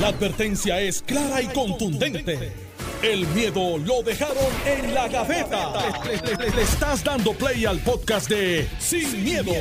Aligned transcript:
La 0.00 0.08
advertencia 0.08 0.80
es 0.80 1.02
clara 1.02 1.40
y 1.40 1.46
contundente. 1.46 2.52
El 3.00 3.28
miedo 3.28 3.78
lo 3.78 4.02
dejaron 4.02 4.36
en 4.66 4.92
la 4.92 5.06
gaveta. 5.06 5.72
Le, 6.04 6.62
estás 6.62 7.04
dando 7.04 7.32
play 7.32 7.64
al 7.64 7.78
podcast 7.78 8.28
de 8.28 8.66
Sin, 8.80 9.22
miedo, 9.22 9.52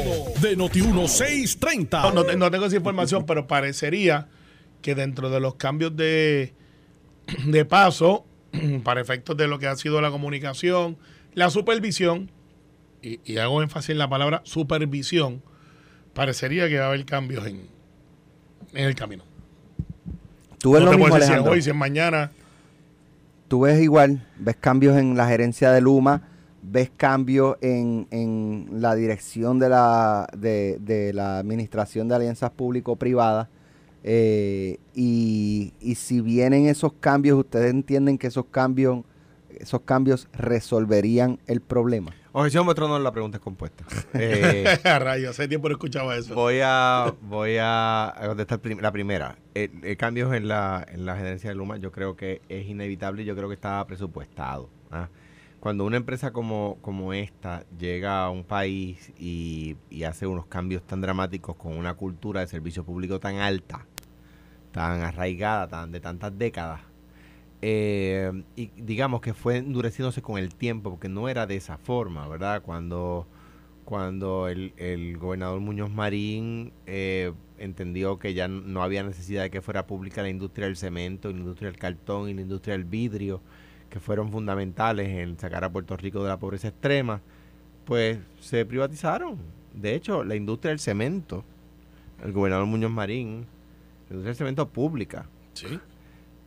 de 0.41 0.57
Noti1630. 0.57 2.13
No, 2.13 2.23
no 2.23 2.33
no 2.35 2.51
tengo 2.51 2.65
esa 2.65 2.75
información, 2.75 3.27
pero 3.27 3.45
parecería 3.45 4.27
que 4.81 4.95
dentro 4.95 5.29
de 5.29 5.39
los 5.39 5.55
cambios 5.55 5.95
de, 5.95 6.55
de 7.45 7.65
paso, 7.65 8.25
para 8.83 9.01
efectos 9.01 9.37
de 9.37 9.47
lo 9.47 9.59
que 9.59 9.67
ha 9.67 9.75
sido 9.75 10.01
la 10.01 10.09
comunicación, 10.09 10.97
la 11.35 11.51
supervisión, 11.51 12.31
y, 13.03 13.19
y 13.23 13.37
hago 13.37 13.61
énfasis 13.61 13.91
en 13.91 13.99
la 13.99 14.09
palabra 14.09 14.41
supervisión, 14.45 15.43
parecería 16.15 16.69
que 16.69 16.79
va 16.79 16.85
a 16.85 16.87
haber 16.87 17.05
cambios 17.05 17.45
en, 17.45 17.67
en 18.73 18.85
el 18.85 18.95
camino. 18.95 19.32
Tú 20.63 20.71
ves 20.71 20.79
no 20.79 20.85
lo 20.85 20.91
te 20.91 20.97
mismo, 20.97 21.15
decir 21.17 21.39
hoy, 21.39 21.61
si 21.61 21.71
es 21.71 21.75
mañana. 21.75 22.31
Tú 23.49 23.59
ves 23.59 23.81
igual, 23.81 24.25
ves 24.39 24.55
cambios 24.55 24.95
en 24.95 25.17
la 25.17 25.27
gerencia 25.27 25.71
de 25.71 25.81
Luma, 25.81 26.21
ves 26.61 26.89
cambios 26.95 27.57
en, 27.59 28.07
en 28.11 28.67
la 28.71 28.95
dirección 28.95 29.59
de 29.59 29.67
la, 29.67 30.25
de, 30.37 30.77
de 30.79 31.11
la 31.11 31.39
Administración 31.39 32.07
de 32.07 32.15
Alianzas 32.15 32.51
Público-Privadas. 32.51 33.49
eh, 34.05 34.77
y, 34.95 35.73
y 35.81 35.95
si 35.95 36.21
vienen 36.21 36.67
esos 36.67 36.93
cambios, 36.93 37.37
¿ustedes 37.37 37.69
entienden 37.69 38.17
que 38.17 38.27
esos 38.27 38.45
cambios, 38.45 39.03
esos 39.59 39.81
cambios 39.81 40.29
resolverían 40.31 41.39
el 41.45 41.59
problema? 41.59 42.15
Objeción, 42.35 42.65
vuestro 42.65 42.87
no, 42.87 42.97
la 42.97 43.11
pregunta 43.11 43.37
es 43.37 43.43
compuesta. 43.43 43.85
Eh, 44.15 44.65
A 44.85 44.97
rayos, 44.99 45.31
hace 45.31 45.47
tiempo 45.47 45.69
no 45.69 45.73
escuchaba 45.75 46.15
eso. 46.15 46.33
voy 46.33 46.59
a 46.63 47.13
voy 47.21 47.57
a 47.59 48.13
contestar 48.25 48.59
prim- 48.59 48.79
la 48.81 48.91
primera. 48.91 49.37
El, 49.53 49.69
el 49.83 49.97
cambios 49.97 50.33
en 50.33 50.47
la, 50.47 50.83
en 50.91 51.05
la 51.05 51.15
gerencia 51.15 51.49
de 51.51 51.55
Luma 51.55 51.77
yo 51.77 51.91
creo 51.91 52.15
que 52.15 52.41
es 52.49 52.65
inevitable 52.67 53.21
y 53.21 53.25
yo 53.25 53.35
creo 53.35 53.47
que 53.49 53.55
está 53.55 53.85
presupuestado. 53.85 54.69
¿ah? 54.91 55.09
Cuando 55.59 55.85
una 55.85 55.97
empresa 55.97 56.33
como, 56.33 56.77
como 56.81 57.13
esta 57.13 57.63
llega 57.77 58.23
a 58.23 58.29
un 58.31 58.43
país 58.43 59.13
y, 59.17 59.77
y 59.91 60.03
hace 60.03 60.25
unos 60.27 60.47
cambios 60.47 60.81
tan 60.83 61.01
dramáticos 61.01 61.55
con 61.55 61.77
una 61.77 61.93
cultura 61.93 62.41
de 62.41 62.47
servicio 62.47 62.83
público 62.83 63.19
tan 63.19 63.35
alta, 63.37 63.85
tan 64.71 65.01
arraigada, 65.01 65.67
tan 65.67 65.91
de 65.91 65.99
tantas 66.01 66.37
décadas, 66.37 66.81
eh, 67.65 68.43
y 68.57 68.71
digamos 68.75 69.21
que 69.21 69.33
fue 69.33 69.55
endureciéndose 69.55 70.21
con 70.21 70.37
el 70.37 70.53
tiempo, 70.53 70.89
porque 70.89 71.07
no 71.07 71.29
era 71.29 71.47
de 71.47 71.55
esa 71.55 71.77
forma, 71.77 72.27
¿verdad? 72.27 72.61
Cuando, 72.61 73.25
cuando 73.85 74.49
el, 74.49 74.73
el 74.75 75.17
gobernador 75.17 75.61
Muñoz 75.61 75.89
Marín 75.89 76.73
eh, 76.87 77.31
entendió 77.57 78.19
que 78.19 78.33
ya 78.33 78.49
no 78.49 78.83
había 78.83 79.01
necesidad 79.03 79.43
de 79.43 79.49
que 79.49 79.61
fuera 79.61 79.87
pública 79.87 80.21
la 80.21 80.27
industria 80.27 80.67
del 80.67 80.75
cemento, 80.75 81.31
la 81.31 81.37
industria 81.37 81.71
del 81.71 81.79
cartón 81.79 82.27
y 82.27 82.33
la 82.33 82.41
industria 82.41 82.73
del 82.73 82.83
vidrio, 82.83 83.39
que 83.89 84.01
fueron 84.01 84.29
fundamentales 84.29 85.07
en 85.07 85.39
sacar 85.39 85.63
a 85.63 85.71
Puerto 85.71 85.95
Rico 85.95 86.21
de 86.21 86.27
la 86.27 86.39
pobreza 86.39 86.67
extrema, 86.67 87.21
pues 87.85 88.19
se 88.41 88.65
privatizaron. 88.65 89.37
De 89.73 89.95
hecho, 89.95 90.25
la 90.25 90.35
industria 90.35 90.71
del 90.71 90.79
cemento, 90.79 91.45
el 92.21 92.33
gobernador 92.33 92.65
Muñoz 92.65 92.91
Marín, 92.91 93.45
la 94.09 94.15
industria 94.15 94.31
del 94.31 94.35
cemento 94.35 94.67
pública, 94.67 95.29
Sí. 95.53 95.79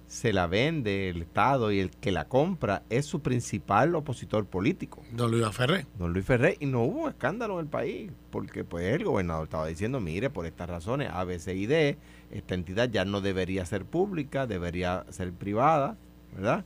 Se 0.06 0.32
la 0.32 0.46
vende 0.46 1.08
el 1.08 1.22
Estado 1.22 1.72
y 1.72 1.80
el 1.80 1.90
que 1.90 2.12
la 2.12 2.26
compra 2.26 2.82
es 2.90 3.06
su 3.06 3.20
principal 3.20 3.94
opositor 3.94 4.46
político, 4.46 5.02
Don 5.12 5.30
Luis 5.30 5.48
Ferré. 5.50 5.86
don 5.98 6.12
Luis 6.12 6.24
Ferré, 6.24 6.56
y 6.60 6.66
no 6.66 6.82
hubo 6.82 7.08
escándalo 7.08 7.54
en 7.54 7.66
el 7.66 7.70
país, 7.70 8.12
porque 8.30 8.62
pues 8.62 8.84
el 8.94 9.04
gobernador 9.04 9.44
estaba 9.44 9.66
diciendo, 9.66 10.00
mire, 10.00 10.30
por 10.30 10.46
estas 10.46 10.68
razones, 10.68 11.10
A, 11.12 11.24
B, 11.24 11.38
C 11.38 11.54
y 11.56 11.66
D, 11.66 11.98
esta 12.30 12.54
entidad 12.54 12.88
ya 12.88 13.04
no 13.04 13.20
debería 13.20 13.66
ser 13.66 13.84
pública, 13.84 14.46
debería 14.46 15.04
ser 15.10 15.32
privada, 15.32 15.96
¿verdad? 16.34 16.64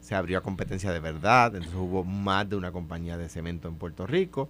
Se 0.00 0.14
abrió 0.14 0.38
a 0.38 0.40
competencia 0.42 0.92
de 0.92 1.00
verdad, 1.00 1.54
entonces 1.54 1.78
hubo 1.78 2.04
más 2.04 2.48
de 2.48 2.56
una 2.56 2.72
compañía 2.72 3.16
de 3.16 3.28
cemento 3.28 3.68
en 3.68 3.76
Puerto 3.76 4.06
Rico, 4.06 4.48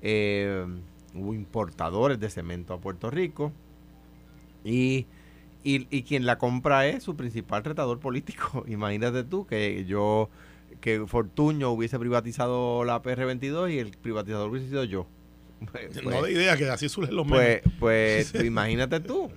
eh, 0.00 0.66
hubo 1.14 1.34
importadores 1.34 2.18
de 2.18 2.30
cemento 2.30 2.72
a 2.72 2.80
Puerto 2.80 3.10
Rico, 3.10 3.52
y 4.64 5.06
y, 5.64 5.86
y 5.96 6.02
quien 6.02 6.26
la 6.26 6.38
compra 6.38 6.86
es 6.86 7.02
su 7.02 7.16
principal 7.16 7.64
retador 7.64 7.98
político. 8.00 8.64
Imagínate 8.68 9.24
tú 9.24 9.46
que 9.46 9.84
yo, 9.84 10.30
que 10.80 11.06
Fortuño 11.06 11.70
hubiese 11.70 11.98
privatizado 11.98 12.84
la 12.84 13.02
PR22 13.02 13.72
y 13.72 13.78
el 13.78 13.90
privatizador 13.90 14.50
hubiese 14.50 14.68
sido 14.68 14.84
yo. 14.84 15.06
Pues, 15.72 16.04
no 16.04 16.22
de 16.22 16.32
idea 16.32 16.56
que 16.56 16.70
así 16.70 16.88
surgen 16.88 17.16
los 17.16 17.26
pues, 17.26 17.62
pues 17.80 18.30
tú 18.32 18.42
imagínate 18.44 19.00
tú. 19.00 19.28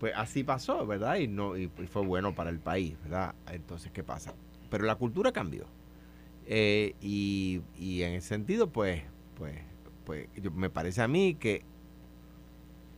Pues 0.00 0.14
así 0.16 0.42
pasó, 0.44 0.86
¿verdad? 0.86 1.16
Y 1.16 1.28
no 1.28 1.58
y, 1.58 1.64
y 1.64 1.86
fue 1.86 2.02
bueno 2.06 2.34
para 2.34 2.48
el 2.50 2.58
país, 2.58 2.96
¿verdad? 3.02 3.34
Entonces, 3.50 3.90
¿qué 3.92 4.02
pasa? 4.02 4.32
Pero 4.70 4.84
la 4.84 4.94
cultura 4.94 5.32
cambió. 5.32 5.66
Eh, 6.46 6.94
y, 7.02 7.60
y 7.76 8.02
en 8.02 8.14
ese 8.14 8.28
sentido, 8.28 8.70
pues, 8.70 9.02
pues, 9.36 9.56
pues 10.06 10.28
yo- 10.40 10.50
me 10.52 10.70
parece 10.70 11.02
a 11.02 11.08
mí 11.08 11.34
que 11.34 11.62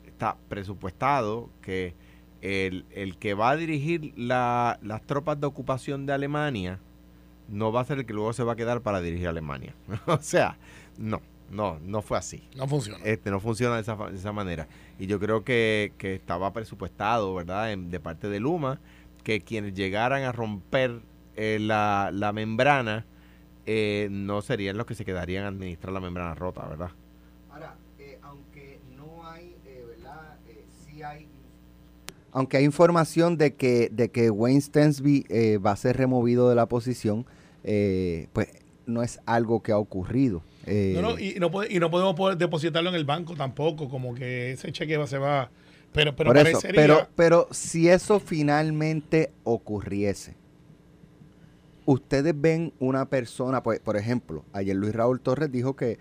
está 0.07 0.37
presupuestado 0.49 1.51
que 1.63 1.95
el, 2.43 2.85
el 2.93 3.17
que 3.19 3.35
va 3.35 3.51
a 3.51 3.57
dirigir 3.57 4.13
la- 4.17 4.79
las 4.83 5.03
tropas 5.03 5.41
de 5.41 5.47
ocupación 5.47 6.07
de 6.07 6.13
Alemania 6.13 6.79
no 7.49 7.73
va 7.73 7.81
a 7.81 7.85
ser 7.85 7.99
el 7.99 8.07
que 8.07 8.13
luego 8.13 8.33
se 8.33 8.45
va 8.45 8.53
a 8.53 8.57
quedar 8.57 8.81
para 8.81 9.01
dirigir 9.01 9.29
Alemania. 9.29 9.75
o 10.07 10.19
sea, 10.21 10.57
no, 10.99 11.21
no, 11.51 11.79
no 11.85 12.01
fue 12.03 12.17
así 12.19 12.43
No 12.55 12.69
funciona. 12.69 13.05
este 13.05 13.31
no 13.31 13.41
funciona 13.41 13.75
de 13.77 13.83
esa, 13.83 13.97
de 13.97 14.17
esa 14.17 14.33
manera. 14.33 14.69
Y 14.99 15.07
yo 15.07 15.19
creo 15.19 15.43
que, 15.45 15.93
que 15.99 16.15
estaba 16.15 16.53
presupuestado, 16.53 17.35
¿verdad?, 17.35 17.73
en- 17.73 17.91
de 17.91 17.99
parte 18.01 18.29
de 18.29 18.39
Luma, 18.41 18.81
que 19.25 19.41
quienes 19.41 19.75
llegaran 19.75 20.23
a 20.23 20.33
romper 20.33 21.01
eh, 21.37 21.59
la, 21.61 22.11
la 22.13 22.33
membrana 22.33 23.05
eh, 23.67 24.09
no 24.11 24.43
serían 24.43 24.77
los 24.77 24.87
que 24.87 24.95
se 24.95 25.05
quedarían 25.05 25.45
a 25.45 25.49
administrar 25.49 25.93
la 25.93 26.01
membrana 26.01 26.35
rota, 26.35 26.67
¿verdad? 26.67 26.91
Ahora, 27.51 27.77
eh, 27.99 28.19
aunque 28.23 28.81
no 28.97 29.27
hay, 29.29 29.57
eh, 29.67 29.85
¿verdad? 29.89 30.37
sí 30.87 31.03
hay... 31.03 31.29
Aunque 32.33 32.57
hay 32.59 32.65
información 32.65 33.37
de 33.37 33.55
que, 33.55 33.89
de 33.93 34.11
que 34.11 34.31
Wayne 34.31 34.61
Stensby 34.61 35.27
eh, 35.29 35.59
va 35.59 35.73
a 35.73 35.77
ser 35.77 35.97
removido 35.97 36.49
de 36.49 36.55
la 36.55 36.67
posición, 36.67 37.27
eh, 37.65 38.29
pues 38.33 38.49
no 38.87 39.03
es 39.03 39.21
algo 39.27 39.63
que 39.63 39.73
ha 39.73 39.79
ocurrido. 39.79 40.43
Eh, 40.67 40.93
No, 40.95 41.03
no, 41.03 41.19
y, 41.19 41.35
no 41.41 41.51
pode- 41.51 41.69
y 41.71 41.79
no 41.81 41.91
podemos 41.91 42.15
poder 42.15 42.37
depositarlo 42.39 42.91
en 42.91 42.97
el 42.97 43.05
banco 43.05 43.35
tampoco, 43.35 43.89
como 43.89 44.15
que 44.15 44.53
ese 44.53 44.71
cheque 44.73 44.97
va, 44.97 45.07
se 45.07 45.19
va. 45.19 45.51
Pero, 45.93 46.15
pero 46.15 46.29
por 46.31 46.39
eso, 46.39 46.61
parecería. 46.61 46.81
pero, 46.81 47.09
pero 47.17 47.49
si 47.51 47.89
eso 47.89 48.21
finalmente 48.21 49.33
ocurriese, 49.43 50.37
ustedes 51.85 52.33
ven 52.41 52.73
una 52.79 53.07
persona, 53.09 53.63
pues, 53.63 53.81
por 53.81 53.97
ejemplo, 53.97 54.45
ayer 54.53 54.77
Luis 54.77 54.95
Raúl 54.95 55.21
Torres 55.21 55.51
dijo 55.51 55.75
que 55.75 55.99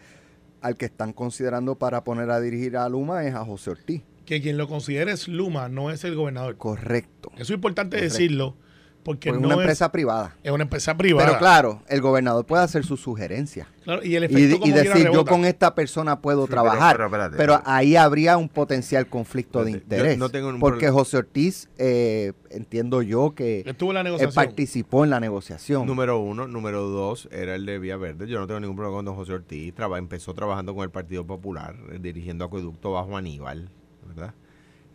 al 0.62 0.78
que 0.78 0.86
están 0.86 1.14
considerando 1.14 1.76
para 1.76 2.04
poner 2.04 2.30
a 2.30 2.40
dirigir 2.40 2.78
a 2.78 2.88
Luma 2.90 3.26
es 3.26 3.34
a 3.34 3.44
José 3.46 3.72
Ortiz. 3.72 4.04
Que 4.30 4.42
quien 4.44 4.58
lo 4.58 4.68
considere 4.68 5.12
es 5.12 5.28
Luma, 5.28 5.70
no 5.70 5.90
es 5.90 6.04
el 6.04 6.14
gobernador. 6.16 6.56
Correcto. 6.56 7.32
Eso 7.34 7.46
es 7.46 7.50
importante 7.52 7.98
Correcto. 7.98 8.14
decirlo, 8.14 8.56
porque 9.02 9.30
Porque 9.30 9.42
no 9.42 9.48
una 9.48 9.56
es, 9.56 9.62
empresa 9.62 9.92
privada. 9.92 10.36
es 10.44 10.52
una 10.52 10.64
empresa 10.64 10.96
privada. 10.98 11.26
Pero 11.26 11.40
claro, 11.40 11.82
el 11.88 12.00
gobernador 12.00 12.46
puede 12.46 12.62
hacer 12.64 12.86
sus 12.86 13.00
sugerencias. 13.00 13.66
Claro, 13.84 14.04
y 14.06 14.14
el 14.16 14.24
Y, 14.24 14.26
efecto 14.28 14.40
y 14.46 14.52
como 14.60 14.64
quiera 14.74 14.94
decir, 14.94 15.10
yo 15.12 15.26
con 15.26 15.46
esta 15.46 15.74
persona 15.74 16.20
puedo 16.22 16.44
Sí, 16.46 16.52
trabajar. 16.52 16.98
pero 16.98 17.10
Pero, 17.10 17.24
espérate. 17.32 17.64
ahí 17.66 17.96
habría 17.96 18.38
un 18.38 18.50
potencial 18.50 19.08
conflicto 19.08 19.64
de 19.64 19.72
Espérate, 19.72 19.96
interés. 19.96 20.18
no 20.20 20.30
tengo 20.30 20.50
un 20.50 20.60
porque 20.60 20.78
problema. 20.88 21.00
José 21.00 21.18
Ortiz, 21.18 21.70
eh, 21.80 22.34
entiendo 22.52 23.02
yo 23.02 23.34
que 23.34 23.64
Estuvo 23.66 23.90
en 23.90 23.96
la 23.96 24.02
él 24.02 24.06
negociación. 24.06 24.36
participó 24.46 25.06
en 25.06 25.10
la 25.10 25.20
negociación. 25.20 25.88
Número 25.88 26.20
uno. 26.20 26.48
Número 26.48 26.84
dos 26.88 27.28
era 27.32 27.56
el 27.56 27.66
de 27.66 27.80
Vía 27.80 27.98
Verde. 27.98 28.28
Yo 28.28 28.38
no 28.38 28.46
tengo 28.46 28.60
ningún 28.60 28.76
problema 28.76 28.98
con 28.98 29.06
don 29.06 29.16
José 29.16 29.34
Ortiz. 29.34 29.74
Traba- 29.74 29.98
empezó 29.98 30.36
trabajando 30.36 30.76
con 30.76 30.84
el 30.84 30.92
Partido 30.92 31.26
Popular, 31.26 31.76
eh, 31.92 31.98
dirigiendo 32.00 32.46
acueducto 32.46 32.92
bajo 32.92 33.18
Aníbal, 33.18 33.72
¿verdad? 34.10 34.34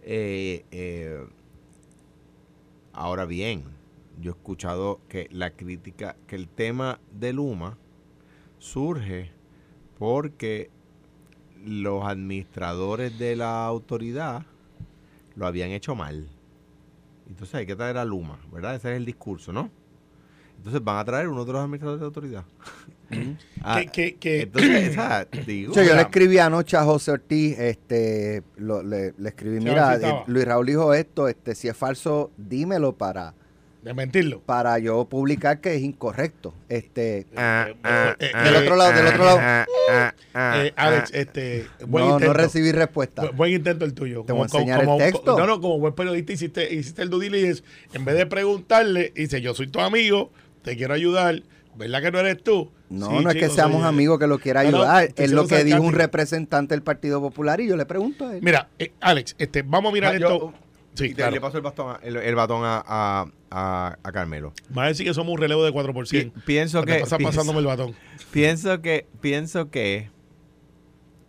Eh, 0.03 0.65
eh, 0.71 1.27
ahora 2.93 3.25
bien, 3.25 3.65
yo 4.21 4.33
he 4.33 4.35
escuchado 4.35 5.01
que 5.09 5.29
la 5.31 5.51
crítica, 5.51 6.17
que 6.27 6.37
el 6.37 6.49
tema 6.49 7.01
de 7.11 7.33
Luma 7.33 7.79
surge 8.59 9.31
porque 9.99 10.71
los 11.65 12.05
administradores 12.05 13.19
de 13.19 13.37
la 13.37 13.65
autoridad 13.65 14.45
lo 15.35 15.47
habían 15.47 15.71
hecho 15.71 15.95
mal. 15.95 16.29
Entonces 17.27 17.55
hay 17.55 17.67
que 17.67 17.75
traer 17.75 17.97
a 17.97 18.05
Luma, 18.05 18.39
¿verdad? 18.53 18.75
Ese 18.75 18.93
es 18.93 18.97
el 18.99 19.07
discurso, 19.07 19.53
¿no? 19.53 19.71
Entonces 20.59 20.85
van 20.85 20.99
a 20.99 21.05
traer 21.05 21.29
uno 21.29 21.45
de 21.45 21.53
los 21.53 21.63
administradores 21.63 22.01
de 22.01 22.05
la 22.05 22.07
autoridad. 22.07 22.45
Ah, 23.63 23.81
Que- 23.81 23.87
que- 23.89 24.17
que- 24.17 24.41
entonces, 24.43 24.89
esa, 24.91 25.27
digo, 25.47 25.73
O 25.73 25.75
sea, 25.75 25.85
yo 25.89 25.95
le 25.95 26.03
escribí 26.03 26.39
anoche 26.39 26.77
a 26.77 26.85
José 26.85 27.13
Ortiz, 27.13 27.59
este, 27.59 28.43
lo- 28.57 28.83
le, 28.83 29.15
le 29.17 29.29
escribí, 29.29 29.59
mira, 29.61 29.97
eh. 29.97 30.23
Luis 30.27 30.45
Raúl 30.45 30.67
dijo 30.67 30.93
esto, 30.95 31.29
este, 31.29 31.55
si 31.55 31.69
es 31.69 31.77
falso, 31.77 32.31
dímelo 32.37 32.93
para, 32.97 33.33
De 33.83 33.95
mentirlo. 33.95 34.41
para 34.41 34.79
yo 34.79 35.07
publicar 35.07 35.61
que 35.61 35.75
es 35.75 35.83
incorrecto. 35.83 36.55
Este, 36.69 37.27
Ah, 37.37 37.67
Eh, 37.71 37.77
ah, 37.85 38.17
eh, 38.19 38.31
ah, 38.35 38.43
del 38.45 38.57
otro 38.57 38.77
lado, 38.77 38.93
del 38.93 39.07
otro 39.07 39.25
lado. 39.25 39.39
ah, 39.41 39.67
ah, 39.91 40.15
ah, 40.35 40.65
Eh, 40.65 40.73
Alex, 40.77 41.11
ah. 41.15 41.19
este, 41.19 41.67
buen 41.87 42.05
no, 42.07 42.13
intento. 42.15 42.33
no 42.35 42.39
recibí 42.39 42.71
respuesta. 42.73 43.23
Bu- 43.23 43.37
Buen 43.37 43.53
intento 43.55 43.85
el 43.87 43.95
tuyo. 43.95 44.25
Te 44.27 44.33
voy 44.33 44.43
a 44.43 44.45
enseñar 44.45 44.83
el 44.89 44.99
texto. 44.99 45.39
No, 45.39 45.47
no, 45.47 45.61
como 45.61 45.79
buen 45.79 45.95
periodista 45.95 46.33
hiciste, 46.35 46.73
hiciste 46.75 47.01
el 47.03 47.09
due 47.11 47.25
diligence. 47.25 47.63
En 47.95 48.05
vez 48.05 48.17
de 48.17 48.27
preguntarle, 48.27 49.13
dice, 49.15 49.41
yo 49.41 49.55
soy 49.55 49.69
tu 49.69 49.81
amigo, 49.81 50.31
te 50.63 50.77
quiero 50.77 50.93
ayudar. 50.95 51.43
¿Verdad 51.77 52.03
que 52.03 52.11
no 52.13 52.19
eres 52.21 52.43
tú? 52.43 52.71
No, 52.89 53.07
Sí, 53.07 53.13
no 53.25 53.31
es 53.31 53.35
que 53.35 53.43
chico, 53.43 53.55
seamos 53.55 53.81
soy- 53.81 53.89
amigos 53.89 54.19
que 54.19 54.27
lo 54.27 54.39
quiera 54.39 54.63
No, 54.63 54.71
no, 54.71 54.77
ayudar. 54.83 55.09
es 55.17 55.31
lo 55.33 55.47
que 55.47 55.65
dijo 55.65 55.81
un 55.83 55.93
representante 55.93 56.75
del 56.75 56.83
Partido 56.83 57.21
Popular 57.21 57.61
y 57.61 57.67
yo 57.69 57.77
le 57.77 57.87
pregunto 57.87 58.27
a 58.27 58.37
él. 58.37 58.41
Mira, 58.43 58.69
eh, 58.79 58.93
Alex, 59.01 59.35
este, 59.39 59.63
vamos 59.63 59.91
a 59.91 59.93
mirar 59.95 60.15
Ah, 60.15 60.19
yo- 60.19 60.29
esto. 60.33 60.55
Sí, 60.95 61.09
te- 61.09 61.15
claro. 61.17 61.33
Le 61.33 61.41
paso 61.41 61.57
el 61.57 61.63
bastón, 61.65 61.97
el, 62.03 62.17
el 62.17 62.35
batón 62.37 62.63
a, 62.65 62.81
a, 62.87 63.27
a- 63.51 63.99
a 64.01 64.13
Carmelo. 64.13 64.53
Va 64.77 64.85
a 64.85 64.87
decir 64.89 65.05
que 65.05 65.13
somos 65.13 65.35
un 65.35 65.41
relevo 65.41 65.65
de 65.65 65.73
4%. 65.73 66.33
Pi- 66.33 66.41
pienso 66.47 66.83
que 66.85 67.01
pasa 67.01 67.17
pienso- 67.19 67.33
pasándome 67.39 67.59
el 67.59 67.67
batón. 67.67 67.95
Pienso 68.31 68.81
que, 68.81 69.09
pienso 69.21 69.71
que 69.71 70.11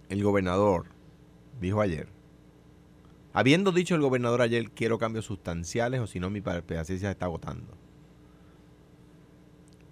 el 0.10 0.24
gobernador 0.24 0.86
dijo 1.60 1.82
ayer, 1.82 2.08
habiendo 3.34 3.72
dicho 3.72 3.96
el 3.96 4.02
gobernador 4.02 4.42
ayer, 4.44 4.70
quiero 4.70 5.00
cambios 5.00 5.26
sustanciales 5.26 6.00
o 6.00 6.06
si 6.06 6.20
no 6.20 6.30
mi 6.30 6.42
paciencia 6.42 6.98
se 7.00 7.10
está 7.10 7.26
agotando. 7.26 7.76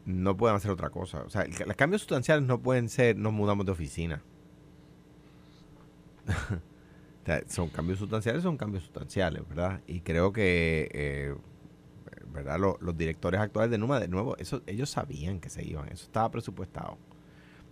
No 0.05 0.35
pueden 0.35 0.55
hacer 0.55 0.71
otra 0.71 0.89
cosa. 0.89 1.23
O 1.23 1.29
sea, 1.29 1.45
los 1.65 1.75
cambios 1.75 2.01
sustanciales 2.01 2.45
no 2.45 2.61
pueden 2.61 2.89
ser, 2.89 3.15
nos 3.17 3.33
mudamos 3.33 3.65
de 3.65 3.71
oficina. 3.71 4.21
O 7.23 7.25
sea, 7.25 7.41
son 7.47 7.69
cambios 7.69 7.99
sustanciales, 7.99 8.43
son 8.43 8.57
cambios 8.57 8.83
sustanciales, 8.83 9.47
¿verdad? 9.47 9.79
Y 9.87 10.01
creo 10.01 10.33
que, 10.33 10.89
eh, 10.91 11.33
¿verdad? 12.33 12.59
Los, 12.59 12.81
los 12.81 12.97
directores 12.97 13.39
actuales 13.39 13.71
de 13.71 13.77
Numa, 13.77 14.01
de 14.01 14.09
nuevo, 14.09 14.35
eso, 14.35 14.61
ellos 14.67 14.89
sabían 14.89 15.39
que 15.39 15.47
se 15.47 15.65
iban, 15.65 15.87
eso 15.87 16.03
estaba 16.03 16.29
presupuestado. 16.29 16.97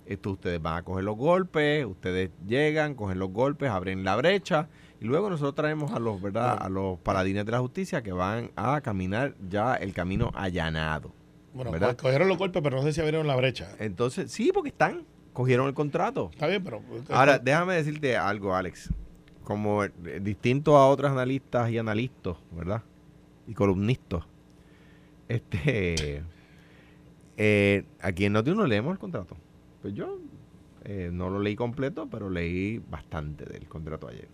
Esto 0.05 0.31
ustedes 0.31 0.61
van 0.61 0.77
a 0.77 0.83
coger 0.83 1.03
los 1.03 1.17
golpes, 1.17 1.85
ustedes 1.85 2.31
llegan, 2.47 2.95
cogen 2.95 3.19
los 3.19 3.31
golpes, 3.31 3.69
abren 3.69 4.05
la 4.05 4.15
brecha 4.15 4.69
y 5.01 5.05
luego 5.05 5.29
nosotros 5.29 5.55
traemos 5.55 5.91
a 5.91 5.99
los, 5.99 6.21
¿verdad? 6.21 6.57
A 6.57 6.69
los 6.69 6.99
paladines 6.99 7.45
de 7.45 7.51
la 7.51 7.59
justicia 7.59 8.01
que 8.01 8.13
van 8.13 8.51
a 8.55 8.79
caminar 8.79 9.35
ya 9.49 9.75
el 9.75 9.93
camino 9.93 10.31
allanado. 10.33 11.13
Bueno, 11.53 11.71
¿verdad? 11.71 11.89
pues, 11.89 12.01
cogieron 12.03 12.27
los 12.27 12.37
golpes, 12.37 12.61
pero 12.61 12.77
no 12.77 12.83
sé 12.83 12.93
si 12.93 13.01
abrieron 13.01 13.27
la 13.27 13.35
brecha. 13.35 13.75
Entonces, 13.79 14.31
sí, 14.31 14.51
porque 14.53 14.69
están, 14.69 15.05
cogieron 15.33 15.67
el 15.67 15.73
contrato. 15.73 16.29
Está 16.31 16.47
bien, 16.47 16.63
pero. 16.63 16.81
Ahora, 17.09 17.39
déjame 17.39 17.75
decirte 17.75 18.17
algo, 18.17 18.55
Alex. 18.55 18.89
Como 19.43 19.83
eh, 19.83 19.91
distinto 20.21 20.77
a 20.77 20.87
otros 20.87 21.11
analistas 21.11 21.69
y 21.71 21.77
analistas, 21.77 22.37
¿verdad? 22.51 22.83
Y 23.47 23.53
columnistas. 23.53 24.23
Este. 25.27 26.23
Eh, 27.43 27.85
aquí 28.01 28.25
en 28.25 28.33
Noti 28.33 28.51
uno 28.51 28.67
leemos 28.67 28.91
el 28.91 28.99
contrato. 28.99 29.35
Pues 29.81 29.95
yo 29.95 30.19
eh, 30.83 31.09
no 31.11 31.29
lo 31.29 31.39
leí 31.39 31.55
completo, 31.55 32.07
pero 32.07 32.29
leí 32.29 32.77
bastante 32.77 33.45
del 33.45 33.67
contrato 33.67 34.07
ayer. 34.07 34.27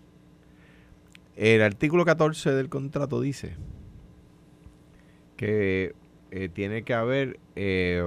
El 1.37 1.61
artículo 1.61 2.03
14 2.03 2.51
del 2.51 2.67
contrato 2.67 3.21
dice 3.21 3.55
que 5.37 5.93
eh, 6.31 6.49
tiene 6.49 6.83
que 6.83 6.93
haber 6.93 7.39
eh, 7.55 8.03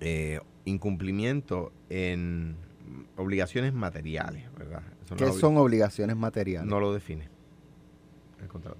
eh, 0.00 0.40
incumplimiento 0.64 1.72
en 1.88 2.56
obligaciones 3.16 3.72
materiales, 3.72 4.44
¿verdad? 4.56 4.82
Eso 5.04 5.16
¿Qué 5.16 5.32
son 5.32 5.56
obligaciones 5.56 6.16
materiales? 6.16 6.68
No 6.68 6.80
lo 6.80 6.92
define 6.92 7.28
el 8.40 8.48
contrato. 8.48 8.78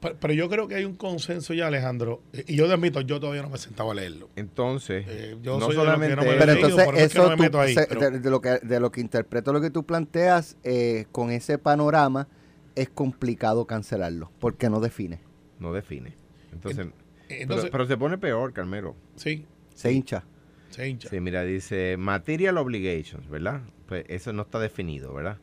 Pero, 0.00 0.16
pero 0.20 0.34
yo 0.34 0.48
creo 0.50 0.68
que 0.68 0.74
hay 0.74 0.84
un 0.84 0.96
consenso 0.96 1.54
ya, 1.54 1.66
Alejandro. 1.66 2.20
Y 2.46 2.56
yo 2.56 2.66
te 2.66 2.74
admito, 2.74 3.00
yo 3.00 3.18
todavía 3.20 3.42
no 3.42 3.48
me 3.48 3.56
sentaba 3.56 3.92
a 3.92 3.94
leerlo. 3.94 4.28
Entonces, 4.36 5.06
Eh, 5.08 5.38
yo 5.42 5.58
no 5.58 5.66
soy 5.66 5.76
solamente... 5.76 6.16
Pero 6.16 6.52
he 6.52 6.54
entonces 6.54 6.88
eso 6.96 7.30
de 7.30 8.30
lo 8.30 8.40
que 8.40 8.58
de 8.58 8.80
lo 8.80 8.92
que 8.92 9.00
interpreto 9.00 9.52
lo 9.52 9.62
que 9.62 9.70
tú 9.70 9.84
planteas 9.84 10.58
eh, 10.62 11.06
con 11.10 11.30
ese 11.30 11.56
panorama 11.56 12.28
es 12.74 12.90
complicado 12.90 13.66
cancelarlo 13.66 14.30
porque 14.40 14.68
no 14.68 14.80
define, 14.80 15.20
no 15.58 15.72
define. 15.72 16.23
Entonces, 16.54 16.86
Entonces, 17.28 17.64
pero, 17.64 17.72
pero 17.72 17.86
se 17.86 17.96
pone 17.96 18.18
peor, 18.18 18.52
Carmelo. 18.52 18.96
sí, 19.16 19.46
se 19.74 19.92
hincha. 19.92 20.24
se 20.70 20.88
hincha. 20.88 21.08
Sí, 21.08 21.20
mira, 21.20 21.42
dice 21.44 21.96
material 21.98 22.58
obligations, 22.58 23.28
¿verdad? 23.28 23.62
Pues 23.86 24.04
eso 24.08 24.32
no 24.32 24.42
está 24.42 24.58
definido, 24.58 25.12
¿verdad? 25.12 25.38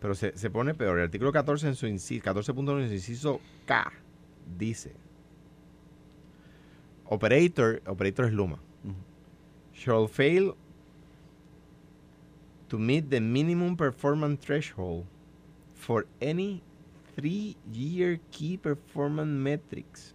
Pero 0.00 0.14
se, 0.14 0.36
se 0.36 0.50
pone 0.50 0.74
peor. 0.74 0.98
El 0.98 1.04
artículo 1.04 1.32
14 1.32 1.68
en 1.68 1.74
su 1.76 1.86
inciso, 1.86 2.24
14.1 2.24 2.82
en 2.82 2.88
su 2.88 2.94
inciso 2.94 3.40
K 3.66 3.92
dice 4.58 4.92
operator, 7.04 7.82
operator 7.86 8.26
es 8.26 8.32
Luma, 8.32 8.58
shall 9.74 10.08
fail 10.08 10.54
to 12.68 12.78
meet 12.78 13.10
the 13.10 13.20
minimum 13.20 13.76
performance 13.76 14.40
threshold 14.44 15.04
for 15.74 16.06
any 16.20 16.62
three-year 17.14 18.18
key 18.30 18.56
performance 18.56 19.28
metrics. 19.28 20.14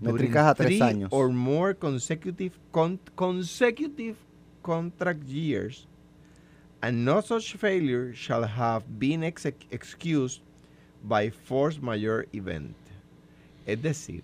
Métricas 0.00 0.46
a 0.46 0.54
tres 0.54 0.68
three 0.68 0.82
años. 0.82 1.08
Or 1.12 1.30
more 1.30 1.74
consecutive 1.74 2.52
con- 2.70 3.00
consecutive 3.14 4.16
contract 4.62 5.26
years, 5.28 5.86
and 6.80 7.04
no 7.04 7.20
such 7.20 7.56
failure 7.56 8.12
shall 8.14 8.44
have 8.44 8.84
been 8.98 9.22
excused 9.22 10.42
by 11.02 11.30
force 11.30 11.80
majeure 11.80 12.26
event. 12.32 12.74
Es 13.66 13.82
decir, 13.82 14.22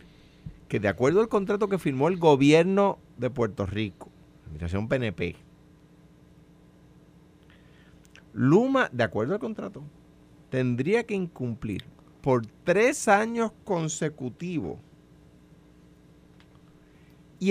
que 0.69 0.81
de 0.81 0.88
acuerdo 0.88 1.21
al 1.21 1.29
contrato 1.29 1.69
que 1.69 1.79
firmó 1.79 2.09
el 2.09 2.17
gobierno 2.17 2.99
de 3.19 3.31
Puerto 3.31 3.67
Rico, 3.67 4.11
la 4.11 4.47
administración 4.47 4.88
PNP, 4.88 5.37
Luma, 8.32 8.88
de 8.91 9.05
acuerdo 9.05 9.35
al 9.35 9.41
contrato, 9.41 9.85
tendría 10.50 11.05
que 11.05 11.15
incumplir 11.15 11.85
por 12.20 12.44
tres 12.65 13.06
años 13.06 13.53
consecutivos 13.65 14.79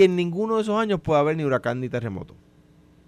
y 0.00 0.04
en 0.04 0.16
ninguno 0.16 0.56
de 0.56 0.62
esos 0.62 0.78
años 0.80 1.00
puede 1.00 1.20
haber 1.20 1.36
ni 1.36 1.44
huracán 1.44 1.80
ni 1.80 1.88
terremoto. 1.88 2.34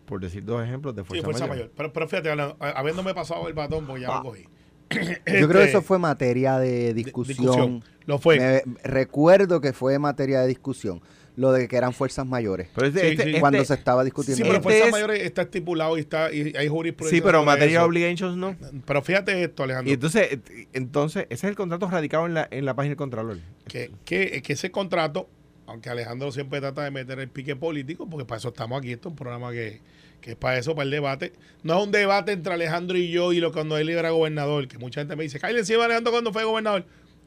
Por 0.06 0.20
decir 0.20 0.44
dos 0.44 0.62
ejemplos 0.64 0.94
de 0.94 1.02
Sí, 1.02 1.08
fuerza, 1.08 1.24
fuerza 1.24 1.40
mayor. 1.46 1.56
mayor. 1.56 1.72
Pero, 1.76 1.92
pero 1.92 2.08
fíjate, 2.08 2.30
habiéndome 2.60 3.12
pasado 3.14 3.48
el 3.48 3.54
batón, 3.54 3.86
porque 3.86 4.02
ya 4.02 4.08
Ah. 4.10 4.16
lo 4.22 4.30
cogí. 4.30 4.42
Yo 4.44 4.48
creo 5.24 5.48
que 5.48 5.58
Este, 5.64 5.64
eso 5.70 5.82
fue 5.82 5.98
materia 5.98 6.58
de 6.58 6.94
discusión. 6.94 7.36
discusión. 7.38 7.84
Lo 8.06 8.18
fue. 8.18 8.38
Me- 8.38 8.62
recuerdo 8.84 9.60
que 9.60 9.72
fue 9.72 9.98
materia 9.98 10.40
de 10.42 10.46
discusión 10.46 11.00
lo 11.34 11.52
de 11.52 11.68
que 11.68 11.76
eran 11.76 11.92
fuerzas 11.92 12.24
mayores 12.24 12.68
Pero 12.74 12.86
este- 12.86 13.00
Sí, 13.00 13.06
este- 13.08 13.22
este- 13.28 13.40
cuando 13.40 13.62
se 13.64 13.74
estaba 13.74 14.04
discutiendo. 14.04 14.36
Sí, 14.36 14.42
pero 14.42 14.54
Este 14.54 14.62
fuerzas 14.62 14.86
es- 14.86 14.92
mayores 14.92 15.22
está 15.22 15.42
estipulado 15.42 15.96
y 15.98 16.00
está 16.00 16.32
y 16.32 16.54
hay 16.56 16.68
jurisprudencia. 16.68 17.18
sí, 17.18 17.22
pero 17.22 17.44
materia 17.44 17.78
eso. 17.80 17.86
obligations 17.86 18.36
no. 18.38 18.54
Pero 18.86 19.02
fíjate 19.02 19.42
esto, 19.42 19.64
Alejandro, 19.64 19.90
Y 19.90 19.94
entonces, 19.94 20.38
entonces, 20.72 21.24
ese 21.30 21.46
es 21.46 21.50
el 21.50 21.56
contrato 21.56 21.90
radicado 21.90 22.24
en 22.26 22.34
la, 22.34 22.48
en 22.50 22.64
la 22.64 22.74
página 22.74 22.90
del 22.90 22.96
Contralor. 22.96 23.38
que, 23.68 23.90
que, 24.06 24.40
que 24.40 24.52
ese 24.54 24.70
contrato, 24.70 25.28
aunque 25.66 25.90
Alejandro 25.90 26.30
siempre 26.32 26.60
trata 26.60 26.84
de 26.84 26.90
meter 26.90 27.18
el 27.18 27.28
pique 27.28 27.56
político, 27.56 28.08
porque 28.08 28.24
para 28.24 28.38
eso 28.38 28.48
estamos 28.48 28.78
aquí, 28.78 28.92
esto 28.92 29.08
es 29.08 29.12
un 29.12 29.16
programa 29.16 29.50
que, 29.52 29.80
que 30.20 30.30
es 30.32 30.36
para 30.36 30.58
eso, 30.58 30.74
para 30.74 30.84
el 30.84 30.90
debate. 30.90 31.32
No 31.62 31.78
es 31.78 31.84
un 31.84 31.92
debate 31.92 32.32
entre 32.32 32.54
Alejandro 32.54 32.96
y 32.96 33.10
yo 33.10 33.32
y 33.32 33.40
lo 33.40 33.52
cuando 33.52 33.76
él 33.76 33.88
era 33.88 34.10
gobernador, 34.10 34.68
que 34.68 34.78
mucha 34.78 35.00
gente 35.00 35.16
me 35.16 35.24
dice, 35.24 35.40
Kyle, 35.40 35.58
encima 35.58 35.84
Alejandro 35.84 36.12
cuando 36.12 36.32
fue 36.32 36.44
gobernador. 36.44 36.84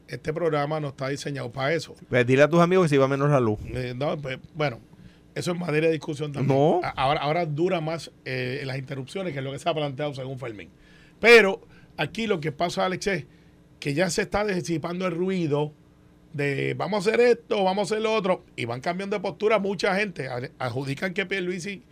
Este 0.08 0.32
programa 0.32 0.80
no 0.80 0.88
está 0.88 1.08
diseñado 1.08 1.52
para 1.52 1.72
eso. 1.72 1.94
Pues 2.08 2.26
dile 2.26 2.42
a 2.42 2.48
tus 2.48 2.60
amigos 2.60 2.86
que 2.86 2.88
se 2.88 2.94
iba 2.96 3.06
menos 3.06 3.30
la 3.30 3.38
luz. 3.38 3.60
Eh, 3.66 3.94
no, 3.96 4.20
pues, 4.20 4.38
bueno, 4.54 4.80
eso 5.36 5.52
es 5.52 5.58
materia 5.58 5.88
de 5.88 5.92
discusión 5.92 6.32
también. 6.32 6.58
No. 6.58 6.80
Ahora, 6.96 7.20
ahora 7.20 7.46
dura 7.46 7.80
más 7.80 8.10
eh, 8.24 8.62
las 8.64 8.76
interrupciones, 8.76 9.32
que 9.32 9.38
es 9.38 9.44
lo 9.44 9.52
que 9.52 9.60
se 9.60 9.68
ha 9.68 9.74
planteado 9.74 10.12
según 10.14 10.38
Fermín. 10.38 10.70
Pero 11.20 11.60
aquí 11.96 12.26
lo 12.26 12.40
que 12.40 12.50
pasa, 12.50 12.86
Alex, 12.86 13.06
es 13.06 13.26
que 13.78 13.94
ya 13.94 14.10
se 14.10 14.22
está 14.22 14.44
disipando 14.44 15.06
el 15.06 15.14
ruido 15.14 15.72
de 16.32 16.74
vamos 16.74 17.06
a 17.06 17.10
hacer 17.10 17.20
esto, 17.20 17.64
vamos 17.64 17.90
a 17.90 17.94
hacer 17.94 18.02
lo 18.02 18.14
otro, 18.14 18.44
y 18.56 18.64
van 18.64 18.80
cambiando 18.80 19.16
de 19.16 19.20
postura 19.20 19.58
mucha 19.58 19.94
gente. 19.96 20.28
Adjudican 20.58 21.14
que 21.14 21.26
Pierluisi 21.26 21.82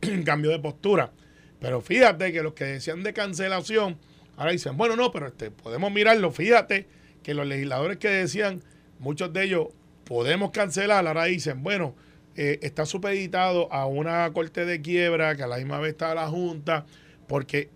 cambió 0.24 0.50
de 0.50 0.58
postura. 0.58 1.12
Pero 1.60 1.80
fíjate 1.80 2.32
que 2.32 2.42
los 2.42 2.52
que 2.52 2.64
decían 2.64 3.02
de 3.02 3.12
cancelación, 3.12 3.98
ahora 4.36 4.52
dicen, 4.52 4.76
bueno, 4.76 4.96
no, 4.96 5.10
pero 5.10 5.26
este, 5.26 5.50
podemos 5.50 5.92
mirarlo. 5.92 6.30
Fíjate 6.30 6.86
que 7.22 7.34
los 7.34 7.46
legisladores 7.46 7.96
que 7.96 8.08
decían, 8.08 8.62
muchos 8.98 9.32
de 9.32 9.44
ellos, 9.44 9.68
podemos 10.04 10.50
cancelar, 10.50 11.06
ahora 11.06 11.24
dicen, 11.24 11.62
bueno, 11.62 11.94
eh, 12.36 12.58
está 12.62 12.84
supeditado 12.84 13.72
a 13.72 13.86
una 13.86 14.30
corte 14.32 14.64
de 14.64 14.80
quiebra, 14.82 15.36
que 15.36 15.42
a 15.42 15.46
la 15.46 15.56
misma 15.56 15.80
vez 15.80 15.92
está 15.92 16.14
la 16.14 16.28
Junta, 16.28 16.86
porque, 17.26 17.70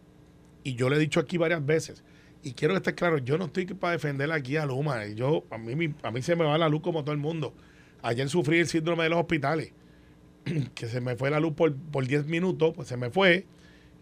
y 0.63 0.75
yo 0.75 0.91
le 0.91 0.97
he 0.97 0.99
dicho 0.99 1.19
aquí 1.19 1.39
varias 1.39 1.65
veces, 1.65 2.05
y 2.43 2.53
quiero 2.53 2.75
que 2.75 2.79
esté 2.79 2.95
claro, 2.95 3.19
yo 3.19 3.39
no 3.39 3.47
estoy 3.47 3.67
para 3.67 3.93
defender 3.93 4.31
aquí 4.33 4.57
a 4.57 4.67
Luma, 4.67 5.07
yo, 5.09 5.45
a, 5.51 5.59
mí, 5.59 5.95
a 6.03 6.11
mí 6.11 6.23
se 6.23 6.37
me 6.37 6.45
va 6.45 6.57
la 6.59 6.69
luz 6.69 6.81
como 6.81 7.03
todo 7.03 7.13
el 7.13 7.21
mundo. 7.21 7.55
Ayer 8.03 8.29
sufrí 8.29 8.59
el 8.59 8.67
síndrome 8.67 9.05
de 9.05 9.11
los 9.11 9.21
hospitales, 9.21 9.73
que 10.75 10.87
se 10.87 11.01
me 11.01 11.17
fue 11.17 11.31
la 11.31 11.41
luz 11.41 11.53
por, 11.55 11.75
por 11.75 12.07
10 12.07 12.27
minutos, 12.27 12.73
pues 12.75 12.89
se 12.89 12.97
me 12.97 13.11
fue, 13.11 13.47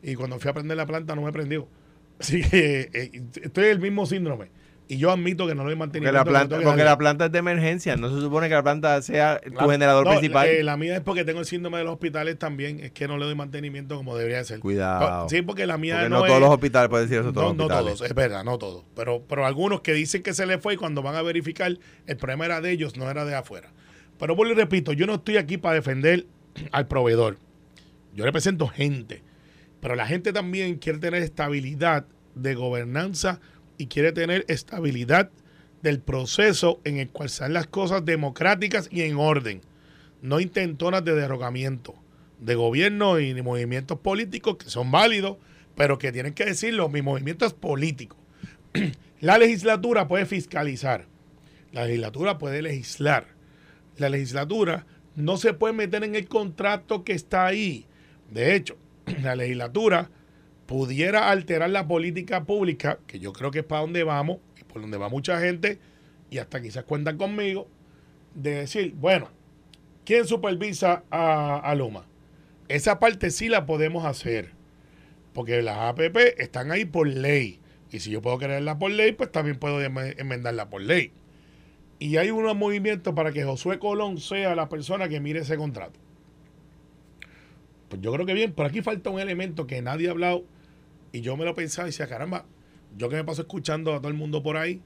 y 0.03 0.15
cuando 0.15 0.39
fui 0.39 0.51
a 0.51 0.55
prender 0.55 0.77
la 0.77 0.87
planta 0.87 1.15
no 1.17 1.23
me 1.23 1.33
prendió. 1.33 1.69
Así 2.19 2.43
que 2.43 2.91
eh, 2.93 3.23
estoy 3.43 3.65
en 3.65 3.71
el 3.71 3.81
mismo 3.81 4.07
síndrome. 4.07 4.51
Y 4.91 4.97
yo 4.97 5.11
admito 5.11 5.47
que 5.47 5.55
no 5.55 5.65
le 5.65 5.71
doy 5.71 5.77
Porque 5.77 6.01
mantenimiento. 6.01 6.19
la 6.19 6.25
planta, 6.25 6.55
porque 6.57 6.67
darle. 6.67 6.85
la 6.85 6.97
planta 6.99 7.27
es 7.27 7.33
de 7.33 7.39
emergencia. 7.39 7.97
No 7.97 8.09
se 8.15 8.21
supone 8.23 8.49
que 8.49 8.55
la 8.55 8.63
planta 8.63 9.01
sea 9.03 9.39
tu 9.41 9.51
La- 9.53 9.71
generador 9.71 10.05
no, 10.07 10.13
principal. 10.13 10.49
eh, 10.49 10.63
la 10.63 10.77
mía 10.79 10.97
es 10.97 11.03
porque 11.03 11.25
tengo 11.25 11.41
el 11.41 11.47
síndrome 11.47 11.77
de 11.79 11.85
los 11.85 11.93
hospitales 11.93 12.39
también. 12.39 12.81
Es 12.81 12.93
que 12.93 13.07
no 13.07 13.19
le 13.19 13.27
doy 13.27 13.35
mantenimiento 13.35 13.97
como 13.97 14.17
debería 14.17 14.43
ser. 14.45 14.61
Cuidado. 14.61 15.29
Sí, 15.29 15.43
porque 15.43 15.67
la 15.67 15.77
mía 15.77 15.97
Porque 15.97 16.09
no, 16.09 16.19
no, 16.21 16.25
es. 16.25 16.29
todos 16.31 16.41
los 16.41 16.51
hospitales 16.51 16.89
pueden 16.89 17.07
decir 17.07 17.21
eso. 17.21 17.33
Todos 17.33 17.55
no, 17.55 17.65
los 17.65 17.71
no 17.71 17.85
todos, 17.85 18.01
es 18.03 18.15
verdad, 18.15 18.45
no 18.45 18.57
todos. 18.57 18.85
Pero, 18.97 19.23
pero 19.29 19.45
algunos 19.45 19.83
que 19.83 19.93
dicen 19.93 20.23
que 20.23 20.33
se 20.33 20.47
le 20.47 20.59
fue 20.59 20.75
y 20.75 20.77
cuando 20.79 21.03
van 21.03 21.17
a 21.17 21.23
verificar, 21.23 21.77
el 22.07 22.17
problema 22.17 22.47
era 22.47 22.61
de 22.63 22.71
ellos, 22.71 22.97
no 22.97 23.11
era 23.11 23.25
de 23.27 23.35
afuera. 23.35 23.71
Pero 24.19 24.35
vuelvo 24.35 24.53
y 24.55 24.57
repito, 24.57 24.93
yo 24.95 25.07
no 25.07 25.17
estoy 25.17 25.37
aquí 25.37 25.59
para 25.59 25.75
defender 25.75 26.27
al 26.73 26.87
proveedor. 26.89 27.37
Yo 28.15 28.25
represento 28.25 28.67
gente. 28.69 29.23
Pero 29.81 29.95
la 29.95 30.07
gente 30.07 30.33
también 30.33 30.77
quiere 30.79 30.99
tener 30.99 31.23
estabilidad 31.23 32.07
de 32.35 32.55
gobernanza 32.55 33.41
y 33.79 33.87
quiere 33.87 34.13
tener 34.13 34.45
estabilidad 34.49 35.31
del 35.83 36.01
proceso 36.01 36.81
en 36.85 36.99
el 36.99 37.09
cual 37.09 37.31
sean 37.31 37.53
las 37.53 37.67
cosas 37.67 38.05
democráticas 38.05 38.89
y 38.91 39.03
en 39.03 39.17
orden. 39.17 39.63
No 40.21 40.41
intentonas 40.41 41.05
de 41.05 41.15
derrocamiento 41.15 41.95
de 42.41 42.55
gobierno 42.55 43.19
y 43.19 43.35
ni 43.35 43.43
movimientos 43.43 43.99
políticos 44.01 44.57
que 44.57 44.71
son 44.71 44.91
válidos, 44.91 45.39
pero 45.77 45.99
que 45.99 46.13
tienen 46.13 46.35
que 46.35 46.45
decirlo, 46.45 46.89
mi 46.89 47.03
movimiento 47.03 47.47
es 47.47 47.55
político. 47.55 48.17
La 49.21 49.39
legislatura 49.39 50.07
puede 50.07 50.27
fiscalizar, 50.27 51.07
la 51.73 51.87
legislatura 51.87 52.39
puede 52.39 52.63
legislar, 52.63 53.27
la 53.97 54.09
legislatura 54.11 54.87
no 55.17 55.39
se 55.39 55.55
puede 55.55 55.75
meter 55.75 56.05
en 56.05 56.15
el 56.15 56.29
contrato 56.29 57.03
que 57.03 57.15
está 57.15 57.45
ahí. 57.45 57.87
De 58.31 58.55
hecho, 58.55 58.77
la 59.23 59.35
legislatura 59.35 60.09
pudiera 60.69 61.31
alterar 61.31 61.71
la 61.71 61.89
política 61.89 62.45
pública, 62.45 62.99
que 63.07 63.19
yo 63.19 63.33
creo 63.33 63.51
que 63.51 63.61
es 63.61 63.65
para 63.65 63.81
donde 63.81 64.05
vamos, 64.05 64.37
y 64.61 64.65
por 64.65 64.83
donde 64.83 64.99
va 64.99 65.09
mucha 65.09 65.41
gente, 65.41 65.79
y 66.29 66.37
hasta 66.37 66.61
quizás 66.61 66.85
cuentan 66.85 67.17
conmigo, 67.17 67.69
de 68.35 68.51
decir, 68.51 68.95
bueno, 68.95 69.31
¿quién 70.05 70.27
supervisa 70.27 71.05
a, 71.11 71.73
a? 71.73 72.05
Esa 72.69 72.99
parte 73.01 73.31
sí 73.31 73.49
la 73.49 73.65
podemos 73.65 74.05
hacer, 74.05 74.51
porque 75.33 75.63
las 75.63 75.79
APP 75.79 76.19
están 76.37 76.71
ahí 76.71 76.85
por 76.85 77.09
ley, 77.09 77.61
y 77.91 78.01
si 78.01 78.11
yo 78.11 78.21
puedo 78.21 78.37
crearla 78.37 78.79
por 78.79 78.91
ley, 78.91 79.13
pues 79.13 79.33
también 79.33 79.59
puedo 79.59 79.81
enmendarla 79.81 80.69
por 80.69 80.83
ley. 80.83 81.13
Y 81.99 82.19
hay 82.19 82.31
unos 82.31 82.55
movimientos 82.55 83.15
para 83.15 83.33
que 83.33 83.43
Josué 83.43 83.79
Colón 83.79 84.19
sea 84.19 84.55
la 84.55 84.69
persona 84.69 85.09
que 85.09 85.19
mire 85.19 85.41
ese 85.41 85.57
contrato. 85.57 85.99
Pues 87.89 88.03
yo 88.03 88.13
creo 88.13 88.27
que 88.27 88.35
bien, 88.35 88.53
por 88.53 88.67
aquí 88.67 88.83
falta 88.83 89.09
un 89.09 89.19
elemento 89.19 89.67
que 89.67 89.81
nadie 89.81 90.09
ha 90.09 90.11
hablado 90.11 90.45
y 91.13 91.21
yo 91.21 91.37
me 91.37 91.45
lo 91.45 91.55
pensaba 91.55 91.89
y 91.89 91.91
decía, 91.91 92.07
caramba, 92.07 92.45
yo 92.97 93.09
que 93.09 93.17
me 93.17 93.25
paso 93.25 93.43
escuchando 93.43 93.95
a 93.95 93.99
todo 93.99 94.09
el 94.09 94.15
mundo 94.15 94.43
por 94.43 94.57
ahí, 94.57 94.83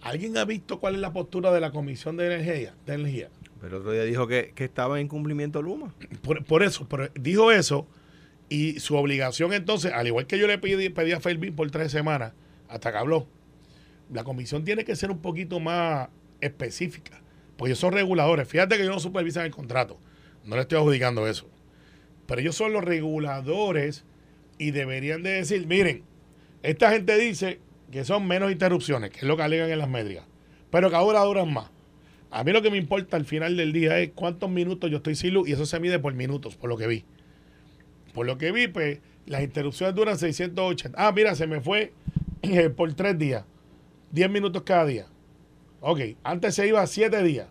¿alguien 0.00 0.36
ha 0.36 0.44
visto 0.44 0.80
cuál 0.80 0.94
es 0.94 1.00
la 1.00 1.12
postura 1.12 1.52
de 1.52 1.60
la 1.60 1.70
Comisión 1.70 2.16
de 2.16 2.26
Energía? 2.26 2.74
De 2.86 2.94
energía? 2.94 3.30
Pero 3.60 3.78
otro 3.78 3.92
día 3.92 4.04
dijo 4.04 4.26
que, 4.26 4.52
que 4.54 4.64
estaba 4.64 5.00
en 5.00 5.08
cumplimiento 5.08 5.62
Luma. 5.62 5.94
Por, 6.22 6.44
por 6.44 6.62
eso, 6.62 6.88
pero 6.88 7.08
dijo 7.14 7.52
eso 7.52 7.86
y 8.48 8.80
su 8.80 8.96
obligación 8.96 9.52
entonces, 9.52 9.92
al 9.92 10.06
igual 10.06 10.26
que 10.26 10.38
yo 10.38 10.46
le 10.46 10.58
pedí, 10.58 10.88
pedí 10.88 11.12
a 11.12 11.20
Fermín 11.20 11.54
por 11.54 11.70
tres 11.70 11.90
semanas, 11.92 12.34
hasta 12.68 12.92
que 12.92 12.98
habló, 12.98 13.26
la 14.12 14.24
comisión 14.24 14.64
tiene 14.64 14.84
que 14.84 14.96
ser 14.96 15.10
un 15.10 15.20
poquito 15.20 15.60
más 15.60 16.08
específica, 16.40 17.22
porque 17.56 17.70
ellos 17.70 17.78
son 17.78 17.92
reguladores. 17.92 18.46
Fíjate 18.48 18.76
que 18.76 18.82
ellos 18.82 18.94
no 18.94 19.00
supervisan 19.00 19.46
el 19.46 19.52
contrato, 19.52 19.98
no 20.44 20.56
le 20.56 20.62
estoy 20.62 20.78
adjudicando 20.78 21.26
eso, 21.26 21.48
pero 22.26 22.40
ellos 22.40 22.56
son 22.56 22.72
los 22.72 22.84
reguladores 22.84 24.04
y 24.62 24.70
deberían 24.70 25.22
de 25.22 25.30
decir, 25.30 25.66
miren, 25.66 26.04
esta 26.62 26.92
gente 26.92 27.18
dice 27.18 27.58
que 27.90 28.04
son 28.04 28.26
menos 28.28 28.52
interrupciones, 28.52 29.10
que 29.10 29.18
es 29.18 29.24
lo 29.24 29.36
que 29.36 29.42
alegan 29.42 29.70
en 29.70 29.78
las 29.78 29.88
métricas, 29.88 30.24
pero 30.70 30.88
que 30.88 30.96
ahora 30.96 31.20
duran 31.24 31.52
más. 31.52 31.70
A 32.30 32.44
mí 32.44 32.52
lo 32.52 32.62
que 32.62 32.70
me 32.70 32.78
importa 32.78 33.16
al 33.16 33.24
final 33.24 33.56
del 33.56 33.72
día 33.72 33.98
es 33.98 34.12
cuántos 34.14 34.48
minutos 34.48 34.88
yo 34.88 34.98
estoy 34.98 35.16
sin 35.16 35.34
luz 35.34 35.48
y 35.48 35.52
eso 35.52 35.66
se 35.66 35.80
mide 35.80 35.98
por 35.98 36.14
minutos, 36.14 36.56
por 36.56 36.70
lo 36.70 36.76
que 36.76 36.86
vi. 36.86 37.04
Por 38.14 38.24
lo 38.24 38.38
que 38.38 38.52
vi, 38.52 38.68
pues 38.68 39.00
las 39.26 39.42
interrupciones 39.42 39.96
duran 39.96 40.16
680. 40.16 40.96
Ah, 40.96 41.12
mira, 41.12 41.34
se 41.34 41.46
me 41.48 41.60
fue 41.60 41.92
eh, 42.42 42.70
por 42.70 42.94
tres 42.94 43.18
días. 43.18 43.44
10 44.12 44.30
minutos 44.30 44.62
cada 44.62 44.86
día. 44.86 45.06
Ok, 45.80 46.00
antes 46.22 46.54
se 46.54 46.68
iba 46.68 46.80
a 46.80 46.86
7 46.86 47.22
días. 47.24 47.48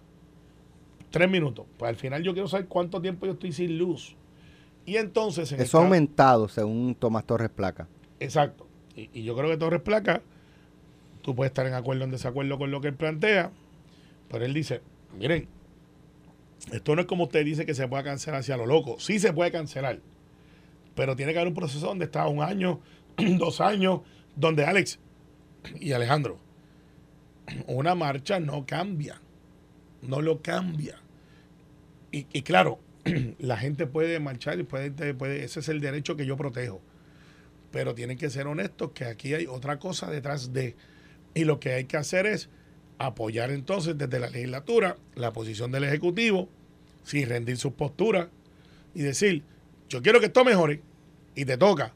3 1.10 1.30
minutos. 1.30 1.66
Pues 1.78 1.90
al 1.90 1.96
final 1.98 2.24
yo 2.24 2.34
quiero 2.34 2.48
saber 2.48 2.68
cuánto 2.68 3.02
tiempo 3.02 3.26
yo 3.26 3.34
estoy 3.34 3.52
sin 3.52 3.78
luz. 3.78 4.16
Y 4.86 4.98
entonces... 4.98 5.52
en 5.52 5.62
Eso 5.62 5.80
ha 5.80 5.84
aumentado 5.84 6.48
según 6.48 6.96
Tomás 6.96 7.26
Torres 7.26 7.50
Placa. 7.50 7.88
Exacto. 8.20 8.68
Y, 8.96 9.10
y 9.14 9.24
yo 9.24 9.36
creo 9.36 9.50
que 9.50 9.58
Torres 9.58 9.82
Placa, 9.82 10.22
tú 11.22 11.36
puedes 11.36 11.52
estar 11.52 11.66
en 11.66 11.74
acuerdo 11.74 12.04
o 12.04 12.06
en 12.06 12.12
desacuerdo 12.12 12.58
con 12.58 12.72
lo 12.72 12.82
que 12.82 12.90
él 12.90 12.96
plantea, 12.96 13.52
pero 14.30 14.46
él 14.46 14.54
dice, 14.54 14.82
miren, 15.18 15.48
esto 16.72 16.96
no 16.96 17.02
es 17.02 17.08
como 17.08 17.26
usted 17.26 17.44
dice 17.44 17.66
que 17.66 17.74
se 17.74 17.88
puede 17.88 18.04
cancelar 18.04 18.42
hacia 18.42 18.58
lo 18.58 18.66
loco. 18.66 19.00
Sí 19.00 19.20
se 19.20 19.34
puede 19.34 19.52
cancelar, 19.52 20.00
pero 20.96 21.16
tiene 21.16 21.34
que 21.34 21.40
haber 21.40 21.50
un 21.50 21.56
proceso 21.56 21.88
donde 21.88 22.06
está 22.06 22.28
un 22.28 22.42
año, 22.42 22.80
dos 23.18 23.62
años, 23.62 24.02
donde 24.36 24.66
Alex 24.66 25.00
y 25.80 25.92
Alejandro, 25.94 26.38
una 27.68 27.96
marcha 27.96 28.40
no 28.40 28.66
cambia, 28.66 29.20
no 30.02 30.22
lo 30.22 30.42
cambia. 30.42 30.98
Y, 32.12 32.28
y 32.32 32.42
claro, 32.42 32.80
la 33.40 33.58
gente 33.58 33.88
puede 33.88 34.20
marchar 34.20 34.60
y 34.60 34.64
puede, 34.64 35.14
puede, 35.14 35.44
ese 35.44 35.60
es 35.60 35.70
el 35.70 35.80
derecho 35.82 36.16
que 36.16 36.26
yo 36.26 36.38
protejo 36.38 36.82
pero 37.72 37.96
tienen 37.96 38.18
que 38.18 38.30
ser 38.30 38.48
honestos 38.48 38.92
que 38.94 39.06
aquí 39.06 39.34
hay 39.34 39.48
otra 39.48 39.80
cosa 39.80 40.10
detrás 40.12 40.54
de. 40.54 40.76
Y 41.34 41.46
lo 41.46 41.60
que 41.60 41.74
hay 41.74 41.86
que 41.86 41.98
hacer 41.98 42.26
es 42.28 42.50
apoyar 42.98 43.52
entonces 43.52 43.98
desde 43.98 44.20
la 44.20 44.30
legislatura 44.30 44.98
la 45.16 45.32
posición 45.32 45.72
del 45.72 45.86
Ejecutivo, 45.86 46.50
sin 47.04 47.28
rendir 47.28 47.58
sus 47.58 47.74
posturas, 47.74 48.28
y 48.94 49.02
decir, 49.02 49.44
yo 49.90 50.02
quiero 50.02 50.20
que 50.20 50.28
esto 50.28 50.44
mejore, 50.44 50.82
y 51.34 51.46
te 51.46 51.58
toca. 51.58 51.94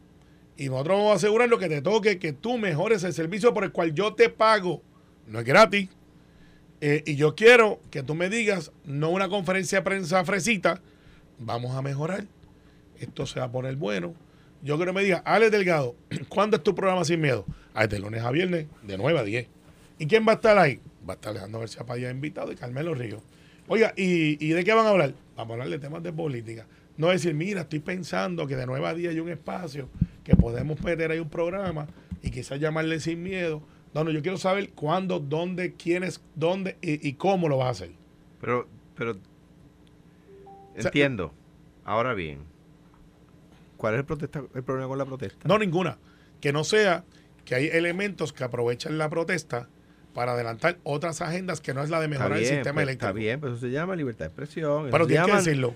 Y 0.58 0.70
nosotros 0.70 0.98
vamos 0.98 1.12
a 1.12 1.16
asegurar 1.16 1.50
lo 1.50 1.60
que 1.60 1.68
te 1.68 1.82
toque, 1.82 2.18
que 2.18 2.32
tú 2.32 2.58
mejores 2.58 3.04
el 3.04 3.14
servicio 3.14 3.54
por 3.54 3.66
el 3.66 3.74
cual 3.74 3.94
yo 3.94 4.14
te 4.14 4.30
pago. 4.30 4.82
No 5.28 5.40
es 5.40 5.46
gratis. 5.46 5.90
Eh, 6.80 7.04
y 7.06 7.16
yo 7.16 7.36
quiero 7.36 7.82
que 7.92 8.04
tú 8.04 8.16
me 8.16 8.30
digas, 8.30 8.72
no 8.86 9.10
una 9.10 9.28
conferencia 9.28 9.80
de 9.80 9.84
prensa 9.84 10.24
fresita, 10.24 10.82
vamos 11.40 11.76
a 11.76 11.82
mejorar. 11.82 12.26
Esto 13.00 13.26
se 13.26 13.40
va 13.40 13.48
a 13.48 13.52
poner 13.52 13.76
bueno. 13.76 14.14
Yo 14.62 14.78
quiero 14.78 14.94
que 14.94 14.98
me 14.98 15.04
diga, 15.04 15.18
Alex 15.26 15.52
Delgado, 15.52 15.96
¿cuándo 16.30 16.58
es 16.58 16.64
tu 16.64 16.74
programa 16.74 17.04
Sin 17.06 17.22
Miedo? 17.22 17.46
Ah, 17.74 17.88
de 17.88 18.00
lunes 18.00 18.24
a 18.24 18.32
viernes, 18.32 18.68
de 18.84 18.98
9 18.98 19.20
a 19.20 19.24
10. 19.24 19.48
¿Y 20.00 20.08
quién 20.08 20.26
va 20.28 20.34
a 20.34 20.36
estar 20.36 20.58
ahí? 20.58 20.80
Va 21.08 21.14
a 21.14 21.16
estar 21.16 21.32
Alejandro 21.32 21.60
García 21.60 21.86
Padilla 21.86 22.10
invitado 22.10 22.52
y 22.52 22.56
Carmelo 22.56 22.94
Ríos. 22.94 23.22
Oiga, 23.68 23.94
¿y, 23.96 24.44
¿y 24.44 24.50
de 24.50 24.64
qué 24.64 24.74
van 24.74 24.86
a 24.86 24.90
hablar? 24.90 25.14
Vamos 25.36 25.52
a 25.52 25.54
hablar 25.54 25.70
de 25.70 25.80
temas 25.80 26.04
de 26.04 26.14
política. 26.14 26.66
No 26.98 27.10
decir, 27.10 27.34
mira, 27.34 27.62
estoy 27.62 27.80
pensando 27.80 28.48
que 28.48 28.56
de 28.56 28.66
9 28.66 28.88
a 28.88 28.94
10 28.94 29.12
hay 29.12 29.20
un 29.20 29.30
espacio 29.30 29.90
que 30.24 30.36
podemos 30.36 30.82
meter 30.82 31.12
ahí 31.12 31.20
un 31.20 31.30
programa 31.30 31.88
y 32.22 32.32
quizás 32.32 32.60
llamarle 32.60 33.00
Sin 33.00 33.22
Miedo. 33.22 33.62
No, 33.94 34.04
no, 34.04 34.12
yo 34.12 34.22
quiero 34.22 34.38
saber 34.38 34.72
cuándo, 34.72 35.20
dónde, 35.20 35.74
quiénes, 35.74 36.22
dónde 36.36 36.78
y, 36.82 37.14
cómo 37.14 37.48
lo 37.48 37.58
vas 37.58 37.68
a 37.68 37.70
hacer. 37.72 37.92
Pero, 38.42 38.68
pero 38.96 39.18
entiendo. 40.76 41.34
Ahora 41.84 42.14
bien, 42.14 42.40
¿cuál 43.78 43.94
es 43.96 44.00
el, 44.00 44.06
protesta, 44.06 44.44
el 44.54 44.64
problema 44.64 44.88
con 44.90 44.98
la 44.98 45.06
protesta? 45.06 45.48
No, 45.48 45.58
ninguna. 45.58 45.98
Que 46.42 46.52
no 46.54 46.64
sea 46.64 47.04
que 47.46 47.56
hay 47.56 47.68
elementos 47.68 48.34
que 48.34 48.44
aprovechan 48.44 48.98
la 48.98 49.10
protesta 49.10 49.70
para 50.14 50.32
adelantar 50.34 50.78
otras 50.84 51.22
agendas 51.22 51.60
que 51.62 51.74
no 51.74 51.84
es 51.84 51.90
la 51.90 52.00
de 52.00 52.08
mejorar 52.08 52.34
el 52.34 52.40
bien, 52.40 52.54
sistema 52.56 52.74
pues, 52.76 52.84
eléctrico. 52.84 53.08
Está 53.10 53.12
bien, 53.20 53.40
pues 53.40 53.52
eso 53.54 53.62
se 53.62 53.72
llama 53.72 53.96
libertad 53.96 54.26
de 54.26 54.28
expresión. 54.28 54.88
Pero 54.92 55.08
tienes 55.08 55.28
que 55.28 55.34
decirlo. 55.36 55.76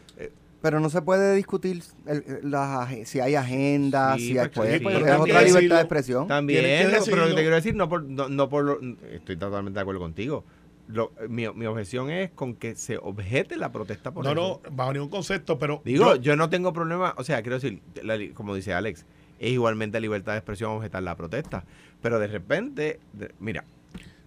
Pero 0.62 0.80
no 0.82 0.90
se 0.90 1.02
puede 1.02 1.36
discutir 1.36 1.82
el- 2.06 2.24
el- 2.28 2.52
las 2.52 2.90
ag- 2.90 3.06
si 3.06 3.22
hay 3.22 3.36
agenda, 3.36 4.16
Sí, 4.18 4.28
si 4.34 4.38
hay, 4.38 4.48
pues, 4.50 4.52
pues, 4.56 4.74
sí, 4.74 4.80
pues, 4.82 4.96
pero 4.96 5.06
es 5.06 5.12
también 5.12 5.36
otra 5.36 5.46
libertad 5.48 5.54
decirlo. 5.56 5.76
de 5.76 5.82
expresión. 5.82 6.28
También, 6.28 6.62
pero 6.64 6.76
lo 6.84 6.90
que 6.90 6.96
decirlo. 7.00 7.28
te 7.28 7.42
quiero 7.42 7.56
decir, 7.56 7.76
no 7.76 7.90
por, 7.90 8.04
no, 8.04 8.28
no 8.30 8.50
por 8.50 8.64
lo- 8.66 8.80
estoy 9.14 9.38
totalmente 9.38 9.78
de 9.78 9.82
acuerdo 9.82 10.02
contigo. 10.02 10.44
Lo- 10.92 11.12
mi, 11.28 11.48
mi 11.50 11.66
objeción 11.68 12.10
es 12.10 12.32
con 12.32 12.56
que 12.56 12.76
se 12.76 12.98
objete 12.98 13.56
la 13.58 13.72
protesta 13.72 14.12
por 14.12 14.24
No, 14.26 14.32
eso. 14.32 14.62
no, 14.64 14.72
bajo 14.76 14.92
ningún 14.94 15.10
concepto, 15.10 15.60
pero 15.60 15.82
Digo, 15.86 16.16
yo- 16.16 16.22
yo, 16.22 16.36
no 16.36 16.50
tengo 16.50 16.74
problema, 16.74 17.14
o 17.18 17.24
sea, 17.24 17.42
quiero 17.44 17.60
decir, 17.60 17.80
la 18.02 18.18
li- 18.18 18.30
como 18.30 18.56
dice 18.56 18.74
Alex, 18.74 19.06
es 19.40 19.52
igualmente 19.52 20.00
libertad 20.02 20.32
de 20.32 20.40
expresión 20.40 20.72
objetar 20.72 21.04
la 21.04 21.16
protesta. 21.16 21.64
Pero 22.02 22.18
de 22.18 22.26
repente, 22.28 23.00
de- 23.14 23.32
mira, 23.40 23.64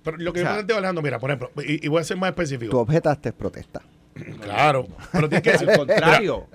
pero 0.04 0.16
lo 0.18 0.32
que 0.32 0.38
o 0.40 0.42
yo 0.42 0.46
sea- 0.46 0.54
planteo, 0.54 0.76
Alejandro, 0.76 1.02
mira, 1.02 1.18
por 1.18 1.30
ejemplo, 1.30 1.50
y, 1.64 1.84
y 1.84 1.88
voy 1.88 2.00
a 2.00 2.04
ser 2.04 2.16
más 2.16 2.32
Tú 2.34 2.40
específico. 2.42 2.78
objetaste 2.80 3.32
protesta. 3.32 3.82
Claro, 4.40 4.86
pero 5.10 5.28
tienes 5.28 5.42
que 5.42 5.50
al 5.50 5.58
decir, 5.66 5.76
contrario, 5.78 6.46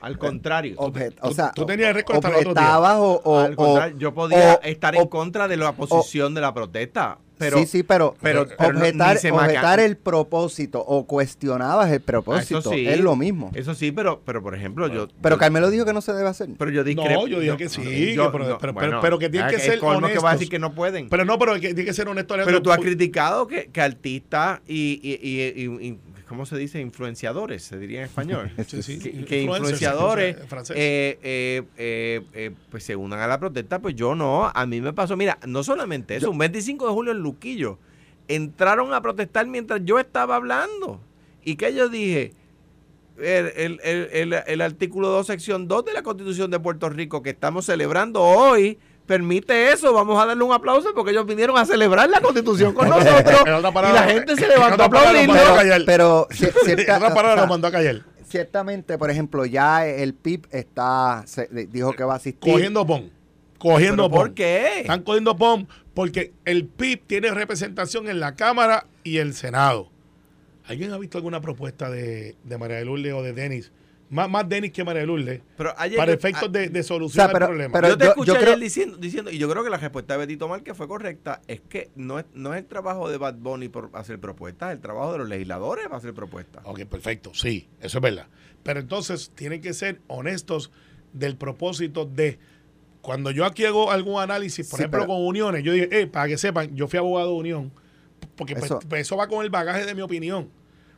al 0.00 0.18
contrario. 0.18 0.76
Objet- 0.78 1.14
tú- 1.14 1.28
o 1.28 1.32
sea, 1.32 1.52
tú 1.52 1.64
tenías 1.64 1.94
récord 1.94 2.16
hasta 2.16 2.28
el 2.28 2.34
otro 2.34 2.52
día. 2.54 2.62
objetabas 2.62 2.96
o, 2.98 3.20
o- 3.24 3.38
al 3.38 3.56
contrario, 3.56 3.96
yo 3.98 4.12
podía 4.14 4.54
o- 4.54 4.62
estar 4.62 4.96
o- 4.96 5.00
en 5.02 5.08
contra 5.08 5.48
de 5.48 5.56
la 5.56 5.72
posición 5.72 6.34
de 6.34 6.40
la 6.40 6.52
protesta. 6.52 7.18
Pero 7.38 7.58
sí, 7.58 7.66
sí, 7.66 7.82
pero, 7.82 8.14
pero- 8.22 8.46
pero 8.58 8.72
no- 8.72 8.78
objetar, 8.80 9.18
objetar 9.32 9.80
el 9.80 9.96
propósito 9.96 10.80
o 10.86 11.06
cuestionabas 11.06 11.90
el 11.90 12.00
propósito 12.00 12.58
Eso 12.60 12.70
sí. 12.72 12.86
es 12.86 13.00
lo 13.00 13.16
mismo. 13.16 13.50
Eso 13.54 13.74
sí, 13.74 13.92
pero, 13.92 14.20
pero 14.24 14.42
por 14.42 14.54
ejemplo, 14.54 14.86
yo. 14.88 15.08
Pero 15.20 15.36
yo- 15.36 15.40
Carmelo 15.40 15.70
dijo 15.70 15.84
que 15.84 15.92
no 15.92 16.00
se 16.00 16.12
debe 16.12 16.28
hacer. 16.28 16.48
Pero 16.58 16.70
yo 16.70 16.84
discrepo. 16.84 17.22
No, 17.22 17.26
yo 17.26 17.40
dije 17.40 17.56
que 17.56 17.68
sí, 17.68 17.82
que 17.82 18.14
pero- 18.16 18.32
pero- 18.32 18.58
pero- 18.74 19.00
pero 19.00 19.18
que 19.18 19.28
tienen 19.28 19.48
ah, 19.48 19.50
que 19.50 19.58
ser 19.58 19.78
colmo 19.78 20.06
que 20.08 20.14
va 20.14 20.30
a 20.30 20.32
honestos. 20.32 20.32
decir 20.40 20.48
que 20.50 20.58
no 20.58 20.74
pueden. 20.74 21.08
Pero 21.08 21.24
no, 21.24 21.38
pero 21.38 21.54
que 21.54 21.60
tiene 21.74 21.84
que 21.84 21.92
ser 21.92 22.08
honesto. 22.08 22.34
Pero 22.44 22.62
tú 22.62 22.70
has 22.72 22.78
criticado 22.78 23.46
que, 23.46 23.66
que 23.66 23.80
artistas 23.80 24.60
y, 24.66 25.00
y, 25.02 25.18
y- 25.22 25.62
y- 25.64 25.88
y- 25.88 25.98
¿cómo 26.28 26.46
se 26.46 26.56
dice? 26.56 26.80
Influenciadores, 26.80 27.62
se 27.62 27.78
diría 27.78 28.00
en 28.00 28.04
español. 28.06 28.50
Sí, 28.66 28.82
sí, 28.82 28.98
que, 29.24 29.42
influenciadores 29.42 30.36
eh, 30.70 31.18
eh, 31.22 31.62
eh, 31.76 32.22
eh, 32.32 32.50
pues 32.70 32.84
se 32.84 32.96
unan 32.96 33.20
a 33.20 33.26
la 33.26 33.38
protesta, 33.38 33.78
pues 33.80 33.94
yo 33.94 34.14
no. 34.14 34.50
A 34.54 34.66
mí 34.66 34.80
me 34.80 34.92
pasó, 34.92 35.16
mira, 35.16 35.38
no 35.46 35.62
solamente 35.62 36.16
eso, 36.16 36.30
un 36.30 36.38
25 36.38 36.86
de 36.86 36.92
julio 36.92 37.12
en 37.12 37.18
Luquillo, 37.18 37.78
entraron 38.28 38.92
a 38.94 39.00
protestar 39.02 39.46
mientras 39.46 39.80
yo 39.84 39.98
estaba 39.98 40.36
hablando. 40.36 41.00
¿Y 41.44 41.56
que 41.56 41.74
yo 41.74 41.88
dije? 41.88 42.32
El, 43.18 43.46
el- 43.54 43.80
el- 43.84 44.08
el- 44.12 44.42
el 44.46 44.60
artículo 44.60 45.08
2, 45.10 45.26
sección 45.26 45.68
2 45.68 45.84
de 45.84 45.92
la 45.92 46.02
Constitución 46.02 46.50
de 46.50 46.58
Puerto 46.58 46.88
Rico 46.88 47.22
que 47.22 47.30
estamos 47.30 47.66
celebrando 47.66 48.20
hoy 48.22 48.78
permite 49.06 49.72
eso. 49.72 49.92
Vamos 49.92 50.22
a 50.22 50.26
darle 50.26 50.42
un 50.44 50.52
aplauso 50.52 50.88
porque 50.94 51.10
ellos 51.12 51.26
vinieron 51.26 51.56
a 51.58 51.64
celebrar 51.64 52.08
la 52.10 52.20
Constitución 52.20 52.72
con 52.74 52.88
nosotros. 52.88 53.40
Y 53.46 53.92
la 53.92 54.02
gente 54.04 54.36
se 54.36 54.48
levantó 54.48 54.82
a 54.82 54.86
aplaudirlo. 54.86 55.34
pero, 55.34 55.54
callar. 55.56 55.82
pero 55.86 56.28
ci- 56.28 56.46
En 56.46 56.64
cierta- 56.76 56.96
otra 56.96 57.08
palabra 57.14 57.32
o 57.32 57.34
sea, 57.34 57.42
nos 57.42 57.48
mandó 57.48 57.68
a 57.68 57.70
callar. 57.72 58.02
ciertamente, 58.28 58.98
por 58.98 59.10
ejemplo, 59.10 59.44
ya 59.46 59.86
el 59.86 60.14
PIB 60.14 60.46
está 60.50 61.22
se- 61.26 61.48
dijo 61.70 61.92
que 61.92 62.04
va 62.04 62.14
a 62.14 62.16
asistir. 62.16 62.52
Cogiendo 62.52 62.86
pon. 62.86 63.10
Cogiendo 63.58 64.04
¿Pero 64.04 64.10
pon. 64.10 64.18
por 64.20 64.34
qué? 64.34 64.80
Están 64.80 65.02
cogiendo 65.02 65.36
POM 65.36 65.66
porque 65.94 66.32
el 66.44 66.66
PIB 66.66 67.06
tiene 67.06 67.30
representación 67.30 68.08
en 68.08 68.20
la 68.20 68.34
Cámara 68.34 68.86
y 69.04 69.18
el 69.18 69.32
Senado. 69.34 69.88
¿Alguien 70.66 70.92
ha 70.92 70.98
visto 70.98 71.18
alguna 71.18 71.40
propuesta 71.40 71.88
de, 71.90 72.36
de 72.42 72.58
María 72.58 72.76
de 72.78 72.84
Lourdes 72.84 73.12
o 73.12 73.22
de 73.22 73.32
Denis? 73.32 73.70
Más, 74.14 74.30
más 74.30 74.48
Denis 74.48 74.70
que 74.70 74.84
María 74.84 75.00
de 75.00 75.06
Lourdes. 75.08 75.40
Pero 75.56 75.74
ayer 75.76 75.96
para 75.96 76.12
efectos 76.12 76.52
de, 76.52 76.68
de 76.68 76.82
solución 76.84 77.24
O 77.24 77.26
sea, 77.26 77.32
pero- 77.32 77.46
al 77.46 77.50
problema. 77.50 77.72
pero- 77.72 77.88
yo 77.88 77.98
te 77.98 78.04
yo- 78.04 78.10
escuché 78.10 78.26
yo 78.28 78.34
ayer 78.36 78.48
creo- 78.48 78.58
diciendo, 78.60 78.96
diciendo, 78.96 79.30
y 79.32 79.38
yo 79.38 79.50
creo 79.50 79.64
que 79.64 79.70
la 79.70 79.76
respuesta 79.76 80.14
de 80.14 80.18
Betito 80.20 80.46
Mal, 80.46 80.62
que 80.62 80.72
fue 80.72 80.86
correcta, 80.86 81.40
es 81.48 81.60
que 81.62 81.90
no 81.96 82.20
es, 82.20 82.24
no 82.32 82.54
es 82.54 82.60
el 82.60 82.66
trabajo 82.66 83.10
de 83.10 83.18
Bad 83.18 83.34
Bunny 83.38 83.68
por 83.68 83.90
hacer 83.92 84.20
propuestas, 84.20 84.70
es 84.70 84.76
el 84.76 84.80
trabajo 84.80 85.10
de 85.12 85.18
los 85.18 85.28
legisladores 85.28 85.86
para 85.86 85.96
hacer 85.96 86.14
propuestas. 86.14 86.62
Ok, 86.64 86.84
perfecto, 86.84 87.32
sí, 87.34 87.68
eso 87.80 87.98
es 87.98 88.02
verdad. 88.02 88.28
Pero 88.62 88.78
entonces 88.78 89.32
tienen 89.34 89.60
que 89.60 89.72
ser 89.74 90.00
honestos 90.06 90.70
del 91.12 91.36
propósito 91.36 92.04
de 92.06 92.38
cuando 93.00 93.32
yo 93.32 93.44
aquí 93.44 93.64
hago 93.64 93.90
algún 93.90 94.22
análisis, 94.22 94.68
por 94.70 94.76
Sí, 94.78 94.82
ejemplo, 94.84 95.00
pero- 95.00 95.12
con 95.12 95.26
uniones, 95.26 95.64
yo 95.64 95.72
dije, 95.72 95.88
eh, 96.02 96.06
para 96.06 96.28
que 96.28 96.38
sepan, 96.38 96.74
yo 96.76 96.86
fui 96.86 97.00
abogado 97.00 97.30
de 97.30 97.34
unión, 97.36 97.72
porque 98.36 98.54
pues, 98.54 98.66
Eso- 98.66 98.78
pues, 98.88 99.02
eso 99.02 99.16
va 99.16 99.26
con 99.26 99.44
el 99.44 99.50
bagaje 99.50 99.84
de 99.84 99.94
mi 99.96 100.02
opinión. 100.02 100.48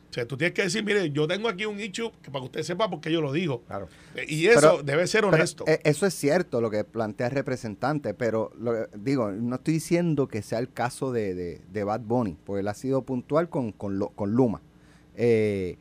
O 0.09 0.13
sea, 0.13 0.25
tú 0.25 0.37
tienes 0.37 0.53
que 0.53 0.63
decir, 0.63 0.83
mire, 0.83 1.11
yo 1.11 1.27
tengo 1.27 1.49
aquí 1.49 1.65
un 1.65 1.79
issue 1.79 2.11
que 2.21 2.31
para 2.31 2.41
que 2.41 2.45
usted 2.45 2.63
sepa 2.63 2.89
porque 2.89 3.11
yo 3.11 3.21
lo 3.21 3.31
digo. 3.33 3.61
Claro. 3.67 3.87
Eh, 4.15 4.25
Y 4.27 4.47
eso 4.47 4.59
Pero- 4.61 4.83
debe 4.83 5.05
ser 5.05 5.25
honesto. 5.25 5.65
eh, 5.67 5.79
eso 5.83 6.05
es 6.05 6.13
cierto 6.13 6.61
lo 6.61 6.69
que 6.71 6.83
plantea 6.85 7.27
el 7.27 7.33
representante, 7.33 8.13
pero 8.13 8.51
lo 8.59 8.87
digo, 8.97 9.31
no 9.31 9.55
estoy 9.57 9.75
diciendo 9.75 10.27
que 10.27 10.41
sea 10.41 10.59
el 10.59 10.71
caso 10.71 11.11
de, 11.11 11.35
de, 11.35 11.61
de 11.71 11.83
Bad 11.83 12.01
Bunny, 12.01 12.37
porque 12.45 12.61
él 12.61 12.67
ha 12.69 12.73
sido 12.73 13.01
puntual 13.01 13.49
con, 13.49 13.73
con, 13.73 13.99
lo- 13.99 14.09
con 14.09 14.31
Luma. 14.31 14.61
Eh, 15.15 15.77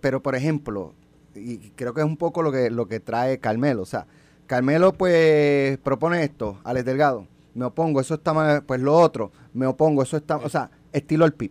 pero, 0.00 0.22
por 0.22 0.34
ejemplo, 0.36 0.94
y 1.34 1.58
creo 1.70 1.92
que 1.94 2.00
es 2.00 2.06
un 2.06 2.16
poco 2.16 2.42
lo 2.42 2.52
que, 2.52 2.70
lo 2.70 2.86
que 2.86 3.00
trae 3.00 3.38
Carmelo, 3.38 3.82
o 3.82 3.86
sea, 3.86 4.06
Carmelo 4.46 4.92
pues 4.92 5.78
propone 5.78 6.22
esto, 6.24 6.58
Alex 6.64 6.84
Delgado, 6.86 7.26
me 7.54 7.64
opongo, 7.64 8.00
eso 8.00 8.14
está 8.14 8.32
mal, 8.32 8.62
pues 8.64 8.80
lo 8.80 8.94
otro, 8.96 9.32
me 9.52 9.66
opongo, 9.66 10.02
eso 10.02 10.16
está, 10.16 10.36
o 10.36 10.48
sea, 10.48 10.70
estilo 10.92 11.24
el 11.24 11.32
PIB. 11.32 11.50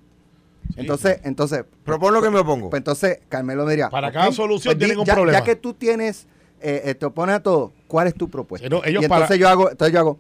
Entonces, 0.75 1.19
entonces, 1.23 1.65
Propon 1.83 2.13
lo 2.13 2.21
que 2.21 2.29
me 2.29 2.39
opongo. 2.39 2.69
pues 2.69 2.79
entonces 2.79 3.19
Carmelo 3.29 3.65
me 3.65 3.71
diría. 3.71 3.89
Para 3.89 4.11
cada 4.11 4.31
solución 4.31 4.73
pues 4.73 4.77
tienen 4.79 4.99
un 4.99 5.05
ya, 5.05 5.13
problema. 5.15 5.37
Ya 5.39 5.43
que 5.43 5.55
tú 5.55 5.73
tienes, 5.73 6.27
eh, 6.61 6.81
eh, 6.85 6.95
te 6.95 7.05
opones 7.05 7.35
a 7.35 7.39
todo, 7.43 7.73
¿cuál 7.87 8.07
es 8.07 8.13
tu 8.15 8.29
propuesta? 8.29 8.67
No, 8.69 8.77
ellos 8.83 9.01
y 9.01 9.05
entonces 9.05 9.27
para- 9.27 9.35
yo 9.35 9.49
hago, 9.49 9.69
entonces 9.71 9.93
yo 9.93 9.99
hago. 9.99 10.19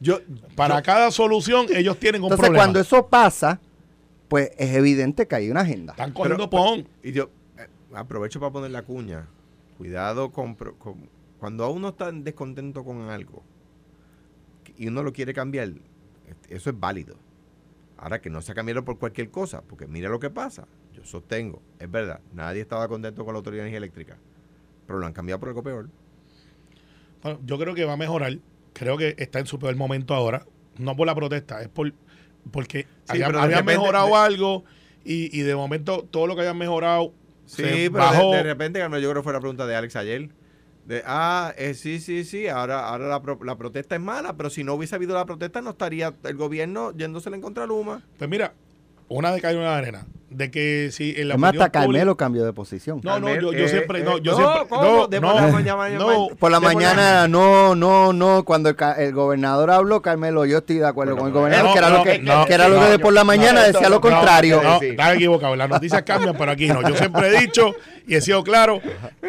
yo, 0.00 0.18
para 0.56 0.76
yo- 0.78 0.82
cada 0.82 1.10
solución 1.10 1.66
ellos 1.74 1.98
tienen 1.98 2.20
un 2.22 2.26
Entonces 2.26 2.46
problema. 2.46 2.64
cuando 2.64 2.80
eso 2.80 3.06
pasa, 3.06 3.60
pues 4.28 4.50
es 4.58 4.74
evidente 4.74 5.26
que 5.26 5.34
hay 5.36 5.50
una 5.50 5.60
agenda. 5.60 5.92
Están 5.92 6.12
cogiendo 6.12 6.50
Pero- 6.50 6.62
PON. 6.62 6.88
y 7.02 7.12
yo 7.12 7.30
eh, 7.58 7.66
aprovecho 7.94 8.40
para 8.40 8.52
poner 8.52 8.70
la 8.72 8.82
cuña. 8.82 9.26
Cuidado 9.78 10.30
con, 10.32 10.56
pro- 10.56 10.76
con- 10.78 11.08
cuando 11.38 11.70
uno 11.70 11.88
está 11.90 12.10
descontento 12.12 12.84
con 12.84 13.08
algo 13.08 13.42
y 14.76 14.88
uno 14.88 15.02
lo 15.02 15.12
quiere 15.12 15.32
cambiar, 15.32 15.70
eso 16.48 16.70
es 16.70 16.78
válido. 16.78 17.16
Ahora 18.02 18.20
que 18.20 18.30
no 18.30 18.40
se 18.40 18.54
cambiarlo 18.54 18.84
por 18.84 18.98
cualquier 18.98 19.30
cosa, 19.30 19.60
porque 19.62 19.86
mira 19.86 20.08
lo 20.08 20.18
que 20.18 20.30
pasa. 20.30 20.66
Yo 20.94 21.04
sostengo, 21.04 21.60
es 21.78 21.90
verdad, 21.90 22.20
nadie 22.32 22.62
estaba 22.62 22.88
contento 22.88 23.24
con 23.26 23.34
la 23.34 23.38
Autoridad 23.38 23.62
de 23.62 23.68
Energía 23.68 23.78
Eléctrica, 23.78 24.16
pero 24.86 24.98
lo 24.98 25.06
han 25.06 25.12
cambiado 25.12 25.38
por 25.38 25.50
algo 25.50 25.62
peor. 25.62 25.88
Bueno, 27.22 27.38
yo 27.44 27.58
creo 27.58 27.74
que 27.74 27.84
va 27.84 27.92
a 27.92 27.96
mejorar. 27.98 28.38
Creo 28.72 28.96
que 28.96 29.14
está 29.18 29.38
en 29.38 29.46
su 29.46 29.58
peor 29.58 29.76
momento 29.76 30.14
ahora. 30.14 30.46
No 30.78 30.96
por 30.96 31.06
la 31.06 31.14
protesta, 31.14 31.60
es 31.60 31.68
por 31.68 31.92
porque 32.50 32.86
habían, 33.06 33.34
habían 33.36 33.60
repente- 33.60 33.78
mejorado 33.78 34.06
de- 34.08 34.14
algo 34.14 34.64
y, 35.04 35.38
y 35.38 35.42
de 35.42 35.54
momento 35.54 36.06
todo 36.10 36.26
lo 36.26 36.34
que 36.34 36.40
habían 36.40 36.56
mejorado 36.56 37.12
Sí, 37.44 37.56
se 37.62 37.90
pero 37.90 38.02
bajó. 38.04 38.30
de, 38.30 38.36
de 38.38 38.42
repente, 38.44 38.78
ganó, 38.78 38.98
yo 38.98 39.10
creo 39.10 39.20
que 39.22 39.24
fue 39.24 39.32
la 39.34 39.40
pregunta 39.40 39.66
de 39.66 39.76
Alex 39.76 39.96
ayer. 39.96 40.30
De, 40.84 41.02
ah, 41.06 41.52
eh, 41.56 41.74
sí, 41.74 42.00
sí, 42.00 42.24
sí, 42.24 42.48
ahora, 42.48 42.88
ahora 42.88 43.06
la, 43.06 43.22
pro- 43.22 43.38
la 43.44 43.56
protesta 43.56 43.94
es 43.94 44.00
mala, 44.00 44.36
pero 44.36 44.50
si 44.50 44.64
no 44.64 44.74
hubiese 44.74 44.94
habido 44.96 45.14
la 45.14 45.24
protesta, 45.26 45.60
no 45.60 45.70
estaría 45.70 46.14
el 46.24 46.36
gobierno 46.36 46.92
yéndosele 46.96 47.36
en 47.36 47.42
contra 47.42 47.66
Luma. 47.66 48.02
Pues 48.18 48.28
mira, 48.28 48.54
una 49.08 49.30
de 49.32 49.40
caer 49.40 49.56
una 49.56 49.70
de 49.72 49.76
arena. 49.76 50.06
De 50.30 50.48
que 50.52 50.90
si 50.92 51.12
en 51.16 51.26
la 51.26 51.34
Además, 51.34 51.54
hasta 51.54 51.70
Carmelo 51.70 52.16
cambió 52.16 52.44
de 52.44 52.52
posición. 52.52 53.00
No, 53.02 53.18
no, 53.18 53.34
yo, 53.34 53.52
yo 53.52 53.64
Eh, 53.64 53.68
siempre, 53.68 53.98
eh, 53.98 54.04
no, 54.04 54.18
yo 54.18 54.30
no, 54.30 54.36
siempre, 54.38 54.68
¿cómo? 54.68 54.82
no, 54.82 55.06
De 55.08 55.20
no, 55.20 55.26
por 55.26 55.40
la 55.42 55.48
mañana- 55.48 55.88
no, 55.98 56.28
Por 56.38 56.50
la 56.52 56.60
de 56.60 56.66
por 56.66 56.74
mañana, 56.74 57.26
no, 57.26 57.74
no, 57.74 58.12
no. 58.12 58.44
Cuando 58.44 58.68
el, 58.68 59.12
gobernador 59.12 59.72
habló, 59.72 60.02
Carmelo, 60.02 60.46
yo 60.46 60.58
estoy 60.58 60.76
de 60.78 60.86
acuerdo 60.86 61.16
Bueno, 61.16 61.22
con 61.22 61.28
el 61.28 61.34
gobernador, 61.34 61.66
no, 61.66 61.72
que 61.72 61.78
era 61.78 61.88
no, 61.90 61.98
lo 61.98 62.04
que, 62.04 62.18
no, 62.20 62.46
que 62.46 62.54
era 62.54 62.68
lo 62.68 62.78
que 62.80 62.86
de 62.86 62.98
por 63.00 63.12
la 63.12 63.24
mañana 63.24 63.60
no, 63.62 63.66
decía 63.66 63.88
lo 63.88 64.00
contrario. 64.00 64.62
No, 64.62 64.80
estás 64.80 65.14
equivocado. 65.16 65.56
Las 65.56 65.68
noticias 65.68 66.02
cambian, 66.04 66.36
pero 66.38 66.52
aquí 66.52 66.68
no. 66.68 66.88
Yo 66.88 66.94
siempre 66.94 67.26
he 67.26 67.40
dicho 67.40 67.74
y 68.06 68.14
he 68.14 68.20
sido 68.20 68.44
claro. 68.44 68.80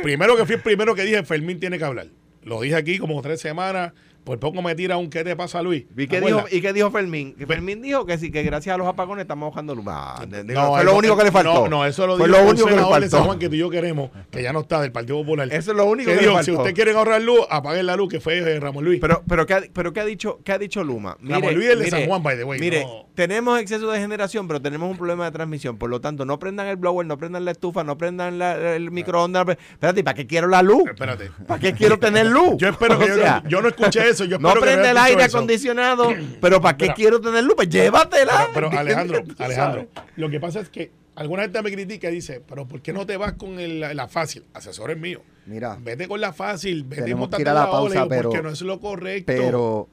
Primero 0.03 0.37
que 0.37 0.45
fui 0.45 0.55
el 0.55 0.61
primero 0.61 0.93
que 0.93 1.01
dije, 1.01 1.23
Fermín 1.23 1.59
tiene 1.59 1.79
que 1.79 1.83
hablar. 1.83 2.05
Lo 2.43 2.61
dije 2.61 2.75
aquí 2.75 2.99
como 2.99 3.19
tres 3.23 3.41
semanas. 3.41 3.93
Por 4.23 4.39
poco 4.39 4.61
me 4.61 4.75
tira 4.75 4.97
un 4.97 5.09
¿qué 5.09 5.23
te 5.23 5.35
pasa, 5.35 5.61
Luis? 5.61 5.85
¿Y 5.97 6.07
qué, 6.07 6.19
¿Te 6.21 6.25
dijo? 6.27 6.43
¿Y 6.51 6.61
qué 6.61 6.73
dijo 6.73 6.91
Fermín? 6.91 7.33
Que 7.35 7.47
Fermín 7.47 7.81
dijo 7.81 8.05
que 8.05 8.17
sí, 8.17 8.31
que 8.31 8.43
gracias 8.43 8.75
a 8.75 8.77
los 8.77 8.87
apagones 8.87 9.23
estamos 9.23 9.49
bajando 9.51 9.73
Luma. 9.73 10.15
Ah, 10.17 10.25
de- 10.27 10.43
de- 10.43 10.53
No, 10.53 10.69
fue 10.69 10.81
eso- 10.81 10.91
lo 10.91 10.95
único 10.97 11.17
que 11.17 11.23
le 11.23 11.31
faltó. 11.31 11.53
No, 11.53 11.67
no, 11.69 11.85
eso 11.85 12.05
lo 12.05 12.17
fue 12.17 12.27
dijo 12.27 12.37
lo 12.39 12.43
único 12.49 12.65
que 12.65 12.71
le 12.71 12.77
senador 12.77 13.01
de 13.01 13.09
San 13.09 13.11
faltó. 13.19 13.25
Juan 13.25 13.39
que 13.39 13.49
tú 13.49 13.55
y 13.55 13.57
yo 13.57 13.69
queremos, 13.71 14.11
que 14.29 14.43
ya 14.43 14.53
no 14.53 14.59
está, 14.61 14.79
del 14.81 14.91
Partido 14.91 15.17
Popular. 15.17 15.47
Eso 15.51 15.71
es 15.71 15.77
lo 15.77 15.85
único 15.85 16.11
que 16.11 16.17
que, 16.17 16.23
dijo, 16.25 16.37
le 16.37 16.43
si 16.43 16.51
faltó. 16.51 16.61
usted 16.63 16.75
quieren 16.75 16.95
ahorrar 16.97 17.21
luz, 17.21 17.39
apaguen 17.49 17.85
la 17.87 17.95
luz, 17.95 18.09
que 18.09 18.19
fue 18.19 18.37
eh, 18.37 18.59
Ramón 18.59 18.85
Luis. 18.85 18.99
Pero, 19.01 19.23
pero, 19.27 19.45
¿qué 19.47 19.53
ha, 19.55 19.61
pero 19.73 19.91
¿qué 19.91 19.99
ha 20.01 20.05
dicho, 20.05 20.39
qué 20.43 20.51
ha 20.51 20.59
dicho 20.59 20.83
Luma? 20.83 21.17
Ramón 21.21 21.55
Luis 21.55 21.69
es 21.69 21.79
de 21.79 21.89
San 21.89 22.05
Juan, 22.05 22.21
by 22.21 22.37
the 22.37 22.43
way, 22.43 22.59
Mire, 22.59 22.83
no. 22.83 23.07
tenemos 23.15 23.59
exceso 23.59 23.89
de 23.89 23.99
generación, 23.99 24.47
pero 24.47 24.61
tenemos 24.61 24.89
un 24.91 24.97
problema 24.97 25.25
de 25.25 25.31
transmisión. 25.31 25.77
Por 25.77 25.89
lo 25.89 25.99
tanto, 25.99 26.25
no 26.25 26.37
prendan 26.37 26.67
el 26.67 26.75
blower, 26.77 27.07
no 27.07 27.17
prendan 27.17 27.43
la 27.43 27.51
estufa, 27.51 27.83
no 27.83 27.97
prendan 27.97 28.37
la- 28.37 28.75
el 28.75 28.91
microondas. 28.91 29.47
Espérate, 29.71 30.03
¿para 30.03 30.13
qué 30.15 30.27
quiero 30.27 30.47
la 30.47 30.61
luz? 30.61 30.83
Espérate. 30.87 31.31
¿Para 31.47 31.59
qué 31.59 31.73
quiero 31.73 31.97
tener 31.97 32.27
luz? 32.27 32.55
Yo 32.57 32.69
espero 32.69 32.99
que 32.99 33.07
yo, 33.43 33.49
yo 33.49 33.61
no 33.63 33.69
escuché 33.69 34.10
eso. 34.11 34.25
Yo 34.25 34.37
no 34.39 34.53
prende 34.53 34.91
el 34.91 34.97
aire 34.97 35.23
eso. 35.23 35.37
acondicionado, 35.37 36.09
pero 36.41 36.61
¿para 36.61 36.77
qué 36.77 36.93
quiero 36.93 37.19
tener 37.19 37.43
luz? 37.43 37.53
Pues 37.55 37.69
llévatela. 37.69 38.49
Pero, 38.53 38.69
pero, 38.69 38.79
Alejandro, 38.79 39.23
¿Tú 39.37 39.43
Alejandro, 39.43 39.87
lo 40.15 40.29
que 40.29 40.39
pasa 40.39 40.59
es 40.59 40.69
que 40.69 40.91
alguna 41.15 41.43
gente 41.43 41.61
me 41.61 41.71
critica 41.71 42.09
y 42.09 42.15
dice, 42.15 42.41
pero 42.47 42.67
¿por 42.67 42.81
qué 42.81 42.93
no 42.93 43.05
te 43.05 43.17
vas 43.17 43.33
con 43.33 43.59
el- 43.59 43.79
la, 43.79 44.07
fácil? 44.07 44.45
Asesores 44.53 44.97
míos. 44.97 45.21
Mira, 45.45 45.77
Vete 45.81 46.07
con 46.07 46.21
la 46.21 46.33
fácil, 46.33 46.83
vete 46.83 47.03
Tenemos 47.03 47.29
que 47.29 47.41
ir 47.41 47.49
a 47.49 47.53
la 47.53 47.69
pausa, 47.69 48.07
pero- 48.07 48.29
porque 48.29 48.43
no 48.43 48.49
es 48.49 48.61
lo 48.61 48.79
correcto. 48.79 49.25
pero 49.31 49.89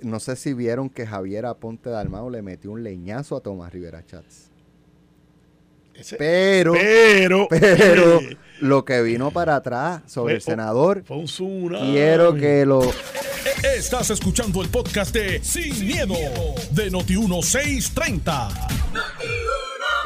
no 0.00 0.20
sé 0.20 0.36
si 0.36 0.54
vieron 0.54 0.88
que 0.88 1.06
Javier 1.06 1.46
Aponte 1.46 1.90
Dalmao 1.90 2.30
le 2.30 2.42
metió 2.42 2.70
un 2.70 2.84
leñazo 2.84 3.36
a 3.36 3.40
Tomás 3.40 3.72
Rivera 3.72 4.04
Chats. 4.06 4.47
Ese- 5.98 6.16
Pero, 6.16 6.72
pero, 6.74 7.48
pero 7.50 8.20
lo 8.60 8.84
que 8.84 9.02
vino 9.02 9.30
para 9.30 9.56
atrás 9.56 10.02
sobre 10.06 10.34
el 10.36 10.40
senador, 10.40 11.02
fue 11.04 11.16
un 11.16 11.24
tsunami. 11.24 11.92
quiero 11.92 12.34
que 12.34 12.64
lo... 12.64 12.80
Estás 13.76 14.10
escuchando 14.10 14.62
el 14.62 14.68
podcast 14.68 15.12
de 15.12 15.42
Sin, 15.42 15.84
miedo, 15.86 16.14
de 16.70 16.90
Noti1630. 16.92 18.68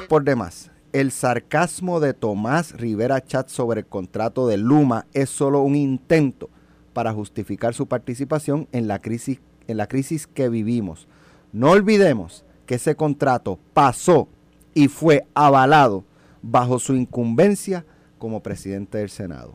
por 0.08 0.24
demás. 0.24 0.70
El 0.92 1.10
sarcasmo 1.10 2.00
de 2.00 2.12
Tomás 2.14 2.72
Rivera 2.72 3.22
Chat 3.24 3.48
sobre 3.48 3.80
el 3.80 3.86
contrato 3.86 4.46
de 4.46 4.56
Luma 4.58 5.06
es 5.14 5.30
solo 5.30 5.60
un 5.62 5.74
intento 5.74 6.50
para 6.92 7.12
justificar 7.12 7.72
su 7.74 7.86
participación 7.86 8.68
en 8.72 8.88
la 8.88 8.98
crisis, 9.00 9.40
en 9.68 9.76
la 9.78 9.86
crisis 9.88 10.26
que 10.26 10.48
vivimos. 10.50 11.06
No 11.52 11.70
olvidemos 11.70 12.44
que 12.66 12.74
ese 12.76 12.94
contrato 12.94 13.58
pasó 13.72 14.28
y 14.74 14.88
fue 14.88 15.26
avalado 15.34 16.04
bajo 16.42 16.78
su 16.78 16.94
incumbencia 16.94 17.84
como 18.18 18.42
presidente 18.42 18.98
del 18.98 19.10
Senado. 19.10 19.54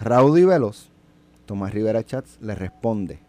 Raudy 0.00 0.44
Veloz, 0.44 0.90
Tomás 1.46 1.72
Rivera 1.72 2.04
Chats, 2.04 2.38
le 2.40 2.54
responde. 2.54 3.20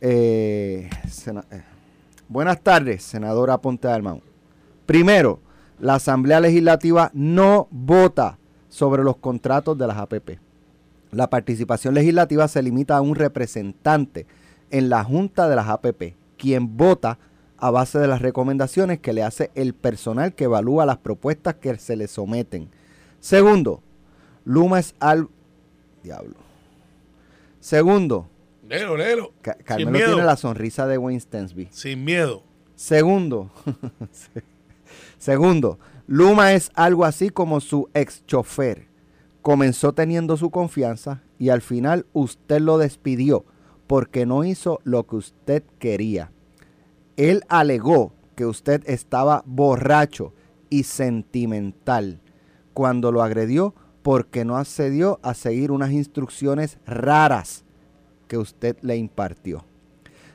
Eh, 0.00 0.88
eh, 0.90 1.62
Buenas 2.32 2.62
tardes, 2.62 3.02
senadora 3.02 3.58
Ponte 3.58 3.88
Almán. 3.88 4.22
Primero, 4.86 5.40
la 5.78 5.96
Asamblea 5.96 6.40
Legislativa 6.40 7.10
no 7.12 7.68
vota 7.70 8.38
sobre 8.70 9.04
los 9.04 9.18
contratos 9.18 9.76
de 9.76 9.86
las 9.86 9.98
APP. 9.98 10.38
La 11.10 11.28
participación 11.28 11.92
legislativa 11.92 12.48
se 12.48 12.62
limita 12.62 12.96
a 12.96 13.02
un 13.02 13.16
representante 13.16 14.26
en 14.70 14.88
la 14.88 15.04
Junta 15.04 15.46
de 15.46 15.56
las 15.56 15.68
APP, 15.68 16.14
quien 16.38 16.76
vota 16.78 17.18
a 17.62 17.70
base 17.70 17.98
de 18.00 18.08
las 18.08 18.20
recomendaciones 18.20 18.98
que 18.98 19.12
le 19.12 19.22
hace 19.22 19.52
el 19.54 19.72
personal 19.72 20.34
que 20.34 20.44
evalúa 20.44 20.84
las 20.84 20.98
propuestas 20.98 21.54
que 21.54 21.78
se 21.78 21.94
le 21.94 22.08
someten. 22.08 22.68
Segundo, 23.20 23.80
Luma 24.44 24.80
es 24.80 24.96
al... 24.98 25.28
Diablo. 26.02 26.34
Segundo. 27.60 28.28
Ca- 29.42 29.54
Carmelo 29.64 29.90
miedo. 29.92 30.06
tiene 30.08 30.24
la 30.24 30.36
sonrisa 30.36 30.88
de 30.88 30.98
Wayne 30.98 31.20
Stensby. 31.20 31.68
Sin 31.70 32.04
miedo. 32.04 32.42
Segundo, 32.74 33.48
segundo, 35.18 35.78
Luma 36.08 36.52
es 36.54 36.72
algo 36.74 37.04
así 37.04 37.30
como 37.30 37.60
su 37.60 37.88
ex 37.94 38.26
chofer. 38.26 38.88
Comenzó 39.40 39.92
teniendo 39.92 40.36
su 40.36 40.50
confianza 40.50 41.22
y 41.38 41.50
al 41.50 41.62
final 41.62 42.06
usted 42.12 42.60
lo 42.60 42.78
despidió 42.78 43.44
porque 43.86 44.26
no 44.26 44.42
hizo 44.44 44.80
lo 44.84 45.06
que 45.06 45.16
usted 45.16 45.62
quería. 45.78 46.32
Él 47.16 47.42
alegó 47.48 48.12
que 48.34 48.46
usted 48.46 48.82
estaba 48.86 49.42
borracho 49.46 50.32
y 50.70 50.84
sentimental 50.84 52.20
cuando 52.72 53.12
lo 53.12 53.22
agredió 53.22 53.74
porque 54.02 54.44
no 54.44 54.56
accedió 54.56 55.20
a 55.22 55.34
seguir 55.34 55.70
unas 55.70 55.92
instrucciones 55.92 56.78
raras 56.86 57.64
que 58.28 58.38
usted 58.38 58.76
le 58.80 58.96
impartió. 58.96 59.64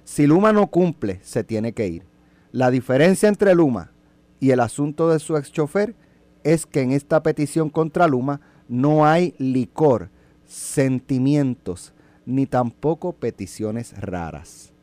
Si 0.04 0.28
Luma 0.28 0.54
no 0.54 0.68
cumple, 0.68 1.20
se 1.24 1.44
tiene 1.44 1.74
que 1.74 1.88
ir. 1.88 2.04
La 2.52 2.72
diferencia 2.72 3.28
entre 3.28 3.56
Luma 3.56 3.92
y 4.40 4.52
el 4.52 4.60
asunto 4.60 5.10
de 5.10 5.20
su 5.20 5.36
ex 5.36 5.52
chofer 5.52 5.96
es 6.44 6.66
que 6.66 6.82
en 6.82 6.92
esta 6.92 7.24
petición 7.24 7.70
contra 7.70 8.08
Luma 8.08 8.40
no 8.70 9.06
hay 9.06 9.34
licor, 9.38 10.10
sentimientos, 10.46 11.94
ni 12.26 12.46
tampoco 12.46 13.14
peticiones 13.14 14.00
raras. 14.00 14.74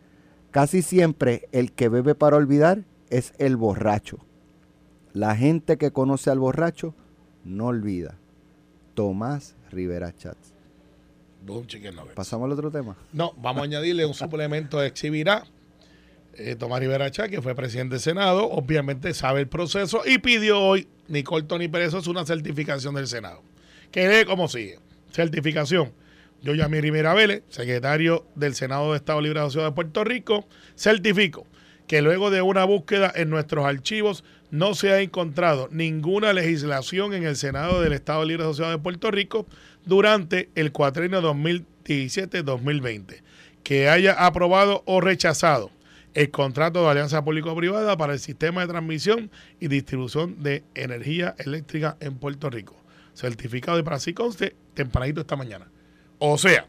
Casi 0.55 0.83
siempre 0.83 1.49
el 1.51 1.73
que 1.73 1.89
bebe 1.89 2.15
para 2.15 2.37
olvidar 2.37 2.85
es 3.11 3.35
el 3.39 3.57
borracho. 3.57 4.19
La 5.13 5.35
gente 5.35 5.79
que 5.79 5.91
conoce 5.91 6.31
al 6.31 6.39
borracho 6.39 6.95
no 7.43 7.67
olvida. 7.67 8.21
Tomás 8.95 9.57
Rivera 9.73 10.15
Chats. 10.15 10.55
Pasamos 12.15 12.47
al 12.47 12.53
otro 12.53 12.71
tema. 12.71 12.97
No, 13.13 13.33
vamos 13.39 13.63
a 13.63 13.65
añadirle 13.65 14.07
un 14.07 14.15
suplemento 14.15 14.79
de 14.79 14.87
exhibirá. 14.87 15.43
Eh, 16.35 16.55
Tomás 16.55 16.79
Rivera 16.79 17.11
Chá, 17.11 17.29
que 17.29 17.43
fue 17.43 17.57
presidente 17.57 17.97
del 17.97 18.01
Senado, 18.01 18.49
obviamente 18.49 19.13
sabe 19.13 19.41
el 19.41 19.49
proceso 19.49 20.03
y 20.07 20.19
pidió 20.19 20.61
hoy, 20.61 20.87
Nicole 21.09 21.47
Tony 21.47 21.67
Pérez, 21.67 21.95
una 22.07 22.25
certificación 22.25 22.95
del 22.95 23.09
Senado. 23.09 23.43
Que 23.91 24.07
lee 24.07 24.25
como 24.25 24.47
sigue. 24.47 24.79
Certificación. 25.11 25.91
Yo, 26.45 26.55
Yamir 26.55 26.83
Rivera 26.83 27.15
Vélez, 27.15 27.43
secretario 27.49 28.27
del 28.35 28.55
Senado 28.55 28.91
de 28.91 28.99
Estado 28.99 29.23
Libre 29.23 29.41
Asociado 29.41 29.71
de 29.71 29.75
Puerto 29.75 30.05
Rico, 30.05 30.47
certifico 30.77 31.47
que 31.87 32.03
luego 32.03 32.31
de 32.31 32.43
una 32.43 32.65
búsqueda 32.65 33.11
en 33.15 33.31
nuestros 33.31 33.65
archivos 33.65 34.25
no 34.51 34.75
se 34.75 34.93
ha 34.93 35.01
encontrado 35.01 35.71
ninguna 35.73 36.35
legislación 36.35 37.15
en 37.15 37.25
el 37.25 37.37
Senado 37.37 37.81
del 37.81 37.95
Estado 37.95 38.27
Libre 38.27 38.45
Asociado 38.45 38.73
de 38.73 38.79
Puerto 38.79 39.11
Rico 39.11 39.47
durante 39.87 40.51
el 40.55 40.71
cuatrienio 40.71 41.23
2017-2020 41.23 43.23
que 43.63 43.89
haya 43.89 44.13
aprobado 44.13 44.83
o 44.85 45.01
rechazado 45.01 45.71
el 46.13 46.31
contrato 46.31 46.83
de 46.83 46.91
alianza 46.91 47.25
público-privada 47.25 47.97
para 47.97 48.13
el 48.13 48.19
sistema 48.19 48.61
de 48.61 48.69
transmisión 48.69 49.31
y 49.61 49.69
distribución 49.69 50.43
de 50.43 50.63
energía 50.75 51.35
eléctrica 51.39 51.97
en 52.01 52.19
Puerto 52.19 52.51
Rico. 52.51 52.77
Certificado 53.15 53.79
de 53.79 53.85
para 53.85 53.97
así 53.97 54.13
conste 54.13 54.55
tempranito 54.75 55.23
esta 55.23 55.37
mañana. 55.37 55.71
O 56.19 56.39
sea, 56.39 56.67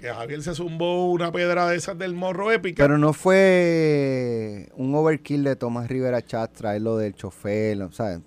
que 0.00 0.08
Javier 0.08 0.42
se 0.42 0.54
zumbó 0.54 1.10
una 1.10 1.30
piedra 1.32 1.68
de 1.68 1.76
esas 1.76 1.98
del 1.98 2.14
morro 2.14 2.50
épica. 2.52 2.82
Pero 2.82 2.98
no 2.98 3.12
fue 3.12 4.68
un 4.76 4.94
overkill 4.94 5.44
de 5.44 5.56
Tomás 5.56 5.88
Rivera 5.88 6.22
Chat 6.22 6.52
traer 6.52 6.82
lo 6.82 6.96
del 6.96 7.14
chofer, 7.14 7.82
sea, 7.92 8.20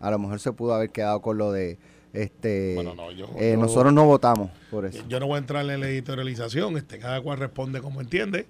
a 0.00 0.10
lo 0.10 0.18
mejor 0.18 0.40
se 0.40 0.52
pudo 0.52 0.74
haber 0.74 0.90
quedado 0.90 1.22
con 1.22 1.38
lo 1.38 1.52
de 1.52 1.78
este 2.12 2.74
Bueno, 2.76 2.94
no, 2.94 3.10
yo- 3.12 3.26
eh, 3.38 3.52
yo- 3.52 3.56
nosotros 3.60 3.92
no 3.92 4.04
votamos 4.06 4.50
por 4.70 4.86
eso. 4.86 5.02
Yo 5.08 5.18
no 5.20 5.26
voy 5.26 5.36
a 5.36 5.38
entrar 5.38 5.68
en 5.68 5.80
la 5.80 5.88
editorialización, 5.88 6.76
este, 6.76 6.98
cada 6.98 7.20
cual 7.20 7.38
responde 7.38 7.80
como 7.80 8.00
entiende. 8.00 8.46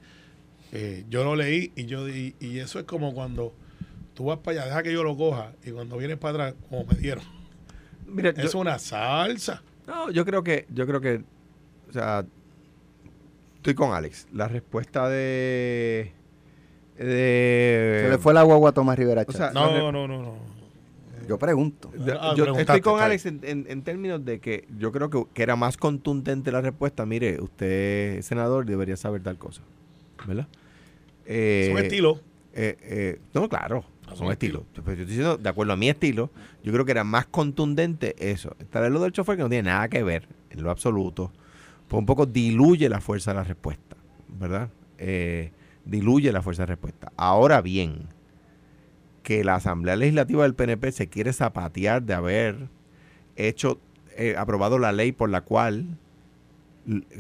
Eh, 0.72 1.04
yo 1.08 1.22
lo 1.22 1.36
leí 1.36 1.72
y 1.76 1.86
yo 1.86 2.08
y, 2.08 2.34
y 2.40 2.58
eso 2.58 2.78
es 2.80 2.84
como 2.84 3.14
cuando 3.14 3.54
tú 4.14 4.24
vas 4.26 4.38
para 4.38 4.58
allá, 4.62 4.66
deja 4.66 4.82
que 4.82 4.92
yo 4.92 5.04
lo 5.04 5.16
coja 5.16 5.52
y 5.64 5.70
cuando 5.70 5.96
vienes 5.96 6.18
para 6.18 6.46
atrás, 6.48 6.54
como 6.68 6.84
me 6.84 6.94
dieron, 6.96 7.22
Mira, 8.06 8.30
es 8.30 8.52
yo, 8.52 8.58
una 8.58 8.78
salsa. 8.78 9.62
No, 9.86 10.10
yo 10.10 10.24
creo 10.24 10.42
que, 10.42 10.66
yo 10.72 10.86
creo 10.86 11.00
que, 11.00 11.22
o 11.88 11.92
sea, 11.92 12.24
estoy 13.56 13.74
con 13.74 13.92
Alex. 13.92 14.26
La 14.32 14.48
respuesta 14.48 15.08
de, 15.08 16.12
de, 16.98 18.00
Se 18.04 18.08
le 18.10 18.18
fue 18.18 18.34
la 18.34 18.42
guagua 18.42 18.70
a 18.70 18.72
Tomás 18.72 18.98
Rivera 18.98 19.24
o 19.26 19.32
sea, 19.32 19.50
No, 19.52 19.72
no, 19.72 19.92
no, 19.92 20.08
no, 20.08 20.22
no. 20.22 20.54
Yo 21.26 21.38
pregunto. 21.38 21.90
Ah, 22.20 22.34
yo 22.36 22.44
estoy 22.58 22.82
con 22.82 23.00
Alex 23.00 23.24
en, 23.24 23.40
en- 23.44 23.64
en 23.66 23.82
términos 23.82 24.22
de 24.26 24.40
que 24.40 24.66
yo 24.78 24.92
creo 24.92 25.08
que, 25.08 25.24
que 25.32 25.42
era 25.42 25.56
más 25.56 25.78
contundente 25.78 26.52
la 26.52 26.60
respuesta. 26.60 27.06
Mire, 27.06 27.40
usted, 27.40 28.20
senador, 28.20 28.66
debería 28.66 28.96
saber 28.98 29.22
tal 29.22 29.38
cosa. 29.38 29.62
¿Verdad? 30.26 30.46
Eh, 31.24 31.68
Es 31.68 31.72
un 31.72 31.78
estilo. 31.78 32.20
eh, 32.52 32.76
eh, 32.82 33.20
no, 33.32 33.48
claro, 33.48 33.86
Son 34.12 34.30
estilos. 34.30 34.62
Pero 34.72 34.86
yo 34.86 34.92
estoy 34.92 35.06
diciendo, 35.06 35.36
de 35.38 35.48
acuerdo 35.48 35.72
a 35.72 35.76
mi 35.76 35.88
estilo, 35.88 36.30
yo 36.62 36.72
creo 36.72 36.84
que 36.84 36.92
era 36.92 37.04
más 37.04 37.26
contundente 37.26 38.14
eso. 38.18 38.54
Traer 38.70 38.92
lo 38.92 39.00
del 39.00 39.12
chofer 39.12 39.36
que 39.36 39.42
no 39.42 39.48
tiene 39.48 39.70
nada 39.70 39.88
que 39.88 40.02
ver 40.02 40.28
en 40.50 40.62
lo 40.62 40.70
absoluto. 40.70 41.32
Pues 41.88 41.98
un 41.98 42.06
poco 42.06 42.26
diluye 42.26 42.88
la 42.88 43.00
fuerza 43.00 43.32
de 43.32 43.38
la 43.38 43.44
respuesta, 43.44 43.96
¿verdad? 44.28 44.70
Eh, 44.98 45.52
diluye 45.84 46.32
la 46.32 46.42
fuerza 46.42 46.62
de 46.62 46.66
respuesta. 46.66 47.12
Ahora 47.16 47.60
bien, 47.60 48.08
que 49.22 49.42
la 49.42 49.56
Asamblea 49.56 49.96
Legislativa 49.96 50.44
del 50.44 50.54
PNP 50.54 50.92
se 50.92 51.08
quiere 51.08 51.32
zapatear 51.32 52.02
de 52.02 52.14
haber 52.14 52.68
hecho, 53.36 53.80
eh, 54.16 54.36
aprobado 54.36 54.78
la 54.78 54.92
ley 54.92 55.12
por 55.12 55.30
la 55.30 55.40
cual 55.40 55.98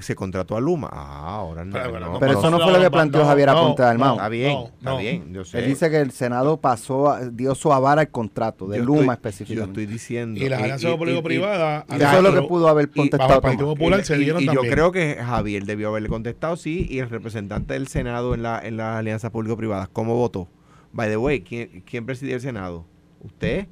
se 0.00 0.14
contrató 0.14 0.56
a 0.56 0.60
Luma. 0.60 0.88
Ah, 0.92 1.36
ahora 1.36 1.64
no. 1.64 1.72
Pero, 1.72 1.92
pero, 1.92 2.00
no, 2.12 2.18
Pero 2.18 2.32
no, 2.34 2.38
eso 2.38 2.50
no 2.50 2.60
fue 2.60 2.72
lo 2.72 2.80
que 2.80 2.90
planteó 2.90 3.24
Javier 3.24 3.48
Aponte 3.48 3.82
de 3.82 3.88
Dalmau. 3.88 4.16
Está 4.16 4.28
bien, 4.28 4.52
no, 4.52 4.64
está 4.66 4.90
no. 4.90 4.98
bien. 4.98 5.32
Yo 5.32 5.44
sé. 5.44 5.58
Él 5.58 5.66
dice 5.66 5.90
que 5.90 6.00
el 6.00 6.10
Senado 6.10 6.58
pasó, 6.60 7.10
a- 7.10 7.24
dio 7.30 7.54
su 7.54 7.72
aval 7.72 7.98
al 7.98 8.08
contrato 8.10 8.66
de 8.68 8.78
Yo 8.78 8.84
Luma 8.84 8.98
estoy- 9.00 9.06
Yo 9.06 9.12
específicamente. 9.14 9.80
estoy 9.82 9.92
diciendo. 9.92 10.40
Y 10.44 10.48
las 10.48 10.60
alianzas 10.60 10.94
público-privadas. 10.96 11.84
Eso 11.88 12.16
es 12.18 12.22
lo 12.22 12.34
que 12.34 12.42
pudo 12.42 12.68
haber 12.68 12.90
contestado 12.90 13.34
el 13.36 13.40
Partido. 13.40 13.66
Popular 13.68 14.00
y- 14.00 14.04
se 14.04 14.16
y- 14.16 14.18
dieron 14.18 14.42
y 14.42 14.46
yo 14.46 14.52
también. 14.52 14.72
creo 14.74 14.92
que 14.92 15.14
Javier 15.16 15.64
debió 15.64 15.88
haberle 15.88 16.08
contestado 16.08 16.56
sí 16.56 16.86
y 16.90 16.98
el 16.98 17.08
representante 17.08 17.74
del 17.74 17.88
Senado 17.88 18.34
en 18.34 18.42
la 18.42 18.60
en 18.64 18.76
las 18.76 18.96
alianzas 18.98 19.30
público-privadas, 19.30 19.88
¿cómo 19.92 20.14
votó? 20.16 20.48
By 20.92 21.08
the 21.08 21.16
way, 21.16 21.40
¿quién, 21.40 21.82
quién 21.88 22.06
presidía 22.06 22.34
el 22.36 22.40
Senado? 22.40 22.84
¿Usted? 23.20 23.66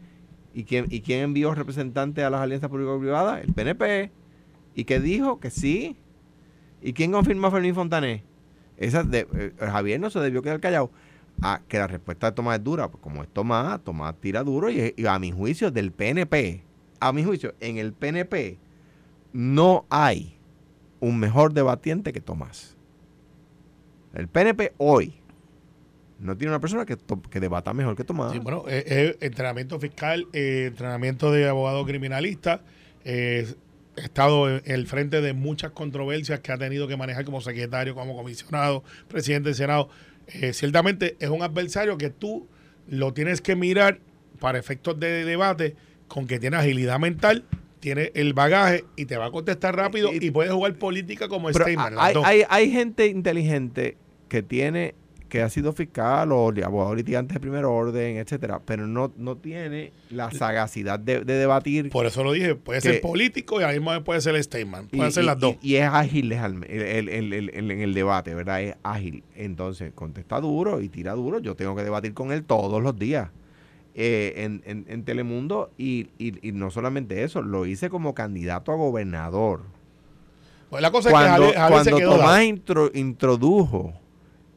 ¿Y 0.55 0.64
quién, 0.64 0.87
¿Y 0.90 1.00
quién 1.02 1.20
envió 1.20 1.55
representante 1.55 2.24
a 2.24 2.31
las 2.31 2.40
alianzas 2.40 2.68
público-privadas? 2.68 3.42
El 3.44 3.52
PNP. 3.52 4.11
¿Y 4.74 4.85
qué 4.85 5.00
dijo? 5.00 5.40
Que 5.40 5.50
sí. 5.50 5.96
¿Y 6.80 6.92
quién 6.92 7.12
confirmó 7.12 7.48
a 7.48 7.50
Fermín 7.50 7.74
Fontané? 7.74 8.24
Esa 8.76 9.06
eh, 9.12 9.52
Javier 9.58 10.00
no 10.00 10.11
se 10.11 10.18
debió 10.20 10.42
quedar 10.42 10.61
callado. 10.61 10.90
Ah, 11.40 11.61
que 11.68 11.78
la 11.78 11.87
respuesta 11.87 12.30
de 12.30 12.32
Tomás 12.32 12.58
es 12.58 12.64
dura. 12.64 12.88
Pues 12.88 13.02
como 13.02 13.22
es 13.22 13.28
Tomás, 13.28 13.82
Tomás 13.82 14.14
tira 14.20 14.42
duro 14.42 14.70
y, 14.70 14.94
a 15.06 15.18
mi 15.18 15.30
juicio 15.30 15.70
del 15.70 15.92
PNP, 15.92 16.62
a 17.00 17.12
mi 17.12 17.24
juicio, 17.24 17.54
en 17.61 17.78
el 17.78 17.92
PNP 17.92 18.58
no 19.32 19.87
hay 19.88 20.37
un 21.00 21.18
mejor 21.18 21.52
debatiente 21.52 22.12
que 22.12 22.20
Tomás. 22.20 22.76
El 24.14 24.28
PNP 24.28 24.74
hoy 24.76 25.14
no 26.18 26.37
tiene 26.37 26.52
una 26.52 26.61
persona 26.61 26.85
que, 26.85 26.96
que 27.30 27.40
debata 27.40 27.72
mejor 27.72 27.96
que 27.96 28.04
Tomás. 28.04 28.32
Sí, 28.32 28.38
bueno, 28.38 28.64
eh, 28.68 29.16
entrenamiento 29.20 29.80
fiscal, 29.80 30.28
entrenamiento 30.32 31.32
de 31.32 31.48
abogado 31.48 31.85
criminalista. 31.85 32.61
Estado 33.96 34.48
en 34.50 34.62
el 34.64 34.87
frente 34.87 35.20
de 35.20 35.33
muchas 35.33 35.72
controversias 35.72 36.40
que 36.40 36.52
ha 36.52 36.59
tenido 36.59 36.88
que 36.88 36.96
manejar 36.96 37.24
como 37.24 37.40
secretario, 37.40 37.94
como 37.94 38.16
comisionado, 38.16 38.83
presidente 39.09 39.50
del 39.50 39.57
Senado. 39.57 39.88
Eh, 40.28 40.52
ciertamente 40.52 41.16
es 41.20 41.28
un 41.28 41.42
adversario 41.42 41.98
que 41.98 42.11
tú 42.11 42.46
lo 42.88 43.12
tienes 43.12 43.40
que 43.40 43.55
mirar 43.57 43.98
para 44.40 44.59
efectos 44.59 44.98
de 44.98 45.24
debate 45.24 45.76
con 46.09 46.26
que 46.26 46.38
tiene 46.38 46.57
agilidad 46.57 46.98
mental, 46.98 47.44
tiene 47.81 48.12
el 48.14 48.33
bagaje 48.33 48.85
y 48.96 49.07
te 49.07 49.16
va 49.16 49.26
a 49.26 49.31
contestar 49.31 49.76
rápido 49.76 50.12
Y- 50.12 50.24
y, 50.26 50.31
puede 50.31 50.50
jugar 50.50 50.74
política 50.74 51.28
como 51.28 51.48
Pero 51.48 51.64
Steinman. 51.64 51.94
las 51.96 52.16
hay, 52.16 52.22
hay, 52.24 52.44
hay 52.48 52.70
gente 52.70 53.07
inteligente 53.09 53.96
que 54.28 54.42
tiene 54.42 54.94
que 55.32 55.40
ha 55.40 55.48
sido 55.48 55.72
fiscal 55.72 56.30
o 56.30 56.52
abogado 56.62 56.94
litigante 56.94 57.32
de 57.32 57.40
primer 57.40 57.64
orden, 57.64 58.18
etcétera, 58.18 58.60
pero 58.66 58.86
no, 58.86 59.14
no 59.16 59.38
tiene 59.38 59.90
la 60.10 60.30
sagacidad 60.30 61.00
de, 61.00 61.24
debatir. 61.24 61.88
Por 61.88 62.04
eso 62.04 62.22
lo 62.22 62.32
dije, 62.32 62.54
puede 62.54 62.82
ser 62.82 63.00
político 63.00 63.58
y 63.58 63.64
ahí 63.64 63.80
mismo 63.80 64.04
puede 64.04 64.20
ser 64.20 64.34
el 64.34 64.44
statement, 64.44 64.90
puede 64.94 65.10
ser 65.10 65.24
las 65.24 65.38
dos. 65.38 65.56
Y, 65.62 65.76
es 65.76 65.88
ágil 65.88 66.32
en 66.32 67.80
el, 67.80 67.94
debate, 67.94 68.34
¿verdad? 68.34 68.60
Es 68.62 68.74
ágil. 68.82 69.24
Entonces, 69.34 69.94
contesta 69.94 70.38
duro 70.38 70.82
y 70.82 70.90
tira 70.90 71.14
duro. 71.14 71.38
Yo 71.38 71.56
tengo 71.56 71.74
que 71.74 71.82
debatir 71.82 72.12
con 72.12 72.30
él 72.30 72.44
todos 72.44 72.82
los 72.82 72.98
días. 72.98 73.30
Eh, 73.94 74.60
en, 74.66 75.04
Telemundo 75.04 75.70
y, 75.78 76.08
no 76.52 76.70
solamente 76.70 77.22
eso, 77.22 77.40
lo 77.40 77.64
hice 77.64 77.88
como 77.88 78.12
candidato 78.14 78.70
a 78.70 78.74
gobernador. 78.74 79.62
Pues 80.68 80.82
la 80.82 80.90
cosa 80.90 81.08
cuando, 81.08 81.46
es 81.46 81.52
que 81.52 81.58
cuando 81.58 81.98
Tomás 82.00 82.44
introdujo 82.92 83.94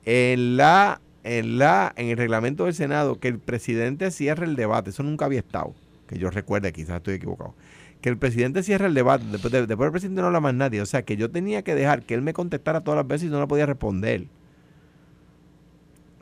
en 0.06 0.58
la 0.58 1.02
en 1.24 1.58
la 1.58 1.94
en 1.98 2.10
el 2.10 2.18
reglamento 2.18 2.66
del 2.66 2.74
Senado 2.74 3.20
que 3.20 3.28
el 3.28 3.40
presidente 3.40 4.12
cierre 4.12 4.46
el 4.46 4.56
debate, 4.56 4.92
eso 4.92 5.04
nunca 5.04 5.26
había 5.26 5.40
estado, 5.40 5.74
que 6.08 6.18
yo 6.18 6.30
recuerde, 6.30 6.72
quizás 6.72 6.98
estoy 6.98 7.16
equivocado. 7.16 7.56
Que 8.02 8.10
el 8.10 8.18
presidente 8.18 8.62
cierre 8.62 8.86
el 8.86 8.94
debate, 8.94 9.26
después, 9.32 9.52
de, 9.52 9.66
después 9.66 9.88
el 9.88 9.92
presidente 9.92 10.22
no 10.22 10.28
habla 10.28 10.40
más 10.40 10.54
nadie, 10.54 10.82
o 10.82 10.86
sea 10.86 11.04
que 11.04 11.18
yo 11.18 11.32
tenía 11.32 11.64
que 11.64 11.74
dejar 11.74 12.04
que 12.04 12.14
él 12.14 12.22
me 12.22 12.34
contestara 12.34 12.82
todas 12.84 12.98
las 12.98 13.08
veces 13.08 13.28
y 13.28 13.32
no 13.32 13.40
la 13.40 13.48
podía 13.48 13.66
responder. 13.66 14.28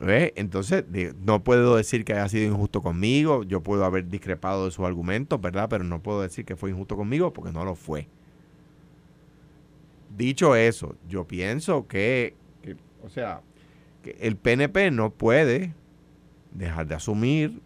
Entonces, 0.06 0.84
no 1.24 1.44
puedo 1.44 1.76
decir 1.76 2.04
que 2.04 2.12
haya 2.12 2.28
sido 2.28 2.52
injusto 2.52 2.82
conmigo, 2.82 3.42
yo 3.42 3.62
puedo 3.62 3.84
haber 3.84 4.08
discrepado 4.08 4.66
de 4.66 4.70
sus 4.70 4.84
argumentos, 4.84 5.40
¿verdad? 5.40 5.68
Pero 5.70 5.84
no 5.84 6.02
puedo 6.02 6.20
decir 6.20 6.44
que 6.44 6.56
fue 6.56 6.70
injusto 6.70 6.96
conmigo 6.96 7.32
porque 7.32 7.52
no 7.52 7.64
lo 7.64 7.74
fue. 7.74 8.06
Dicho 10.14 10.56
eso, 10.56 10.94
yo 11.08 11.26
pienso 11.26 11.86
que, 11.86 12.34
o 13.02 13.08
sea, 13.08 13.40
que 14.04 14.16
el 14.20 14.36
PNP 14.36 14.90
no 14.90 15.10
puede 15.10 15.72
dejar 16.52 16.86
de 16.86 16.94
asumir 16.94 17.60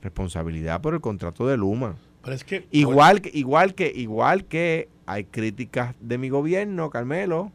responsabilidad 0.00 0.80
por 0.80 0.94
el 0.94 1.00
contrato 1.00 1.46
de 1.46 1.56
Luma. 1.56 1.96
Pero 2.22 2.34
es 2.34 2.44
que, 2.44 2.66
igual 2.70 3.20
que 3.20 3.30
igual 3.34 3.74
que 3.74 3.92
igual 3.94 4.44
que 4.44 4.88
hay 5.06 5.24
críticas 5.24 5.94
de 6.00 6.18
mi 6.18 6.28
gobierno, 6.28 6.88
Carmelo, 6.88 7.50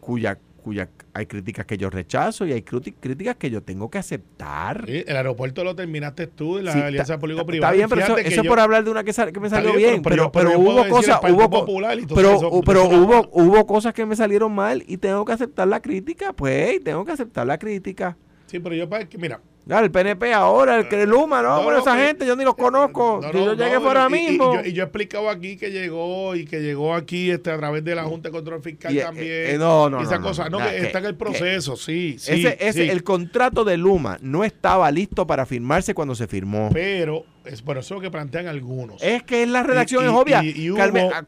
cuya 0.00 0.38
cuya 0.62 0.88
hay 1.12 1.26
críticas 1.26 1.66
que 1.66 1.76
yo 1.76 1.90
rechazo 1.90 2.46
y 2.46 2.52
hay 2.52 2.62
críticas 2.62 3.36
que 3.36 3.50
yo 3.50 3.62
tengo 3.62 3.90
que 3.90 3.98
aceptar. 3.98 4.84
el 4.88 5.16
aeropuerto 5.16 5.64
lo 5.64 5.74
terminaste 5.74 6.26
tú 6.26 6.58
en 6.58 6.66
la 6.66 6.72
alianza 6.72 7.18
público-privada. 7.18 7.72
Está 7.72 7.76
bien, 7.76 7.88
pero 7.88 8.18
eso, 8.18 8.40
es 8.40 8.48
por 8.48 8.60
hablar 8.60 8.84
de 8.84 8.90
una 8.90 9.04
que, 9.04 9.12
que 9.12 9.40
me 9.40 9.50
salió 9.50 9.74
bien. 9.74 10.02
Pero, 10.02 10.32
pero, 10.32 10.58
hubo 10.58 10.88
cosas, 10.88 11.20
hubo, 11.22 11.66
pero, 12.14 12.62
pero 12.64 12.84
hubo, 12.88 13.28
hubo 13.32 13.66
cosas 13.66 13.92
que 13.92 14.06
me 14.06 14.16
salieron 14.16 14.52
mal 14.52 14.82
y 14.86 14.96
tengo 14.96 15.24
que 15.24 15.32
aceptar 15.32 15.68
la 15.68 15.80
crítica. 15.80 16.32
Pues 16.32 16.82
tengo 16.82 17.04
que 17.04 17.12
aceptar 17.12 17.46
la 17.46 17.58
crítica. 17.58 18.16
Sí, 18.46 18.60
pero 18.60 18.74
yo, 18.74 18.86
mira, 19.18 19.40
el 19.66 19.90
PNP 19.90 20.32
ahora, 20.32 20.78
el 20.78 20.88
que 20.88 21.06
Luma, 21.06 21.42
no, 21.42 21.62
no, 21.62 21.78
esa 21.78 21.96
gente 21.96 22.26
yo 22.26 22.36
ni 22.36 22.44
los 22.44 22.54
conozco. 22.54 23.20
yo 23.32 23.54
llegué 23.54 23.80
fuera 23.80 24.08
mismo. 24.08 24.60
Y, 24.64 24.72
yo, 24.72 24.82
he 24.82 24.86
explicado 24.86 25.30
aquí 25.30 25.56
que 25.56 25.70
llegó 25.70 26.34
y 26.34 26.44
que 26.44 26.60
llegó 26.60 26.94
aquí 26.94 27.30
este, 27.30 27.50
a 27.50 27.56
través 27.56 27.84
de 27.84 27.94
la 27.94 28.04
Junta 28.04 28.28
de 28.28 28.32
Control 28.32 28.62
Fiscal 28.62 28.96
eh, 28.96 29.00
también. 29.02 29.26
Eh, 29.30 29.56
no, 29.58 29.88
no, 29.88 30.00
esa 30.00 30.20
cosa. 30.20 30.48
No, 30.48 30.58
que, 30.58 30.78
está 30.78 30.98
en 30.98 31.06
el 31.06 31.14
proceso, 31.14 31.76
sí. 31.76 32.16
ese, 32.18 32.56
ese, 32.60 32.90
El 32.90 33.04
contrato 33.04 33.64
de 33.64 33.76
Luma 33.76 34.18
no 34.20 34.44
estaba 34.44 34.90
listo 34.90 35.26
para 35.26 35.46
firmarse 35.46 35.94
cuando 35.94 36.14
se 36.14 36.26
firmó. 36.26 36.70
Pero 36.72 37.24
es 37.44 37.62
por 37.62 37.78
eso 37.78 38.00
que 38.00 38.10
plantean 38.10 38.46
algunos. 38.46 39.02
Es 39.02 39.22
que 39.22 39.42
es 39.42 39.48
la 39.48 39.62
redacción 39.62 40.04
es 40.04 40.10
obvia. 40.10 40.42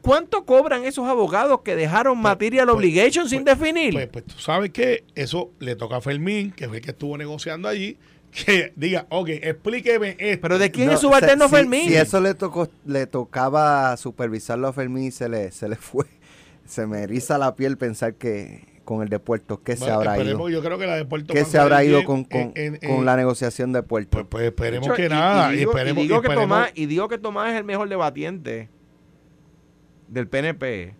¿Cuánto 0.01 0.45
cobran 0.45 0.83
esos 0.85 1.07
abogados 1.07 1.61
que 1.61 1.75
dejaron 1.75 2.15
pues, 2.15 2.23
material 2.23 2.67
pues, 2.67 2.77
obligation 2.77 3.29
sin 3.29 3.43
pues, 3.43 3.57
definir? 3.57 3.93
Pues, 3.93 4.07
pues 4.07 4.25
tú 4.25 4.39
sabes 4.39 4.71
que 4.71 5.03
eso 5.15 5.51
le 5.59 5.75
toca 5.75 5.97
a 5.97 6.01
Fermín, 6.01 6.51
que 6.51 6.67
fue 6.67 6.77
el 6.77 6.83
que 6.83 6.91
estuvo 6.91 7.17
negociando 7.17 7.67
allí 7.67 7.97
que 8.35 8.73
diga, 8.75 9.07
ok, 9.09 9.29
explíqueme 9.29 10.15
esto. 10.19 10.41
Pero 10.41 10.59
¿de 10.59 10.71
quién 10.71 10.91
es 10.91 10.99
subalterno 10.99 11.47
Fermín? 11.49 11.87
Si 11.87 11.95
eso 11.95 12.19
le 12.19 12.33
tocó, 12.33 12.69
le 12.85 13.07
tocaba 13.07 13.95
supervisarlo 13.97 14.67
a 14.67 14.73
Fermín 14.73 15.05
y 15.05 15.11
se 15.11 15.29
le, 15.29 15.51
se 15.51 15.69
le 15.69 15.75
fue, 15.75 16.05
se 16.65 16.85
me 16.85 17.03
eriza 17.03 17.37
la 17.37 17.55
piel 17.55 17.77
pensar 17.77 18.15
que 18.15 18.75
con 18.83 19.01
el 19.01 19.09
de 19.09 19.19
Puerto, 19.19 19.63
¿qué 19.63 19.75
se 19.75 19.89
habrá 19.89 20.21
ido? 20.21 20.47
Yo 20.49 20.61
creo 20.61 20.77
que 20.77 20.85
la 20.85 20.95
de 20.95 21.05
Puerto 21.05 21.33
¿Qué 21.33 21.43
se 21.43 21.57
habrá 21.57 21.83
ido 21.83 22.03
con, 22.03 22.23
con, 22.23 23.05
la 23.05 23.15
negociación 23.15 23.73
de 23.73 23.81
Puerto? 23.81 24.11
Pues, 24.11 24.25
pues 24.29 24.43
esperemos 24.45 24.91
que 24.91 25.09
nada. 25.09 25.51
Y, 25.53 25.57
digo, 25.57 26.21
que 26.21 26.29
Tomás, 26.29 26.71
y 26.75 26.85
digo 26.85 27.07
que 27.07 27.17
Tomás 27.17 27.51
es 27.51 27.57
el 27.57 27.63
mejor 27.63 27.89
debatiente 27.89 28.69
del 30.07 30.27
PNP 30.27 30.93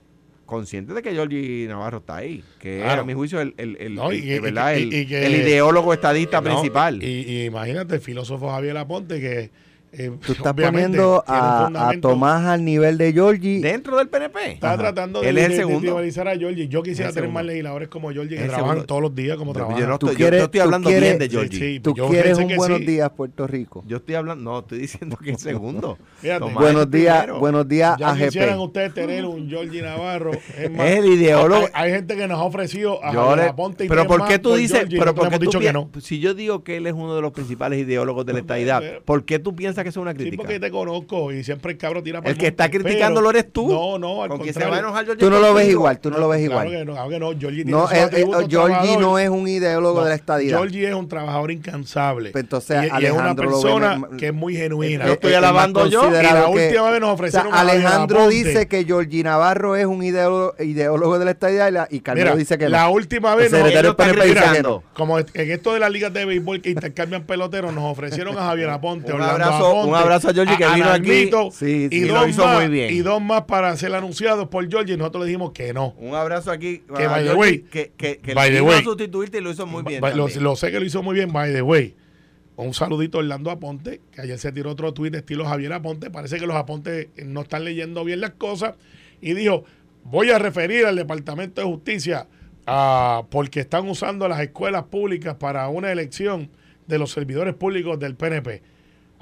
consciente 0.45 0.93
de 0.93 1.01
que 1.01 1.12
Georgie 1.12 1.67
Navarro 1.67 1.97
está 1.97 2.17
ahí, 2.17 2.43
que 2.60 2.84
a 2.84 3.03
mi 3.03 3.13
juicio 3.13 3.41
el, 3.41 3.53
el, 3.58 3.77
el, 3.77 3.99
el 3.99 5.36
ideólogo 5.36 5.93
estadista 5.93 6.41
principal. 6.41 7.01
Y, 7.03 7.45
imagínate, 7.45 7.95
el 7.95 8.01
filósofo 8.01 8.49
Javier 8.49 8.77
Aponte, 8.77 9.19
que 9.19 9.49
eh, 9.97 10.12
Tú 10.25 10.31
estás 10.34 10.53
poniendo 10.53 11.23
a, 11.27 11.93
Tomás 12.01 12.45
al 12.45 12.63
nivel 12.63 12.97
de 12.97 13.13
Giorgi. 13.13 13.60
Dentro 13.60 13.97
del 13.97 14.10
PNP. 14.10 14.53
Está 14.53 14.77
tratando 14.77 15.21
de, 15.21 15.29
Él 15.29 15.53
segundo. 15.53 15.97
a 15.97 16.36
Giorgi. 16.36 16.67
Yo 16.67 16.84
quisiera 16.84 17.12
tener 17.12 17.29
más 17.29 17.45
legisladores 17.45 17.89
como 17.89 18.12
Giorgi 18.12 18.36
que 18.36 18.45
trabajan 18.45 18.86
todos 18.86 19.01
los 19.01 19.15
días 19.15 19.38
como 19.38 19.53
trabajan. 19.53 19.79
Yo 19.79 19.88
no 19.88 19.93
estoy, 19.93 20.15
yo 20.15 20.27
estoy 20.27 20.60
hablando 20.60 20.89
bien 20.89 21.17
de 21.17 21.29
Giorgi. 21.29 21.79
tú 21.79 21.93
quieres 21.93 22.38
un 22.38 22.55
buenos 22.55 22.79
días, 22.79 23.10
Puerto 23.12 23.47
Rico. 23.47 23.84
Yo 23.88 23.97
estoy 23.97 24.15
hablando, 24.15 24.43
no, 24.43 24.60
estoy 24.60 24.79
diciendo 24.79 25.17
que 25.17 25.31
es 25.31 25.41
segundo. 25.41 25.97
buenos 26.53 26.89
días, 26.89 27.27
buenos 27.39 27.67
días 27.67 27.95
ya 27.97 28.15
quisieran 28.15 28.60
ustedes 28.60 28.93
tener 28.93 29.25
un 29.25 29.47
Giorgi 29.47 29.81
Navarro. 29.81 30.31
Es, 30.58 30.71
más, 30.71 30.88
el 30.88 31.05
ideólogo. 31.05 31.67
Hay, 31.73 31.91
gente 31.91 32.15
que 32.15 32.27
nos 32.27 32.39
ha 32.39 32.43
ofrecido 32.43 33.03
a 33.03 33.55
Ponte 33.55 33.86
y 33.86 33.89
Pero 33.89 34.08
¿por 34.08 34.27
qué 34.27 34.39
tú 34.39 34.55
dices, 34.55 34.86
pero 34.89 35.15
por 35.15 35.29
qué 35.29 35.39
dicho 35.39 35.60
que 35.60 35.73
no? 35.73 35.89
Si 36.01 36.19
yo 36.19 36.34
digo 36.34 36.63
que 36.63 36.77
él 36.77 36.88
es 36.88 36.93
uno 36.93 37.15
de 37.15 37.21
los 37.21 37.31
principales 37.31 37.79
ideólogos 37.79 38.25
de 38.25 38.34
la 38.34 38.39
estadidad, 38.39 38.81
¿por 39.03 39.25
qué 39.25 39.39
tú 39.39 39.55
piensas 39.55 39.85
que 39.86 39.89
es 39.89 39.98
una 39.98 40.15
crítica? 40.15 40.71
conozco 40.71 41.32
y 41.32 41.43
siempre 41.43 41.74
el 41.74 41.78
cabro 41.78 42.02
tira 42.02 42.21
para 42.21 42.32
el 42.32 42.38
que 42.38 42.48
está 42.48 42.71
criticando 42.71 43.21
lo 43.21 43.30
eres 43.30 43.52
tú. 43.52 43.67
No, 43.67 44.00
no, 44.00 44.24
al 44.24 44.30
contrario. 44.30 45.15
tú 45.17 45.30
no 45.30 45.39
lo 45.39 45.54
ves 45.54 45.69
igual, 45.69 46.00
tú 46.00 46.10
no 46.10 46.17
lo 46.17 46.28
ves 46.28 46.41
igual. 46.41 46.67
Claro 46.67 46.80
que 46.80 46.86
no, 46.86 46.93
claro 46.93 47.10
que 47.10 47.19
no. 47.19 47.39
Georgie, 47.39 47.65
no, 47.65 47.91
eh, 47.91 48.10
eh, 48.12 48.98
no 49.00 49.19
es 49.19 49.30
un 49.30 49.48
ideólogo 49.48 50.04
de 50.04 50.10
la 50.10 50.15
estadía. 50.15 50.58
Georgie 50.58 50.88
es 50.88 50.95
un 50.95 51.08
trabajador 51.08 51.52
incansable. 51.52 52.32
Pues 52.32 52.43
entonces, 52.43 52.89
y, 53.00 53.06
es 53.06 53.12
una 53.12 53.36
persona 53.36 54.02
que 54.17 54.28
es 54.28 54.34
muy 54.34 54.56
genuina. 54.56 55.06
Yo 55.06 55.13
estoy 55.13 55.34
alabando 55.34 55.86
yo. 55.88 56.10
Y 56.10 56.24
la 56.24 56.48
última 56.48 56.89
vez 56.89 57.00
nos 57.00 57.10
ofrecieron 57.12 57.54
Alejandro 57.54 58.28
dice 58.28 58.67
que 58.67 58.86
Georgie 58.86 59.24
Navarro 59.24 59.76
es 59.76 59.86
un 59.86 60.04
ideólogo 60.04 61.19
de 61.19 61.26
la 61.26 61.32
estadía 61.32 61.88
y 61.91 62.00
Carmelo 62.00 62.36
dice 62.36 62.58
que 62.58 62.69
La 62.69 62.89
última 62.89 63.36
vez 63.36 63.52
como 64.93 65.19
en 65.19 65.52
esto 65.52 65.74
de 65.74 65.80
las 65.80 65.91
ligas 65.91 66.12
de 66.13 66.26
béisbol 66.26 66.62
que 66.62 66.69
intercambian 66.71 67.24
peloteros, 67.24 67.74
nos 67.74 67.84
ofrecieron 67.84 68.38
a 68.38 68.45
Javier 68.45 68.69
Aponte. 68.69 69.13
Un 69.13 69.21
abrazo, 69.21 69.74
un 69.83 69.95
abrazo 69.95 70.29
a 70.29 70.33
Georgie 70.33 70.57
que 70.57 70.67
vino 70.73 70.89
aquí 70.89 71.11
y, 71.11 71.29
dos 71.29 72.29
hizo 72.29 72.45
más, 72.45 72.59
muy 72.59 72.69
bien. 72.69 72.93
Y 72.93 72.99
dos 72.99 73.21
más 73.21 73.43
para 73.43 73.75
ser 73.77 73.93
anunciados 73.93 74.47
por 74.47 74.69
Georgie 74.69 74.93
y 74.93 74.97
nosotros 74.97 75.23
le 75.23 75.27
dijimos 75.27 75.51
que 75.51 75.73
no. 75.73 75.93
Un 75.97 76.15
abrazo 76.15 76.51
aquí. 76.51 76.83
Que, 76.95 77.07
by 77.07 77.25
the 77.25 77.33
way, 77.33 77.59
que, 77.59 77.91
que, 77.97 78.17
que 78.17 78.33
by 78.33 78.55
a 78.55 78.83
sustituirte 78.83 79.39
y 79.39 79.41
lo 79.41 79.51
hizo 79.51 79.65
muy 79.65 79.83
bien. 79.83 80.01
lo, 80.15 80.55
sé 80.55 80.71
que 80.71 80.79
lo 80.79 80.85
hizo 80.85 81.03
muy 81.03 81.15
bien, 81.15 81.31
by 81.31 81.51
the 81.53 81.61
way. 81.61 81.95
Un 82.57 82.73
saludito 82.73 83.17
a 83.17 83.19
Orlando 83.19 83.51
Aponte, 83.51 83.99
que 84.13 84.21
ayer 84.21 84.38
se 84.39 84.51
tiró 84.51 84.71
otro 84.71 84.93
tuit 84.93 85.11
de 85.11 85.19
estilo 85.19 85.45
Javier 85.45 85.73
Aponte. 85.73 86.09
Parece 86.09 86.39
que 86.39 86.47
los 86.47 86.55
Apontes 86.55 87.09
no 87.25 87.41
están 87.41 87.65
leyendo 87.65 88.05
bien 88.05 88.21
las 88.21 88.31
cosas. 88.31 88.75
Y 89.19 89.33
dijo, 89.33 89.65
voy 90.03 90.29
a 90.29 90.39
referir 90.39 90.85
al 90.85 90.95
Departamento 90.95 91.59
de 91.59 91.67
Justicia 91.67 92.27
a, 92.65 93.23
porque 93.29 93.59
están 93.59 93.89
usando 93.89 94.27
las 94.27 94.39
escuelas 94.39 94.83
públicas 94.83 95.35
para 95.35 95.67
una 95.67 95.91
elección 95.91 96.49
de 96.88 96.97
los 96.97 97.11
servidores 97.11 97.55
públicos 97.55 97.99
del 97.99 98.15
PNP. 98.15 98.61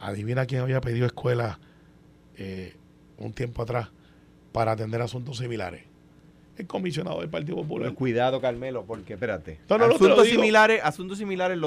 Adivina 0.04 0.46
quién 0.46 0.62
había 0.62 0.82
pedido 0.82 1.06
escuelas 1.06 1.58
eh, 2.38 2.76
un 3.18 3.32
tiempo 3.32 3.62
atrás 3.62 3.90
para 4.52 4.74
atender 4.74 5.02
asuntos 5.02 5.38
similares. 5.38 5.84
El 6.58 6.68
comisionado 6.68 7.22
del 7.22 7.30
Partido 7.30 7.56
Popular. 7.56 7.94
cuidado, 7.94 8.40
Carmelo, 8.40 8.84
porque 8.86 9.14
espérate. 9.14 9.60
asuntos, 9.68 10.28
similares, 10.28 10.82
asuntos 10.84 11.18
similares, 11.18 11.58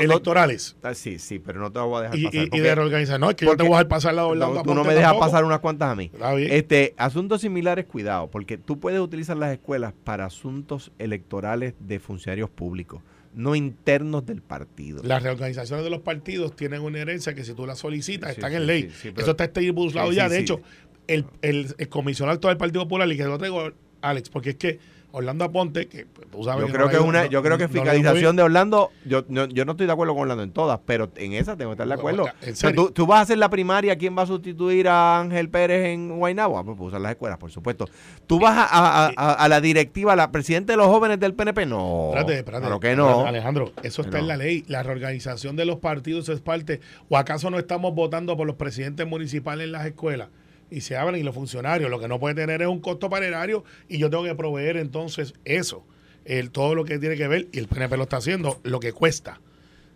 electorales. 0.00 0.76
Ah, 0.82 0.94
sí, 0.94 1.18
sí, 1.18 1.40
pero 1.40 1.58
no 1.58 1.72
te 1.72 1.80
voy 1.80 1.98
a 1.98 2.02
dejar 2.02 2.18
y, 2.18 2.24
pasar. 2.24 2.48
Y, 2.52 2.60
de 2.60 2.74
reorganizar. 2.74 3.18
No, 3.18 3.30
es 3.30 3.34
que 3.36 3.46
yo 3.46 3.56
te 3.56 3.64
voy 3.64 3.72
a 3.72 3.78
dejar 3.78 3.88
pasar 3.88 4.14
la 4.14 4.22
no, 4.22 4.62
Tú 4.62 4.74
no 4.74 4.84
me 4.84 4.94
dejas 4.94 5.14
pasar 5.14 5.44
unas 5.44 5.58
cuantas 5.58 5.90
a 5.90 5.96
mí. 5.96 6.12
Este, 6.38 6.94
asuntos 6.96 7.40
similares, 7.40 7.86
cuidado, 7.86 8.30
porque 8.30 8.56
tú 8.56 8.78
puedes 8.78 9.00
utilizar 9.00 9.36
las 9.36 9.52
escuelas 9.52 9.94
para 10.04 10.26
asuntos 10.26 10.92
electorales 10.98 11.74
de 11.80 11.98
funcionarios 11.98 12.50
públicos 12.50 13.00
no 13.34 13.54
internos 13.54 14.24
del 14.26 14.42
partido. 14.42 15.02
Las 15.02 15.22
reorganizaciones 15.22 15.84
de 15.84 15.90
los 15.90 16.00
partidos 16.00 16.54
tienen 16.54 16.82
una 16.82 17.00
herencia 17.00 17.34
que 17.34 17.44
si 17.44 17.54
tú 17.54 17.66
la 17.66 17.74
solicitas 17.74 18.30
están 18.30 18.52
en 18.52 18.66
ley. 18.66 18.90
Eso 19.16 19.30
está 19.32 19.44
estipulado 19.44 20.12
ya. 20.12 20.28
de 20.28 20.38
hecho, 20.38 20.60
el, 21.06 21.26
el, 21.42 21.74
el, 21.78 21.88
comisionado 21.88 22.34
actual 22.34 22.52
del 22.52 22.58
Partido 22.58 22.82
Popular, 22.84 23.10
y 23.10 23.16
que 23.16 23.24
lo 23.24 23.38
traigo, 23.38 23.72
Alex, 24.00 24.30
porque 24.30 24.50
es 24.50 24.56
que 24.56 24.78
Orlando 25.16 25.44
Aponte, 25.44 25.86
que 25.86 26.06
pues, 26.06 26.28
tú 26.30 26.42
sabes 26.42 26.60
Yo 26.62 26.66
que 26.66 26.72
creo 26.72 26.86
no 26.86 26.90
que 26.90 26.96
le- 26.98 27.02
una, 27.02 27.26
yo 27.26 27.40
creo 27.42 27.56
que 27.56 27.64
no 27.64 27.72
fiscalización 27.72 28.34
de 28.36 28.42
Orlando, 28.42 28.90
yo 29.04 29.24
no, 29.28 29.46
yo 29.46 29.64
no 29.64 29.72
estoy 29.72 29.86
de 29.86 29.92
acuerdo 29.92 30.12
con 30.14 30.22
Orlando 30.22 30.42
en 30.42 30.50
todas, 30.52 30.80
pero 30.84 31.10
en 31.16 31.34
esa 31.34 31.56
tengo 31.56 31.70
que 31.70 31.74
estar 31.74 31.86
de 31.86 31.94
acuerdo. 31.94 32.24
O 32.24 32.54
sea, 32.54 32.72
tú, 32.74 32.90
tú 32.90 33.06
vas 33.06 33.18
a 33.20 33.22
hacer 33.22 33.38
la 33.38 33.48
primaria, 33.48 33.96
¿quién 33.96 34.18
va 34.18 34.22
a 34.22 34.26
sustituir 34.26 34.88
a 34.88 35.20
Ángel 35.20 35.48
Pérez 35.50 35.86
en 35.86 36.18
Guaynabo? 36.18 36.62
Pues, 36.64 36.76
pues 36.76 36.88
usar 36.88 37.00
las 37.00 37.12
escuelas, 37.12 37.38
por 37.38 37.50
supuesto. 37.50 37.88
¿Tú 38.26 38.40
vas 38.40 38.56
a, 38.58 38.64
a- 38.64 39.12
a- 39.16 39.32
a 39.34 39.48
la 39.48 39.60
directiva, 39.60 40.14
a 40.14 40.16
la 40.16 40.32
presidenta 40.32 40.72
de 40.72 40.76
los 40.76 40.86
jóvenes 40.88 41.20
del 41.20 41.34
PNP? 41.34 41.66
No. 41.66 42.06
Espérate, 42.08 42.38
espérate. 42.38 42.64
Claro 42.66 42.80
que 42.80 42.90
espérate, 42.90 43.12
no. 43.20 43.26
Alejandro, 43.26 43.72
eso 43.82 44.02
está 44.02 44.18
en 44.18 44.26
la 44.28 44.36
ley. 44.36 44.64
La 44.68 44.82
reorganización 44.82 45.56
de 45.56 45.64
los 45.64 45.76
partidos 45.78 46.28
es 46.28 46.40
parte. 46.40 46.80
¿O 47.08 47.16
acaso 47.16 47.50
no 47.50 47.58
estamos 47.58 47.94
votando 47.94 48.36
por 48.36 48.46
los 48.46 48.56
presidentes 48.56 49.06
municipales 49.06 49.66
en 49.66 49.72
las 49.72 49.86
escuelas? 49.86 50.28
Y 50.74 50.80
se 50.80 50.96
abren 50.96 51.20
y 51.20 51.22
los 51.22 51.34
funcionarios. 51.34 51.90
Lo 51.90 52.00
que 52.00 52.08
no 52.08 52.18
puede 52.18 52.34
tener 52.34 52.62
es 52.62 52.68
un 52.68 52.80
costo 52.80 53.08
para 53.08 53.46
y 53.88 53.98
yo 53.98 54.10
tengo 54.10 54.24
que 54.24 54.34
proveer 54.34 54.76
entonces 54.76 55.34
eso. 55.44 55.84
El, 56.24 56.50
todo 56.50 56.74
lo 56.74 56.84
que 56.84 56.98
tiene 56.98 57.16
que 57.16 57.28
ver, 57.28 57.48
y 57.52 57.58
el 57.58 57.68
PNP 57.68 57.96
lo 57.96 58.04
está 58.04 58.16
haciendo, 58.16 58.60
lo 58.64 58.80
que 58.80 58.92
cuesta. 58.92 59.40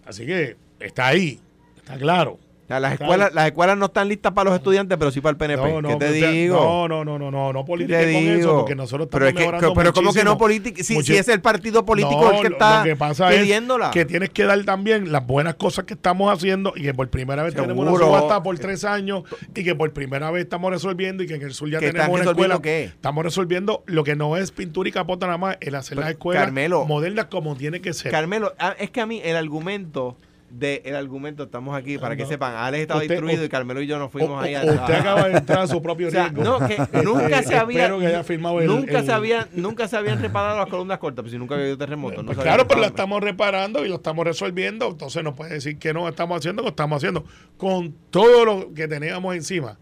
Así 0.04 0.26
que 0.26 0.56
está 0.78 1.08
ahí, 1.08 1.40
está 1.76 1.96
claro. 1.98 2.38
Sea, 2.68 2.78
las, 2.80 2.92
escuelas, 3.00 3.32
las 3.32 3.46
escuelas 3.46 3.78
no 3.78 3.86
están 3.86 4.08
listas 4.08 4.30
para 4.34 4.50
los 4.50 4.58
estudiantes, 4.58 4.98
pero 4.98 5.10
sí 5.10 5.22
para 5.22 5.30
el 5.30 5.36
PNP. 5.38 5.72
No, 5.72 5.80
no, 5.80 5.88
¿Qué 5.88 5.96
te 5.96 6.04
usted- 6.12 6.32
digo? 6.32 6.56
No, 6.56 6.86
no, 6.86 7.02
no, 7.02 7.18
no, 7.18 7.30
no, 7.30 7.50
no 7.54 7.64
¿Qué 7.64 7.66
política 7.66 7.98
te 8.00 8.12
con 8.12 8.22
eso, 8.24 8.36
digo? 8.36 8.58
porque 8.58 8.74
nosotros 8.74 9.06
estamos 9.06 9.18
pero 9.20 9.26
es 9.28 9.32
que, 9.32 9.38
mejorando 9.40 9.72
pero 9.74 9.92
¿cómo 9.94 10.12
que 10.12 10.22
no 10.22 10.36
política? 10.36 10.84
Si, 10.84 11.02
si 11.02 11.16
es 11.16 11.28
el 11.28 11.40
partido 11.40 11.86
político 11.86 12.20
No, 12.20 12.32
el 12.32 12.40
que 12.42 12.48
está 12.52 12.80
lo 12.80 12.84
que 12.84 12.94
pasa 12.96 13.30
pidiéndola. 13.30 13.86
es 13.86 13.92
que 13.92 14.04
tienes 14.04 14.28
que 14.28 14.44
dar 14.44 14.62
también 14.66 15.10
las 15.10 15.26
buenas 15.26 15.54
cosas 15.54 15.86
que 15.86 15.94
estamos 15.94 16.30
haciendo 16.30 16.74
y 16.76 16.82
que 16.82 16.92
por 16.92 17.08
primera 17.08 17.42
vez 17.42 17.54
tenemos 17.54 17.78
una 17.78 17.86
Seguro. 17.92 18.06
subasta 18.06 18.42
por 18.42 18.58
tres 18.58 18.84
años 18.84 19.22
y 19.54 19.64
que 19.64 19.74
por 19.74 19.90
primera 19.94 20.30
vez 20.30 20.42
estamos 20.44 20.70
resolviendo 20.70 21.22
y 21.22 21.26
que 21.26 21.36
en 21.36 21.42
el 21.42 21.54
sur 21.54 21.70
ya 21.70 21.78
¿Que 21.80 21.90
tenemos 21.92 22.20
una 22.20 22.30
escuela. 22.30 22.60
qué? 22.60 22.84
Estamos 22.84 23.24
resolviendo 23.24 23.82
lo 23.86 24.04
que 24.04 24.14
no 24.14 24.36
es 24.36 24.52
pintura 24.52 24.90
y 24.90 24.92
capota 24.92 25.24
nada 25.24 25.38
más, 25.38 25.56
el 25.62 25.74
hacer 25.74 25.96
Pero, 25.96 26.02
las 26.02 26.10
escuelas 26.10 26.44
Carmelo, 26.44 26.84
modernas 26.84 27.26
como 27.30 27.56
tiene 27.56 27.80
que 27.80 27.94
ser. 27.94 28.12
Carmelo, 28.12 28.52
ah, 28.58 28.74
es 28.78 28.90
que 28.90 29.00
a 29.00 29.06
mí 29.06 29.22
el 29.24 29.36
argumento 29.36 30.18
de 30.50 30.80
el 30.86 30.96
argumento, 30.96 31.42
estamos 31.44 31.76
aquí 31.76 31.98
para 31.98 32.16
que 32.16 32.24
sepan, 32.26 32.54
Alex 32.56 32.82
estaba 32.82 33.00
Usted- 33.00 33.14
instruido 33.14 33.42
u- 33.42 33.44
y 33.44 33.48
Carmelo 33.48 33.82
y 33.82 33.86
yo 33.86 33.98
nos 33.98 34.06
O- 34.08 34.10
fuimos 34.10 34.30
o- 34.30 34.38
ahí 34.40 34.54
a, 34.54 34.62
usted 34.64 34.94
acaba 34.94 35.28
de 35.28 35.36
entrar 35.38 35.58
a 35.60 35.66
su 35.66 35.82
propio 35.82 36.08
O 36.08 36.10
sea, 36.10 36.28
riesgo. 36.28 36.42
no, 36.42 36.66
que 36.66 36.78
nunca 37.04 37.42
se 37.42 37.56
había 37.56 37.80
espero 37.82 37.98
que 38.00 38.06
haya 38.06 38.24
firmado 38.24 38.60
el- 38.60 38.66
nunca 38.66 39.00
el- 39.00 39.04
se 39.06 39.12
habían 39.12 39.46
nunca 39.54 39.88
se 39.88 39.96
habían 39.96 40.20
reparado 40.22 40.56
las 40.58 40.68
columnas 40.68 40.98
cortas, 40.98 41.22
pues 41.22 41.32
si 41.32 41.38
nunca 41.38 41.54
había 41.54 41.64
habido 41.66 41.78
terremoto, 41.78 42.22
no 42.22 42.26
Pues 42.26 42.38
claro, 42.38 42.66
pero 42.66 42.80
la 42.80 42.86
reparado. 42.86 42.86
estamos 42.88 43.22
reparando 43.22 43.84
y 43.84 43.88
lo 43.88 43.96
estamos 43.96 44.24
resolviendo. 44.24 44.88
Entonces 44.88 45.22
no 45.22 45.34
puede 45.34 45.54
decir 45.54 45.78
que 45.78 45.92
no 45.92 46.08
estamos 46.08 46.38
haciendo, 46.38 46.62
lo 46.62 46.68
estamos 46.70 46.96
haciendo 46.96 47.24
con 47.56 47.92
todo 48.10 48.44
lo 48.44 48.72
que 48.74 48.88
teníamos 48.88 49.34
encima. 49.34 49.78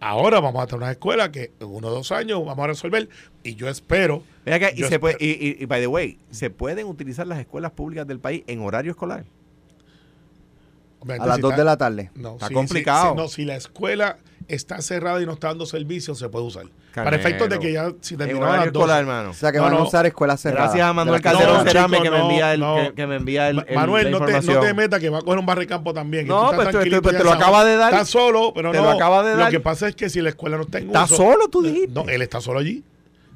Ahora 0.00 0.38
vamos 0.40 0.62
a 0.62 0.66
tener 0.68 0.82
una 0.82 0.92
escuela 0.92 1.32
que 1.32 1.50
en 1.58 1.66
uno 1.66 1.88
o 1.88 1.90
dos 1.90 2.12
años 2.12 2.44
vamos 2.46 2.62
a 2.64 2.68
resolver 2.68 3.08
y 3.42 3.56
yo 3.56 3.68
espero. 3.68 4.22
Acá, 4.46 4.70
y, 4.72 4.76
yo 4.76 4.88
se 4.88 4.98
puede, 5.00 5.14
espero- 5.14 5.32
y, 5.44 5.48
y- 5.60 5.62
y, 5.62 5.66
by 5.66 5.80
the 5.80 5.86
way, 5.88 6.18
¿se 6.30 6.50
pueden 6.50 6.86
utilizar 6.86 7.26
las 7.26 7.40
escuelas 7.40 7.72
públicas 7.72 8.06
del 8.06 8.20
país 8.20 8.44
en 8.46 8.60
horario 8.60 8.92
escolar? 8.92 9.24
Obviamente, 11.00 11.24
A 11.24 11.26
las 11.26 11.36
si 11.36 11.42
2 11.42 11.50
está- 11.52 11.60
de 11.60 11.64
la 11.64 11.76
tarde. 11.76 12.10
No, 12.14 12.32
Está 12.34 12.48
si- 12.48 12.54
complicado. 12.54 13.10
Si, 13.10 13.16
no, 13.16 13.28
si 13.28 13.44
la 13.44 13.56
escuela 13.56 14.18
está 14.48 14.80
cerrada 14.80 15.20
y 15.22 15.26
no 15.26 15.32
está 15.34 15.48
dando 15.48 15.66
servicio, 15.66 16.14
se 16.14 16.28
puede 16.28 16.44
usar. 16.46 16.64
Para 16.94 17.14
efectos 17.16 17.48
de 17.48 17.58
que 17.60 17.72
ya 17.72 17.92
si 18.00 18.14
horario 18.16 18.40
las 18.40 18.56
12. 18.56 18.66
escolar, 18.66 19.00
hermano. 19.00 19.30
O 19.30 19.34
sea 19.34 19.52
que 19.52 19.58
No, 19.58 19.64
van 19.64 19.74
a 19.74 19.82
usar 19.82 20.06
escuelas 20.06 20.40
cerradas. 20.40 20.70
Gracias 20.70 20.88
a 20.88 20.92
Manuel 20.92 21.20
Calderón 21.20 21.58
No, 21.58 21.62
Cerame 21.64 21.98
chico, 21.98 22.02
que, 22.02 22.10
me 22.10 22.18
envía 22.22 22.54
el, 22.54 22.60
no. 22.60 22.74
que, 22.76 22.94
que 22.94 23.06
me 23.06 23.16
envía 23.16 23.48
el, 23.50 23.64
el- 23.68 23.74
Manuel, 23.76 24.04
la 24.06 24.10
no 24.10 24.18
te, 24.18 24.32
no 24.32 24.38
información. 24.38 24.64
te 24.66 24.74
metas 24.74 25.00
que 25.00 25.08
va 25.10 25.18
a 25.18 25.22
coger 25.22 25.38
un 25.38 25.46
barrecampo 25.46 25.94
también. 25.94 26.24
que 26.24 26.30
No, 26.30 26.46
tú 26.50 26.60
estás 26.60 26.74
pues, 26.74 27.00
pues, 27.02 27.16
te 27.18 27.22
lo 27.24 27.30
acaba 27.32 27.64
de 27.64 27.76
dar. 27.76 27.92
Estás 27.92 28.08
solo, 28.08 28.52
pero 28.52 28.72
Te 28.72 28.78
no. 28.78 28.84
lo 28.84 28.90
acaba 28.90 29.22
de 29.22 29.36
dar. 29.36 29.44
Lo 29.44 29.50
que 29.50 29.60
pasa 29.60 29.86
es 29.86 29.94
que 29.94 30.08
si 30.08 30.20
la 30.20 30.30
escuela 30.30 30.56
no 30.56 30.64
está 30.64 30.78
en 30.78 30.86
¿Está 30.86 31.04
uso- 31.04 31.16
solo, 31.16 31.48
tú 31.48 31.62
dijiste? 31.62 31.92
No, 31.94 32.08
él 32.08 32.22
está 32.22 32.40
solo 32.40 32.58
allí. 32.58 32.82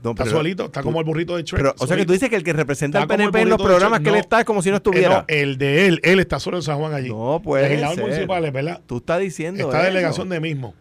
No, 0.03 0.11
Está 0.11 0.27
solito, 0.27 0.65
está 0.67 0.83
como 0.83 0.99
el 0.99 1.05
burrito 1.07 1.37
de 1.37 1.43
Shrek. 1.45 1.57
pero, 1.63 1.75
o 1.79 1.87
sea 1.87 1.97
que 1.97 2.05
tú 2.05 2.13
dices 2.13 2.29
que 2.29 2.37
el 2.37 2.43
que 2.43 2.53
representa 2.53 3.01
Está 3.01 3.15
al 3.15 3.19
PNP 3.19 3.43
en 3.43 3.49
los 3.51 3.63
programas 3.63 4.01
que 4.01 4.09
él 4.09 4.17
está 4.17 4.41
es 4.41 4.45
como 4.45 4.61
si 4.63 4.71
no 4.71 4.77
Eh, 4.77 4.79
estuviera. 4.79 5.09
no, 5.21 5.25
el 5.29 5.59
de 5.59 5.87
él, 5.87 6.01
él 6.03 6.19
está 6.21 6.41
solo 6.41 6.57
en 6.57 6.63
San 6.65 6.79
Juan 6.79 6.93
allí. 6.93 7.09
No 7.11 7.41
puede 7.43 7.69
Legislador 7.69 7.95
ser. 7.97 8.05
municipal, 8.05 8.51
¿verdad? 8.51 8.81
Tú 8.87 8.97
estás 8.97 9.21
diciendo 9.21 9.63
Esta 9.65 9.79
eso. 9.83 9.87
delegación 9.87 10.29
de 10.29 10.41
mismo. 10.41 10.75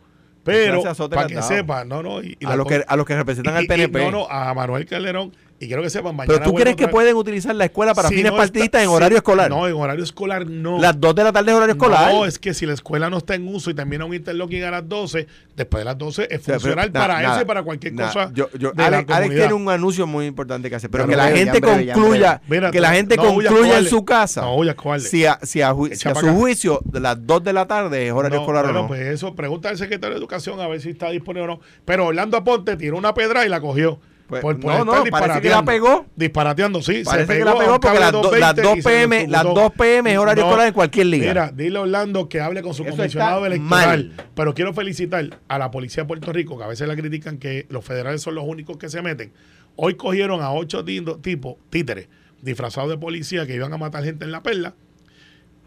Pero, 0.44 0.82
para 0.82 1.28
que 1.28 1.36
Cantado. 1.36 1.48
sepa, 1.48 1.86
no, 1.86 2.02
no. 2.02 2.22
Y, 2.24 2.36
y 2.40 2.46
a, 2.48 2.56
los 2.56 2.66
que, 2.66 2.84
a 2.88 2.96
los 2.96 3.06
que 3.06 3.16
representan 3.16 3.54
y- 3.54 3.58
al 3.60 3.68
PNP. 3.68 4.00
no, 4.06 4.12
no, 4.12 4.28
a 4.28 4.52
Manuel 4.56 4.86
Calderón. 4.88 5.32
Y 5.62 5.68
quiero 5.68 5.84
que 5.84 5.92
sepan, 5.92 6.16
mañana. 6.16 6.40
Pero 6.40 6.52
tú 6.52 6.58
crees 6.58 6.76
que 6.76 6.88
pueden 6.88 7.16
utilizar 7.16 7.54
la 7.56 7.66
escuela 7.66 7.94
para 7.94 8.10
Si 8.10 8.16
fines 8.16 8.32
no 8.32 8.36
está- 8.38 8.42
partidistas 8.52 8.82
en 8.82 8.90
si- 8.90 8.96
horario 8.96 9.18
escolar. 9.18 9.48
No, 9.52 9.68
en 9.68 9.76
horario 9.76 10.04
escolar 10.04 10.48
no. 10.48 10.80
Las 10.80 11.00
2 11.00 11.14
de 11.14 11.24
la 11.24 11.32
tarde 11.32 11.52
es 11.52 11.56
horario 11.58 11.74
escolar. 11.74 12.12
No, 12.12 12.26
es 12.26 12.40
que 12.40 12.56
si 12.56 12.66
la 12.66 12.74
escuela 12.74 13.12
no 13.12 13.20
está 13.20 13.36
en 13.36 13.48
uso 13.48 13.70
y 13.70 13.76
termina 13.76 14.04
un 14.04 14.14
interlocking 14.16 14.64
a 14.64 14.72
las 14.72 14.90
12, 14.90 15.28
después 15.56 15.82
de 15.82 15.86
las 15.86 15.98
12 16.00 16.24
es 16.24 16.28
O 16.28 16.30
sea, 16.30 16.40
pero- 16.46 16.60
funcional 16.62 16.92
na- 16.92 17.00
para 17.00 17.22
nada, 17.22 17.36
eso 17.36 17.42
y 17.44 17.46
para 17.46 17.62
cualquier 17.62 17.94
nada. 17.94 18.12
cosa 18.12 18.32
Yo, 18.34 18.50
yo- 18.58 18.72
de 18.72 18.76
la 18.78 18.86
Alex, 18.88 19.12
Alex 19.14 19.36
tiene 19.36 19.54
un 19.54 19.70
anuncio 19.70 20.08
muy 20.08 20.26
importante 20.26 20.68
que 20.68 20.76
hacer, 20.78 20.90
pero 20.90 21.06
que 21.08 21.16
la 21.16 21.26
breve, 21.26 21.38
gente 21.46 21.62
concluya, 21.62 22.42
que 22.72 22.82
la 22.82 22.94
gente 22.94 23.16
concluya 23.18 23.78
en 23.78 23.86
su 23.86 24.04
casa. 24.04 24.42
No 24.42 24.58
si 24.98 25.26
a, 25.28 25.38
si 25.44 25.62
a, 25.62 25.76
si 25.94 26.08
a 26.08 26.14
su 26.16 26.20
acá. 26.20 26.34
juicio 26.34 26.82
de 26.86 27.00
las 27.02 27.24
2 27.28 27.44
de 27.44 27.54
la 27.54 27.68
tarde 27.68 28.08
es 28.08 28.12
horario 28.14 28.38
No, 28.38 28.42
escolar 28.46 28.64
bueno, 28.66 28.80
o 28.80 28.82
no. 28.84 28.88
pues 28.88 29.02
eso, 29.02 29.36
pregunta 29.36 29.70
al 29.70 29.78
secretario 29.78 30.16
de 30.16 30.20
Educación 30.20 30.60
a 30.60 30.68
ver 30.68 30.82
si 30.82 30.90
está 30.90 31.12
disponible 31.12 31.44
o 31.44 31.48
no. 31.56 31.60
Pero 31.86 32.08
Orlando 32.08 32.36
Aponte 32.36 32.76
tiró 32.78 32.98
una 32.98 33.14
pedra 33.14 33.46
y 33.46 33.50
la 33.50 33.62
cogió. 33.62 34.00
Pues, 34.32 34.42
por, 34.42 34.60
por 34.60 34.74
no, 34.74 34.86
no, 34.86 34.96
estar 35.04 35.12
parece 35.12 35.42
que 35.42 35.50
la 35.50 35.58
disparateando. 35.58 35.66
pegó. 35.72 36.06
Disparateando, 36.16 36.82
sí. 36.82 37.02
Parece 37.06 37.28
se 37.28 37.34
que 37.34 37.40
pegó 37.46 37.46
la 37.62 37.80
porque 37.80 38.00
las, 38.00 38.12
do- 38.12 38.22
las 38.38 38.56
220 38.56 38.62
2 38.64 38.78
y 38.78 38.82
se 38.82 38.90
PM, 38.90 39.16
las 39.28 39.42
electrocutó. 39.42 39.62
2 39.62 39.72
PM 39.78 40.12
es 40.14 40.18
horario 40.18 40.44
No, 40.44 40.50
escolar 40.50 40.68
en 40.68 40.74
cualquier 40.74 41.06
liga. 41.08 41.28
Mira, 41.28 41.52
dile 41.54 41.78
a 41.78 41.82
Orlando 41.82 42.30
que 42.30 42.42
hable 42.42 42.62
con 42.62 42.74
su 42.74 42.84
Eso 42.84 42.96
comisionado 42.96 43.46
electoral. 43.46 43.68
mal. 43.70 44.14
Pero 44.34 44.54
quiero 44.54 44.74
felicitar 44.74 45.30
a 45.48 45.58
la 45.60 45.70
policía 45.70 46.04
de 46.04 46.08
Puerto 46.08 46.32
Rico, 46.34 46.58
que 46.58 46.64
a 46.64 46.68
veces 46.68 46.88
la 46.88 46.96
critican 46.96 47.38
que 47.38 47.66
los 47.70 47.86
federales 47.86 48.22
son 48.22 48.36
los 48.36 48.46
únicos 48.48 48.78
que 48.78 48.90
se 48.90 49.02
meten. 49.02 49.34
Hoy 49.76 49.96
cogieron 49.96 50.42
a 50.42 50.52
ocho 50.52 50.84
tipos, 50.86 51.56
títeres, 51.70 52.08
disfrazados 52.42 52.90
de 52.90 52.98
policía 52.98 53.46
que 53.46 53.56
iban 53.56 53.74
a 53.74 53.78
matar 53.78 54.04
gente 54.04 54.26
en 54.26 54.32
la 54.32 54.42
perla. 54.44 54.74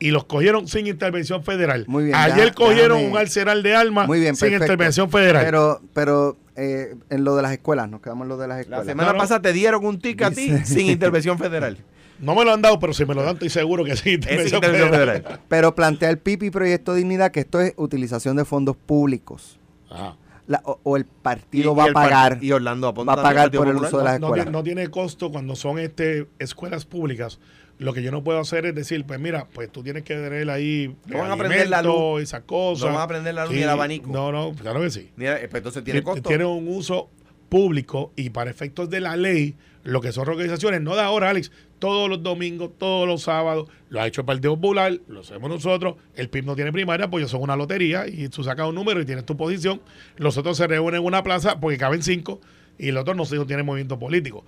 Y 0.01 0.11
los 0.11 0.25
cogieron 0.25 0.67
sin 0.69 0.87
intervención 0.87 1.45
federal. 1.45 1.85
Muy 1.87 2.05
bien, 2.05 2.17
Ayer 2.17 2.47
ya- 2.49 2.53
cogieron 2.55 2.99
déjame- 2.99 3.11
un 3.13 3.17
arsenal 3.19 3.63
de 3.63 3.75
armas 3.77 4.07
Muy 4.09 4.21
bien, 4.21 4.35
sin 4.35 4.51
perfecto. 4.51 4.65
intervención 4.65 5.11
federal. 5.11 5.45
Pero, 5.45 5.81
pero 5.95 6.37
eh, 6.57 6.97
en 7.11 7.25
lo 7.25 7.37
de 7.37 7.43
las 7.43 7.53
escuelas, 7.53 7.89
nos 7.89 8.01
quedamos 8.01 8.25
en 8.25 8.29
lo 8.31 8.37
de 8.37 8.49
las 8.49 8.57
La 8.57 8.61
escuelas. 8.63 8.87
semana 8.87 9.09
No, 9.09 9.13
no. 9.15 9.19
pasada 9.21 9.41
te 9.43 9.53
dieron 9.53 9.85
un 9.87 9.99
ticket 10.01 10.27
a 10.27 10.31
ti 10.33 10.53
sin 10.65 10.87
intervención 10.91 11.39
federal. 11.39 11.79
no 12.19 12.35
me 12.35 12.45
lo 12.45 12.53
han 12.53 12.61
dado, 12.63 12.79
pero 12.81 12.93
si 12.93 13.05
me 13.07 13.15
lo 13.15 13.23
dan, 13.23 13.35
estoy 13.35 13.51
seguro 13.51 13.85
que 13.85 13.97
sí. 13.97 14.11
Intervención 14.15 14.61
federal. 14.63 15.41
Pero 15.49 15.75
plantea 15.75 16.11
el 16.11 16.19
PIPI 16.19 16.51
Proyecto 16.51 16.95
Dignidad 16.95 17.31
que 17.33 17.41
esto 17.41 17.61
es 17.61 17.73
utilización 17.77 18.37
de 18.37 18.45
fondos 18.45 18.77
públicos. 18.77 19.59
Ajá. 19.91 20.17
La- 20.47 20.61
o, 20.65 20.79
o 20.83 20.97
el 20.97 21.07
partido 21.07 21.73
y 21.73 21.75
va 21.77 21.85
a 21.85 21.87
el 21.89 21.93
pagar. 21.95 22.39
Y 22.43 22.53
Orlando 22.53 22.89
Aponte 22.89 23.07
va 23.15 23.21
a 23.21 23.23
pagar 23.23 23.51
por 23.51 23.67
el 23.69 23.77
uso 23.77 23.99
de 23.99 24.05
las 24.05 24.21
no, 24.21 24.27
escuelas. 24.27 24.45
tiene, 24.47 24.59
no 24.59 24.63
tiene 24.63 24.89
costo 24.89 25.31
cuando 25.33 25.57
son 25.57 25.79
este 25.79 26.27
escuelas 26.39 26.85
públicas. 26.85 27.39
Lo 27.79 27.93
que 27.93 28.03
yo 28.03 28.11
no 28.13 28.23
puedo 28.23 28.39
hacer 28.39 28.67
es 28.67 28.75
decir, 28.75 29.05
pues 29.05 29.19
mira, 29.19 29.49
pues 29.53 29.71
tú 29.71 29.83
tienes 29.83 30.05
que 30.05 30.15
tener 30.15 30.49
ahí 30.49 30.95
No 31.07 31.19
van 31.19 31.31
a 31.33 31.37
prender 31.37 31.69
la 31.69 31.83
luz. 31.83 32.23
esas 32.23 32.43
cosas. 32.43 32.89
No 32.89 32.95
van 32.95 33.03
a 33.05 33.09
prender 33.09 33.35
la 33.35 33.43
luz 33.45 33.51
Sí, 33.53 33.57
ni 33.59 33.63
el 33.65 33.69
abanico. 33.69 34.11
No, 34.13 34.31
no, 34.31 34.53
claro 34.55 34.81
que 34.81 34.91
sí. 34.91 35.11
Mira, 35.17 35.37
eh, 35.41 35.49
pues 35.49 35.61
entonces 35.61 35.83
tiene 35.83 36.01
Ti- 36.01 36.05
costo. 36.05 36.29
Tiene 36.29 36.45
un 36.45 36.69
uso 36.69 37.11
público 37.49 38.13
y 38.17 38.31
para 38.31 38.51
efectos 38.51 38.91
de 38.91 39.01
la 39.01 39.17
ley, 39.17 39.55
lo 39.83 40.01
que 40.01 40.13
son 40.13 40.29
organizaciones, 40.29 40.81
no 40.81 40.95
de 40.97 41.03
ahora, 41.03 41.31
Alex, 41.31 41.53
todos 41.79 42.09
los 42.09 42.23
domingos, 42.23 42.71
todos 42.79 43.07
los 43.07 43.23
sábados, 43.23 43.69
lo 43.91 44.01
ha 44.01 44.07
hecho 44.07 44.23
el 44.23 44.25
Partido 44.25 44.55
Popular, 44.55 44.99
lo 45.09 45.21
hacemos 45.21 45.51
nosotros, 45.51 45.97
el 46.17 46.31
PIB 46.31 46.47
no 46.47 46.55
tiene 46.57 46.73
primaria, 46.73 47.11
pues 47.11 47.23
ellos 47.23 47.31
son 47.31 47.43
una 47.43 47.55
lotería 47.57 48.07
y 48.09 48.29
tú 48.29 48.43
sacas 48.43 48.67
un 48.69 48.75
número 48.75 49.01
y 49.01 49.05
tienes 49.05 49.27
tu 49.27 49.37
posición, 49.37 49.81
los 50.17 50.37
otros 50.39 50.57
se 50.57 50.67
reúnen 50.67 51.01
en 51.01 51.07
una 51.07 51.23
plaza 51.23 51.61
porque 51.61 51.77
caben 51.77 52.03
cinco 52.03 52.41
y 52.79 52.89
el 52.89 52.97
otro 52.97 53.15
no, 53.15 53.25
no 53.25 53.47
tiene 53.47 53.63
movimiento 53.63 53.99
político. 53.99 54.45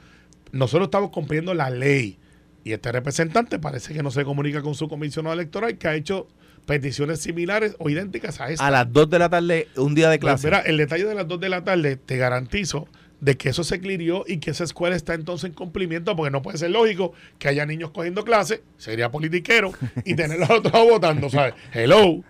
Nosotros 0.52 0.86
estamos 0.86 1.10
cumpliendo 1.10 1.52
la 1.54 1.68
ley 1.70 2.18
y 2.66 2.72
este 2.72 2.90
representante 2.90 3.60
parece 3.60 3.94
que 3.94 4.02
no 4.02 4.10
se 4.10 4.24
comunica 4.24 4.60
con 4.60 4.74
su 4.74 4.88
comisionado 4.88 5.32
electoral 5.32 5.78
que 5.78 5.86
ha 5.86 5.94
hecho 5.94 6.26
peticiones 6.66 7.20
similares 7.20 7.76
o 7.78 7.88
idénticas 7.88 8.40
a 8.40 8.50
esta. 8.50 8.66
A 8.66 8.72
las 8.72 8.92
2 8.92 9.08
de 9.08 9.18
la 9.20 9.28
tarde, 9.28 9.68
un 9.76 9.94
día 9.94 10.10
de 10.10 10.18
Pues, 10.18 10.32
clase. 10.32 10.48
mira, 10.48 10.58
el 10.62 10.76
detalle 10.76 11.04
de 11.04 11.14
las 11.14 11.28
2 11.28 11.38
de 11.38 11.48
la 11.48 11.62
tarde, 11.62 11.94
te 11.94 12.16
garantizo 12.16 12.88
de 13.20 13.36
que 13.36 13.50
eso 13.50 13.62
se 13.62 13.78
clirió 13.78 14.24
y 14.26 14.38
que 14.38 14.50
esa 14.50 14.64
escuela 14.64 14.96
está 14.96 15.14
entonces 15.14 15.48
en 15.48 15.54
cumplimiento, 15.54 16.16
porque 16.16 16.32
no 16.32 16.42
puede 16.42 16.58
ser 16.58 16.72
lógico 16.72 17.12
que 17.38 17.46
haya 17.46 17.64
niños 17.66 17.92
cogiendo 17.92 18.24
clases, 18.24 18.62
sería 18.78 19.12
politiquero, 19.12 19.70
y 20.04 20.14
tener 20.16 20.42
a 20.42 20.48
los 20.48 20.58
otros 20.58 20.72
votando, 20.90 21.30
¿sabes? 21.30 21.54
Hello. 21.72 22.24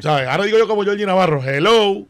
¿Sabes? 0.00 0.28
Ahora 0.28 0.44
digo 0.44 0.58
yo 0.58 0.68
como 0.68 0.84
Georgie 0.84 1.06
Navarro, 1.06 1.42
hello, 1.42 2.06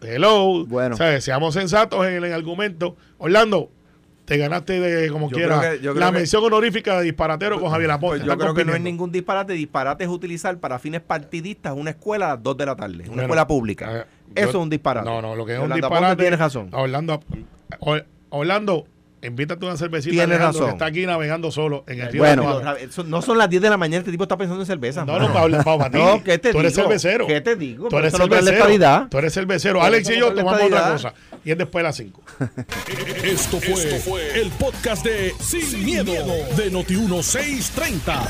hello. 0.00 0.64
Bueno. 0.66 0.96
¿Sabes? 0.96 1.24
Seamos 1.24 1.54
sensatos 1.54 2.06
en 2.06 2.22
el, 2.22 2.32
argumento. 2.32 2.96
Orlando, 3.18 3.72
te 4.24 4.38
ganaste 4.38 4.80
de 4.80 5.10
como 5.10 5.30
yo 5.30 5.36
quiera 5.36 5.74
la 5.80 6.10
mención 6.10 6.42
honorífica 6.44 6.98
de 6.98 7.04
disparatero 7.04 7.56
con 7.56 7.62
pues 7.62 7.72
Javier 7.72 7.90
Aponte. 7.90 8.24
Yo 8.24 8.38
creo 8.38 8.54
que 8.54 8.64
no 8.64 8.74
es 8.74 8.80
ningún 8.80 9.12
disparate. 9.12 9.52
Disparate 9.52 10.04
es 10.04 10.10
utilizar 10.10 10.56
para 10.58 10.78
fines 10.78 11.00
partidistas 11.00 11.74
una 11.76 11.90
escuela 11.90 12.26
a 12.26 12.34
las 12.34 12.42
2 12.42 12.56
de 12.56 12.66
la 12.66 12.76
tarde, 12.76 13.04
una 13.08 13.22
escuela 13.22 13.46
pública. 13.46 14.00
Eh, 14.00 14.04
eso 14.34 14.48
es 14.48 14.54
un 14.54 14.70
disparate. 14.70 15.08
No, 15.08 15.20
no, 15.20 15.36
lo 15.36 15.44
que 15.44 15.54
es 15.54 15.58
un 15.58 15.72
disparate. 15.72 16.22
Tienes 16.22 16.38
razón. 16.38 16.68
Orlando, 16.72 17.22
Orlando, 18.30 18.86
invítate 19.22 19.64
una 19.66 19.76
cervecita. 19.76 20.12
Tienes 20.12 20.38
razón. 20.38 20.66
Que 20.66 20.72
está 20.72 20.86
aquí 20.86 21.06
navegando 21.06 21.50
solo 21.50 21.84
en 21.86 22.00
el 22.00 22.12
río 22.12 22.22
Bueno, 22.22 22.60
no 23.06 23.22
son 23.22 23.38
las 23.38 23.50
10 23.50 23.62
de 23.62 23.70
la 23.70 23.76
mañana, 23.76 23.98
este 23.98 24.10
tipo 24.10 24.24
está 24.24 24.36
pensando 24.36 24.62
en 24.62 24.66
cerveza. 24.66 25.04
No, 25.04 25.18
no, 25.18 25.32
Pablo, 25.32 25.58
Pablo, 25.64 25.88
no, 25.92 26.24
¿qué 26.24 26.38
te 26.38 26.50
tú 26.50 26.58
digo? 26.58 26.60
eres 26.60 26.74
cervecero. 26.74 27.26
¿Qué 27.26 27.40
te 27.40 27.56
digo? 27.56 27.88
Tú 27.88 27.98
eres 27.98 28.12
cervecero. 28.12 29.06
Tú 29.10 29.18
eres 29.18 29.34
cervecero. 29.34 29.82
Alex 29.82 30.08
y 30.10 30.18
yo 30.18 30.32
tomamos 30.32 30.62
otra 30.62 30.92
cosa 30.92 31.14
y 31.44 31.50
es 31.50 31.58
después 31.58 31.82
de 31.82 31.88
las 31.88 31.96
5. 31.96 32.22
Esto, 33.24 33.60
fue, 33.60 34.40
el 34.40 34.50
podcast 34.52 35.04
de 35.04 35.34
Sin, 35.40 35.84
miedo, 35.84 36.04
miedo, 36.04 36.34
de 36.56 36.72
Noti1630. 36.72 38.28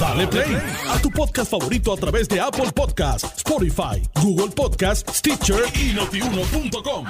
Dale 0.00 0.26
play 0.26 0.56
a 0.88 0.98
tu 1.00 1.10
podcast 1.10 1.50
favorito 1.50 1.92
a 1.92 1.96
través 1.96 2.28
de 2.28 2.40
Apple 2.40 2.70
Podcasts, 2.74 3.36
Spotify, 3.36 4.02
Google 4.22 4.50
Podcasts, 4.54 5.18
Stitcher 5.18 5.64
y 5.74 5.92
notiuno.com. 5.92 7.06